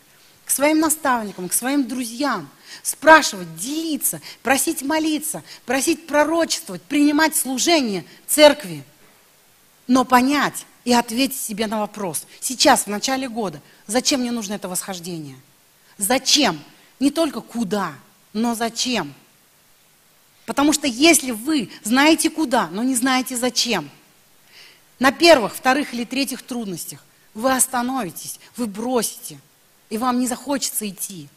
к 0.44 0.50
своим 0.50 0.80
наставникам, 0.80 1.48
к 1.48 1.52
своим 1.52 1.86
друзьям, 1.86 2.48
спрашивать, 2.82 3.56
делиться, 3.56 4.20
просить 4.42 4.82
молиться, 4.82 5.42
просить 5.64 6.06
пророчествовать, 6.06 6.82
принимать 6.82 7.36
служение 7.36 8.04
церкви, 8.26 8.84
но 9.86 10.04
понять 10.04 10.66
и 10.84 10.92
ответить 10.92 11.40
себе 11.40 11.66
на 11.66 11.80
вопрос, 11.80 12.26
сейчас, 12.40 12.84
в 12.84 12.86
начале 12.88 13.28
года, 13.28 13.60
зачем 13.86 14.20
мне 14.20 14.30
нужно 14.30 14.54
это 14.54 14.68
восхождение? 14.68 15.36
Зачем? 15.98 16.60
Не 16.98 17.10
только 17.10 17.40
куда, 17.40 17.92
но 18.32 18.54
зачем? 18.54 19.14
Потому 20.50 20.72
что 20.72 20.88
если 20.88 21.30
вы 21.30 21.70
знаете 21.84 22.28
куда, 22.28 22.66
но 22.72 22.82
не 22.82 22.96
знаете 22.96 23.36
зачем, 23.36 23.88
на 24.98 25.12
первых, 25.12 25.54
вторых 25.54 25.94
или 25.94 26.04
третьих 26.04 26.42
трудностях 26.42 27.04
вы 27.34 27.52
остановитесь, 27.52 28.40
вы 28.56 28.66
бросите– 28.66 29.38
и 29.90 29.98
вам 29.98 30.20
не 30.20 30.26
захочется 30.26 30.88
идти. 30.88 31.28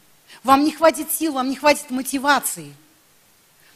Вам 0.43 0.63
не 0.63 0.71
хватит 0.71 1.11
сил, 1.11 1.33
вам 1.33 1.49
не 1.49 1.55
хватит 1.55 1.89
мотивации. 1.89 2.73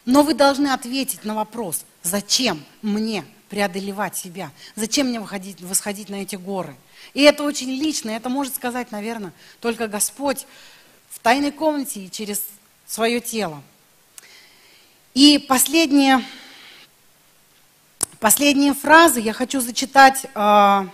Но 0.05 0.23
вы 0.23 0.33
должны 0.33 0.67
ответить 0.67 1.25
на 1.25 1.35
вопрос, 1.35 1.83
зачем 2.03 2.63
мне 2.81 3.25
преодолевать 3.49 4.15
себя? 4.15 4.51
Зачем 4.75 5.07
мне 5.07 5.19
выходить, 5.19 5.59
восходить 5.61 6.09
на 6.09 6.21
эти 6.21 6.35
горы? 6.35 6.75
И 7.13 7.21
это 7.23 7.43
очень 7.43 7.69
лично, 7.69 8.11
это 8.11 8.29
может 8.29 8.55
сказать, 8.55 8.91
наверное, 8.91 9.33
только 9.59 9.87
Господь 9.87 10.45
в 11.09 11.19
тайной 11.19 11.51
комнате 11.51 12.01
и 12.01 12.11
через 12.11 12.43
свое 12.85 13.19
тело. 13.19 13.61
И 15.13 15.39
последние, 15.39 16.23
последние 18.19 18.73
фразы 18.73 19.19
я 19.19 19.33
хочу 19.33 19.61
зачитать 19.61 20.27
а, 20.35 20.87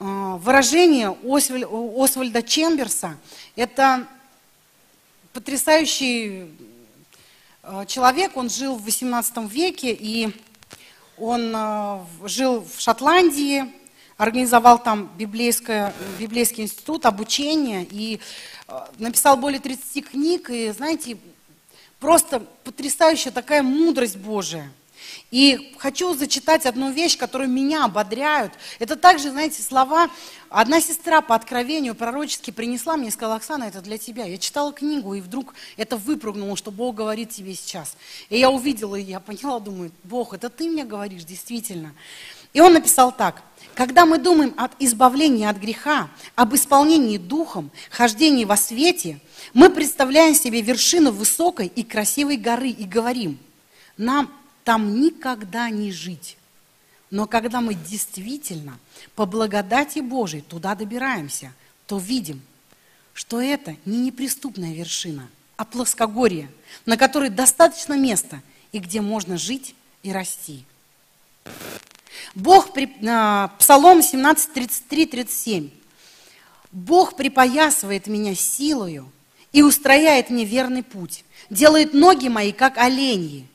а, 0.00 0.36
выражение 0.36 1.08
Освальда 1.08 2.42
Чемберса. 2.42 3.18
Это 3.54 4.06
потрясающий 5.32 6.50
а, 7.62 7.84
человек, 7.84 8.36
он 8.36 8.48
жил 8.48 8.76
в 8.76 8.86
XVIII 8.86 9.48
веке, 9.48 9.92
и 9.92 10.30
Он 11.16 12.04
жил 12.24 12.64
в 12.64 12.80
Шотландии, 12.80 13.72
организовал 14.16 14.80
там 14.80 15.12
библейское, 15.16 15.94
библейский 16.18 16.64
институт 16.64 17.06
обучения 17.06 17.86
и 17.88 18.18
написал 18.98 19.36
более 19.36 19.60
30 19.60 20.10
книг. 20.10 20.50
И, 20.50 20.72
знаете, 20.72 21.16
просто 22.04 22.40
потрясающая 22.64 23.32
такая 23.32 23.62
мудрость 23.62 24.18
Божия– 24.18 24.70
и 25.30 25.74
хочу 25.78 26.14
зачитать 26.14 26.66
одну 26.66 26.92
вещь, 26.92 27.16
которая 27.18 27.48
меня 27.48 27.86
ободряют. 27.86 28.52
Это 28.78 28.94
также, 28.94 29.30
знаете, 29.30 29.62
слова. 29.62 30.08
Одна 30.48 30.80
сестра 30.80 31.22
по 31.22 31.34
откровению 31.34 31.94
пророчески 31.94 32.50
принесла 32.52 32.96
мне 32.96 33.08
и 33.08 33.10
сказала, 33.10 33.36
Оксана, 33.36 33.64
это 33.64 33.80
для 33.80 33.98
тебя. 33.98 34.26
Я 34.26 34.38
читала 34.38 34.72
книгу, 34.72 35.14
и 35.14 35.20
вдруг 35.20 35.54
это 35.76 35.96
выпрыгнуло, 35.96 36.56
что 36.56 36.70
Бог 36.70 36.94
говорит 36.94 37.30
тебе 37.30 37.54
сейчас. 37.54 37.96
И 38.28 38.38
я 38.38 38.50
увидела, 38.50 38.94
и 38.94 39.02
я 39.02 39.18
поняла, 39.18 39.58
думаю, 39.58 39.90
Бог, 40.04 40.34
это 40.34 40.50
ты 40.50 40.68
мне 40.68 40.84
говоришь, 40.84 41.24
действительно. 41.24 41.94
И 42.54 42.60
он 42.60 42.72
написал 42.72 43.12
так. 43.12 43.42
Когда 43.74 44.06
мы 44.06 44.18
думаем 44.18 44.54
о 44.56 44.70
избавлении 44.78 45.44
от 45.44 45.56
греха, 45.56 46.08
об 46.36 46.54
исполнении 46.54 47.18
духом, 47.18 47.70
хождении 47.90 48.44
во 48.44 48.56
свете, 48.56 49.20
мы 49.52 49.68
представляем 49.68 50.34
себе 50.34 50.62
вершину 50.62 51.10
высокой 51.10 51.66
и 51.66 51.82
красивой 51.82 52.36
горы 52.36 52.70
и 52.70 52.84
говорим, 52.84 53.38
нам 53.96 54.32
там 54.62 55.00
никогда 55.00 55.68
не 55.70 55.90
жить. 55.90 56.38
Но 57.10 57.26
когда 57.26 57.60
мы 57.60 57.74
действительно 57.74 58.78
по 59.16 59.26
благодати 59.26 59.98
Божией 59.98 60.42
туда 60.42 60.76
добираемся, 60.76 61.52
то 61.86 61.98
видим, 61.98 62.40
что 63.12 63.40
это 63.40 63.76
не 63.84 63.98
неприступная 63.98 64.72
вершина, 64.72 65.28
а 65.56 65.64
плоскогорье, 65.64 66.48
на 66.86 66.96
которой 66.96 67.30
достаточно 67.30 67.94
места 67.98 68.40
и 68.70 68.78
где 68.78 69.00
можно 69.00 69.36
жить 69.36 69.74
и 70.04 70.12
расти. 70.12 70.64
Бог, 72.34 72.70
а, 73.08 73.48
Псалом 73.58 74.02
17, 74.02 74.52
33, 74.52 75.06
37. 75.06 75.70
Бог 76.72 77.16
припоясывает 77.16 78.06
меня 78.08 78.34
силою 78.34 79.10
и 79.52 79.62
устрояет 79.62 80.30
мне 80.30 80.44
верный 80.44 80.82
путь, 80.82 81.24
делает 81.48 81.94
ноги 81.94 82.28
мои, 82.28 82.50
как 82.50 82.78
оленьи, 82.78 83.46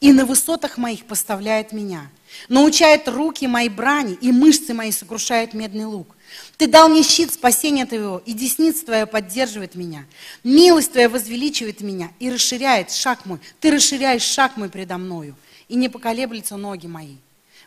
и 0.00 0.12
на 0.12 0.24
высотах 0.24 0.78
моих 0.78 1.04
поставляет 1.04 1.72
меня. 1.72 2.08
Научает 2.48 3.08
руки 3.08 3.46
мои 3.46 3.68
брани, 3.68 4.16
и 4.20 4.30
мышцы 4.30 4.72
мои 4.72 4.92
сокрушает 4.92 5.52
медный 5.52 5.84
лук. 5.84 6.14
Ты 6.56 6.68
дал 6.68 6.88
мне 6.88 7.02
щит 7.02 7.32
спасения 7.34 7.86
Твоего, 7.86 8.22
и 8.24 8.32
десница 8.32 8.86
Твоя 8.86 9.06
поддерживает 9.06 9.74
меня. 9.74 10.04
Милость 10.44 10.92
Твоя 10.92 11.08
возвеличивает 11.08 11.80
меня 11.80 12.10
и 12.20 12.30
расширяет 12.30 12.92
шаг 12.92 13.26
мой. 13.26 13.40
Ты 13.58 13.72
расширяешь 13.72 14.22
шаг 14.22 14.56
мой 14.56 14.68
предо 14.68 14.96
мною, 14.96 15.34
и 15.68 15.74
не 15.74 15.88
поколеблются 15.88 16.56
ноги 16.56 16.86
мои. 16.86 17.16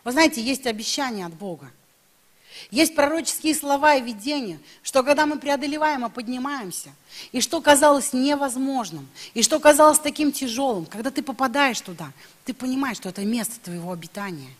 Вы 0.04 0.12
знаете, 0.12 0.42
есть 0.42 0.66
обещание 0.66 1.26
от 1.26 1.34
Бога. 1.34 1.70
Есть 2.70 2.94
пророческие 2.94 3.54
слова 3.54 3.96
и 3.96 4.02
видения, 4.02 4.58
что 4.82 5.02
когда 5.02 5.26
мы 5.26 5.38
преодолеваем 5.38 6.06
и 6.06 6.10
поднимаемся, 6.10 6.90
и 7.32 7.40
что 7.40 7.60
казалось 7.60 8.12
невозможным, 8.12 9.08
и 9.32 9.42
что 9.42 9.58
казалось 9.58 9.98
таким 9.98 10.30
тяжелым, 10.30 10.86
когда 10.86 11.10
ты 11.10 11.22
попадаешь 11.22 11.80
туда, 11.80 12.12
ты 12.44 12.54
понимаешь, 12.54 12.98
что 12.98 13.08
это 13.08 13.22
место 13.22 13.58
твоего 13.60 13.92
обитания. 13.92 14.50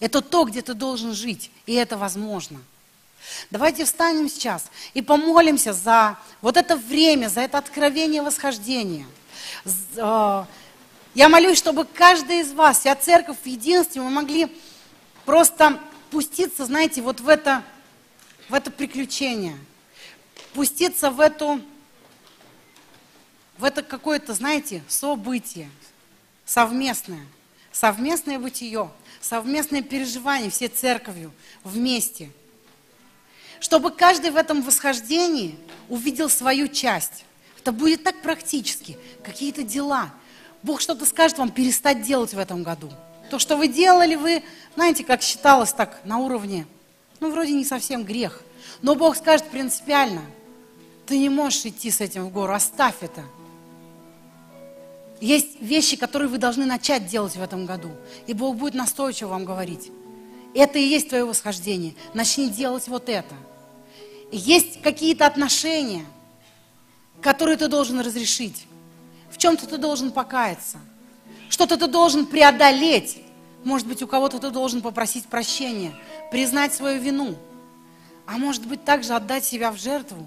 Это 0.00 0.20
то, 0.20 0.44
где 0.44 0.62
ты 0.62 0.74
должен 0.74 1.14
жить, 1.14 1.50
и 1.66 1.74
это 1.74 1.96
возможно. 1.96 2.60
Давайте 3.50 3.84
встанем 3.84 4.28
сейчас 4.28 4.66
и 4.94 5.02
помолимся 5.02 5.72
за 5.72 6.18
вот 6.40 6.56
это 6.56 6.76
время, 6.76 7.28
за 7.28 7.42
это 7.42 7.58
откровение 7.58 8.22
восхождения. 8.22 9.06
Э, 9.96 10.44
я 11.14 11.28
молюсь, 11.28 11.58
чтобы 11.58 11.84
каждый 11.84 12.40
из 12.40 12.52
вас, 12.52 12.80
вся 12.80 12.94
церковь 12.96 13.36
в 13.42 13.46
единстве, 13.46 14.00
мы 14.00 14.10
могли 14.10 14.48
просто 15.24 15.80
пуститься, 16.10 16.66
знаете, 16.66 17.02
вот 17.02 17.20
в 17.20 17.28
это, 17.28 17.62
в 18.48 18.54
это 18.54 18.70
приключение, 18.70 19.56
пуститься 20.54 21.10
в 21.10 21.20
эту, 21.20 21.60
в 23.58 23.64
это 23.64 23.82
какое-то, 23.82 24.34
знаете, 24.34 24.82
событие 24.88 25.70
совместное, 26.44 27.24
совместное 27.70 28.38
бытие, 28.38 28.90
совместное 29.20 29.82
переживание 29.82 30.50
всей 30.50 30.68
церковью 30.68 31.32
вместе. 31.64 32.30
Чтобы 33.60 33.92
каждый 33.92 34.32
в 34.32 34.36
этом 34.36 34.60
восхождении 34.60 35.56
увидел 35.88 36.28
свою 36.28 36.66
часть. 36.66 37.24
Это 37.58 37.70
будет 37.70 38.02
так 38.02 38.20
практически, 38.22 38.98
какие-то 39.22 39.62
дела. 39.62 40.10
Бог 40.64 40.80
что-то 40.80 41.06
скажет 41.06 41.38
вам 41.38 41.50
перестать 41.50 42.02
делать 42.02 42.34
в 42.34 42.38
этом 42.38 42.64
году– 42.64 42.92
то, 43.32 43.38
что 43.38 43.56
вы 43.56 43.66
делали, 43.66 44.14
вы, 44.14 44.42
знаете, 44.74 45.04
как 45.04 45.22
считалось 45.22 45.72
так 45.72 46.02
на 46.04 46.18
уровне, 46.18 46.66
ну, 47.18 47.30
вроде 47.30 47.54
не 47.54 47.64
совсем 47.64 48.04
грех. 48.04 48.42
Но 48.82 48.94
Бог 48.94 49.16
скажет 49.16 49.48
принципиально, 49.48 50.20
ты 51.06 51.16
не 51.16 51.30
можешь 51.30 51.64
идти 51.64 51.90
с 51.90 52.02
этим 52.02 52.26
в 52.26 52.30
гору, 52.30 52.52
оставь 52.52 52.96
это. 53.00 53.24
Есть 55.18 55.62
вещи, 55.62 55.96
которые 55.96 56.28
вы 56.28 56.36
должны 56.36 56.66
начать 56.66 57.06
делать 57.06 57.34
в 57.34 57.42
этом 57.42 57.64
году. 57.64 57.88
И 58.26 58.34
Бог 58.34 58.56
будет 58.56 58.74
настойчиво 58.74 59.28
вам 59.28 59.46
говорить. 59.46 59.90
Это 60.52 60.78
и 60.78 60.82
есть 60.84 61.08
твое 61.08 61.24
восхождение. 61.24 61.94
Начни 62.12 62.50
делать 62.50 62.86
вот 62.86 63.08
это. 63.08 63.34
Есть 64.30 64.82
какие-то 64.82 65.24
отношения, 65.24 66.04
которые 67.22 67.56
ты 67.56 67.68
должен 67.68 67.98
разрешить. 68.00 68.66
В 69.30 69.38
чем-то 69.38 69.66
ты 69.66 69.78
должен 69.78 70.12
покаяться. 70.12 70.76
Что-то 71.52 71.76
ты 71.76 71.86
должен 71.86 72.24
преодолеть. 72.24 73.21
Может 73.64 73.86
быть, 73.86 74.02
у 74.02 74.06
кого-то 74.06 74.38
ты 74.38 74.50
должен 74.50 74.82
попросить 74.82 75.26
прощения, 75.26 75.94
признать 76.30 76.74
свою 76.74 77.00
вину. 77.00 77.36
А 78.26 78.38
может 78.38 78.66
быть, 78.66 78.84
также 78.84 79.14
отдать 79.14 79.44
себя 79.44 79.70
в 79.70 79.78
жертву. 79.78 80.26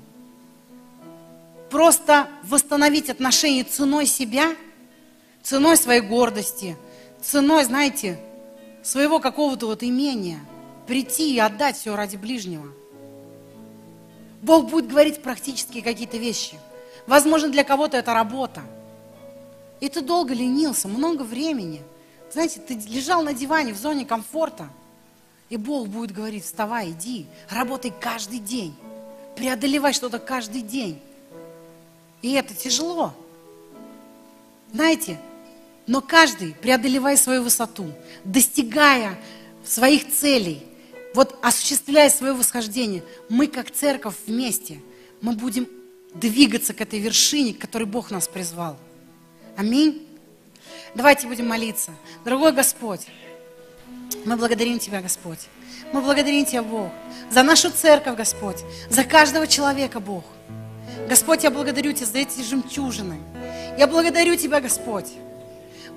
Просто 1.70 2.28
восстановить 2.44 3.10
отношения 3.10 3.64
ценой 3.64 4.06
себя, 4.06 4.56
ценой 5.44 5.76
своей 5.76 6.02
гордости, 6.02 6.78
ценой, 7.22 7.66
знаете, 7.66 8.20
своего 8.84 9.20
какого-то 9.20 9.66
вот 9.66 9.84
имения. 9.84 10.40
Прийти 10.88 11.34
и 11.34 11.40
отдать 11.40 11.76
все 11.76 11.96
ради 11.96 12.16
ближнего. 12.16 12.68
Бог 14.44 14.70
будет 14.70 14.88
говорить 14.88 15.24
практически 15.24 15.82
какие-то 15.82 16.18
вещи. 16.18 16.58
Возможно, 17.08 17.50
для 17.50 17.64
кого-то 17.64 17.98
это 17.98 18.14
работа. 18.14 18.62
И 19.82 19.90
ты 19.90 20.02
долго 20.02 20.34
ленился, 20.34 20.88
много 20.88 21.24
времени– 21.24 21.82
знаете, 22.36 22.60
ты 22.60 22.74
лежал 22.74 23.24
на 23.24 23.34
диване 23.34 23.72
в 23.72 23.78
зоне 23.78 24.06
комфорта, 24.06 24.68
и 25.50 25.56
Бог 25.56 25.88
будет 25.88 26.12
говорить, 26.12 26.44
вставай, 26.44 26.92
иди, 26.92 27.28
работай 27.50 27.94
каждый 27.98 28.40
день, 28.40 28.76
преодолевай 29.38 29.94
что-то 29.94 30.20
каждый 30.20 30.62
день. 30.62 31.00
И 32.22 32.34
это 32.34 32.54
тяжело. 32.54 33.14
Знаете, 34.74 35.18
но 35.88 36.02
каждый, 36.02 36.54
преодолевая 36.56 37.16
свою 37.16 37.42
высоту, 37.42 37.90
достигая 38.26 39.18
своих 39.64 40.12
целей, 40.12 40.62
вот 41.14 41.40
осуществляя 41.42 42.10
свое 42.10 42.34
восхождение, 42.34 43.02
мы 43.30 43.48
как 43.48 43.72
церковь 43.72 44.16
вместе, 44.28 44.82
мы 45.22 45.38
будем 45.38 45.70
двигаться 46.14 46.74
к 46.74 46.82
этой 46.82 47.00
вершине, 47.00 47.54
к 47.54 47.60
которой 47.60 47.86
Бог 47.86 48.12
нас 48.12 48.28
призвал. 48.28 48.78
Аминь. 49.56 50.05
Давайте 50.96 51.28
будем 51.28 51.50
молиться. 51.50 51.92
Дорогой 52.24 52.54
Господь, 52.54 53.02
мы 54.24 54.38
благодарим 54.38 54.80
Тебя, 54.80 55.02
Господь. 55.02 55.40
Мы 55.92 56.00
благодарим 56.02 56.46
Тебя, 56.46 56.64
Бог, 56.64 56.90
за 57.30 57.44
нашу 57.44 57.70
церковь, 57.70 58.16
Господь, 58.16 58.64
за 58.90 59.04
каждого 59.04 59.46
человека, 59.46 60.00
Бог. 60.00 60.24
Господь, 61.10 61.44
я 61.44 61.52
благодарю 61.52 61.92
Тебя 61.92 62.06
за 62.06 62.20
эти 62.20 62.42
жемчужины. 62.42 63.20
Я 63.78 63.88
благодарю 63.88 64.38
Тебя, 64.38 64.62
Господь. 64.62 65.12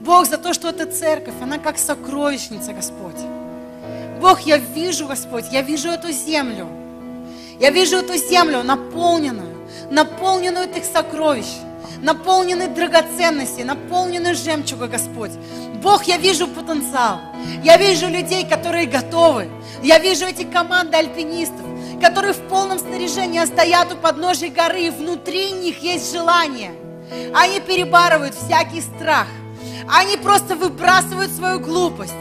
Бог, 0.01 0.27
за 0.27 0.37
то, 0.37 0.53
что 0.53 0.69
эта 0.69 0.85
церковь, 0.87 1.35
она 1.41 1.59
как 1.59 1.79
сокровищница, 1.79 2.73
Господь. 2.73 3.21
Бог, 4.21 4.41
я 4.41 4.57
вижу, 4.57 5.07
Господь, 5.07 5.45
я 5.53 5.63
вижу 5.63 5.91
эту 5.91 6.11
землю. 6.11 6.67
Я 7.61 7.71
вижу 7.71 7.99
эту 7.99 8.17
землю 8.17 8.65
наполненную, 8.65 9.69
наполненную 9.93 10.69
этих 10.69 10.85
сокровищ 10.85 11.47
наполнены 12.03 12.69
драгоценности, 12.69 13.63
наполнены 13.63 14.35
жемчуга, 14.35 14.87
Господь. 14.87 15.33
Бог, 15.83 16.05
я 16.05 16.17
вижу 16.17 16.49
потенциал. 16.49 17.21
Я 17.63 17.77
вижу 17.77 18.09
людей, 18.09 18.47
которые 18.47 18.87
готовы. 18.87 19.49
Я 19.83 19.99
вижу 19.99 20.25
эти 20.25 20.45
команды 20.45 20.97
альпинистов, 20.97 21.67
которые 22.01 22.33
в 22.33 22.49
полном 22.49 22.79
снаряжении 22.79 23.45
стоят 23.45 23.93
у 23.93 23.97
подножия 23.97 24.51
горы, 24.51 24.87
и 24.87 24.91
внутри 24.91 25.53
них 25.53 25.79
есть 25.79 26.13
желание. 26.13 26.73
Они 27.35 27.61
перебарывают 27.61 28.35
всякий 28.35 28.81
страх. 28.81 29.27
Они 29.89 30.17
просто 30.17 30.57
выбрасывают 30.57 31.31
свою 31.31 31.61
глупость. 31.61 32.13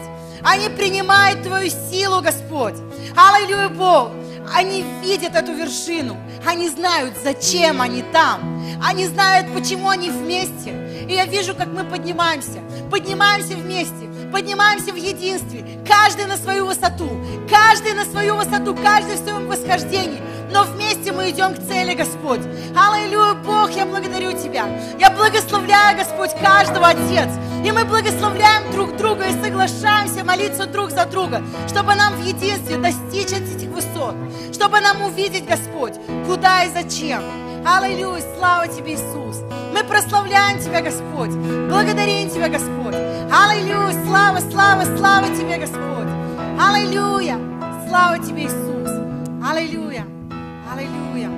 Они 0.42 0.68
принимают 0.68 1.42
Твою 1.42 1.70
силу, 1.90 2.22
Господь. 2.22 2.74
Аллилуйя, 3.16 3.68
Бог. 3.68 4.10
Они 4.54 4.84
видят 5.02 5.34
эту 5.34 5.52
вершину. 5.52 6.16
Они 6.46 6.68
знают, 6.68 7.14
зачем 7.22 7.80
они 7.80 8.02
там. 8.12 8.62
Они 8.82 9.06
знают, 9.06 9.52
почему 9.52 9.88
они 9.88 10.10
вместе. 10.10 11.06
И 11.08 11.12
я 11.12 11.24
вижу, 11.24 11.54
как 11.54 11.68
мы 11.68 11.84
поднимаемся. 11.84 12.60
Поднимаемся 12.90 13.54
вместе. 13.54 14.08
поднимаемся 14.32 14.92
в 14.92 14.96
единстве, 14.96 15.64
каждый 15.86 16.26
на 16.26 16.36
свою 16.36 16.66
высоту, 16.66 17.08
каждый 17.48 17.94
на 17.94 18.04
свою 18.04 18.36
высоту, 18.36 18.74
каждый 18.74 19.16
в 19.16 19.18
своем 19.18 19.48
восхождении, 19.48 20.20
но 20.52 20.64
вместе 20.64 21.12
мы 21.12 21.30
идем 21.30 21.54
к 21.54 21.66
цели, 21.66 21.94
Господь. 21.94 22.40
Аллилуйя, 22.76 23.17
я 23.78 23.86
благодарю 23.86 24.32
Тебя. 24.32 24.66
Я 24.98 25.10
благословляю, 25.10 25.96
Господь, 25.96 26.32
каждого, 26.40 26.88
Отец. 26.88 27.28
И 27.64 27.70
мы 27.70 27.84
благословляем 27.84 28.70
друг 28.72 28.96
друга 28.96 29.26
и 29.26 29.32
соглашаемся 29.40 30.24
молиться 30.24 30.66
друг 30.66 30.90
за 30.90 31.06
друга, 31.06 31.42
чтобы 31.68 31.94
нам 31.94 32.14
в 32.14 32.24
единстве 32.24 32.76
достичь 32.76 33.32
этих 33.32 33.68
высот, 33.68 34.16
чтобы 34.52 34.80
нам 34.80 35.02
увидеть, 35.02 35.46
Господь, 35.46 35.94
куда 36.26 36.64
и 36.64 36.70
зачем. 36.70 37.22
Аллилуйя, 37.64 38.22
слава 38.36 38.66
Тебе, 38.66 38.94
Иисус. 38.94 39.42
Мы 39.72 39.84
прославляем 39.84 40.58
Тебя, 40.58 40.80
Господь. 40.80 41.30
Благодарим 41.68 42.30
Тебя, 42.30 42.48
Господь. 42.48 42.96
Аллилуйя, 43.30 43.94
слава, 44.06 44.40
слава, 44.50 44.96
слава 44.96 45.26
Тебе, 45.36 45.58
Господь. 45.58 46.08
Аллилуйя, 46.60 47.38
слава 47.88 48.18
Тебе, 48.18 48.46
Иисус. 48.46 48.90
Аллилуйя, 49.48 50.04
аллилуйя. 50.72 51.30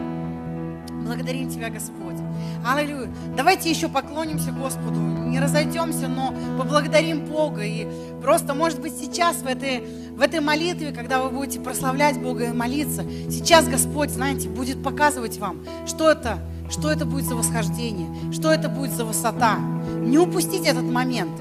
Благодарим 1.05 1.51
Тебя, 1.51 1.70
Господь. 1.70 2.30
Аллилуйя. 2.65 3.09
Давайте 3.37 3.71
еще 3.71 3.89
поклонимся 3.89 4.53
Господу. 4.53 4.99
Не 5.01 5.41
разойдемся, 5.41 6.09
но 6.09 6.35
поблагодарим 6.59 7.25
Бога. 7.27 7.63
И 7.65 7.87
просто, 8.21 8.55
может 8.55 8.81
быть, 8.81 8.95
сейчас 8.97 9.37
в 9.37 9.47
этой, 9.47 9.85
в 10.11 10.21
этой 10.21 10.41
молитве, 10.41 10.93
когда 10.93 11.23
вы 11.23 11.31
будете 11.31 11.61
прославлять 11.61 12.21
Бога 12.21 12.45
и 12.45 12.53
молиться, 12.53 13.05
сейчас 13.31 13.67
Господь, 13.67 14.11
знаете, 14.11 14.49
будет 14.49 14.83
показывать 14.83 15.39
вам, 15.39 15.65
что 15.87 16.11
это, 16.11 16.39
что 16.71 16.91
это 16.91 17.07
будет 17.07 17.25
за 17.25 17.35
восхождение, 17.35 18.09
что 18.33 18.53
это 18.53 18.69
будет 18.69 18.93
за 18.93 19.05
высота. 19.05 19.57
Не 19.57 20.19
упустите 20.19 20.69
этот 20.69 20.85
момент. 20.85 21.33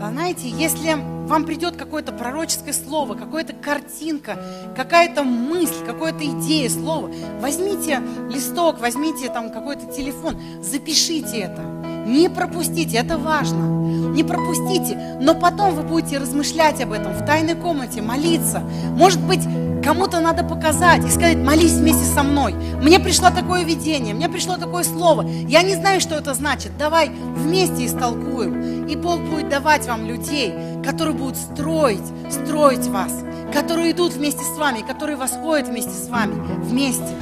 А 0.00 0.10
знаете, 0.10 0.48
если 0.48 0.96
вам 1.28 1.44
придет 1.44 1.76
какое-то 1.76 2.10
пророческое 2.12 2.72
слово, 2.72 3.14
какая-то 3.14 3.52
картинка, 3.52 4.42
какая-то 4.74 5.24
мысль, 5.24 5.84
какая-то 5.84 6.24
идея, 6.24 6.70
слово, 6.70 7.12
возьмите 7.40 8.00
листок, 8.30 8.80
возьмите 8.80 9.28
там 9.28 9.52
какой-то 9.52 9.92
телефон, 9.92 10.40
запишите 10.62 11.40
это. 11.40 11.77
Не 12.08 12.30
пропустите, 12.30 12.96
это 12.96 13.18
важно. 13.18 13.66
Не 14.14 14.24
пропустите, 14.24 15.18
но 15.20 15.34
потом 15.34 15.74
вы 15.74 15.82
будете 15.82 16.16
размышлять 16.16 16.80
об 16.80 16.92
этом 16.92 17.12
в 17.12 17.24
тайной 17.26 17.54
комнате, 17.54 18.00
молиться. 18.00 18.62
Может 18.96 19.20
быть, 19.20 19.42
кому-то 19.84 20.20
надо 20.20 20.42
показать 20.42 21.04
и 21.04 21.10
сказать, 21.10 21.36
молись 21.36 21.72
вместе 21.72 22.04
со 22.04 22.22
мной. 22.22 22.54
Мне 22.82 22.98
пришло 22.98 23.28
такое 23.28 23.62
видение, 23.62 24.14
мне 24.14 24.30
пришло 24.30 24.56
такое 24.56 24.84
слово. 24.84 25.28
Я 25.46 25.62
не 25.62 25.74
знаю, 25.74 26.00
что 26.00 26.14
это 26.14 26.32
значит. 26.32 26.78
Давай 26.78 27.10
вместе 27.10 27.84
истолкуем. 27.84 28.86
И 28.86 28.96
Бог 28.96 29.20
будет 29.20 29.50
давать 29.50 29.86
вам 29.86 30.06
людей, 30.06 30.54
которые 30.82 31.14
будут 31.14 31.36
строить, 31.36 32.06
строить 32.30 32.86
вас, 32.86 33.12
которые 33.52 33.90
идут 33.92 34.14
вместе 34.14 34.42
с 34.42 34.56
вами, 34.56 34.80
которые 34.80 35.18
восходят 35.18 35.68
вместе 35.68 35.92
с 35.92 36.08
вами, 36.08 36.34
вместе. 36.62 37.14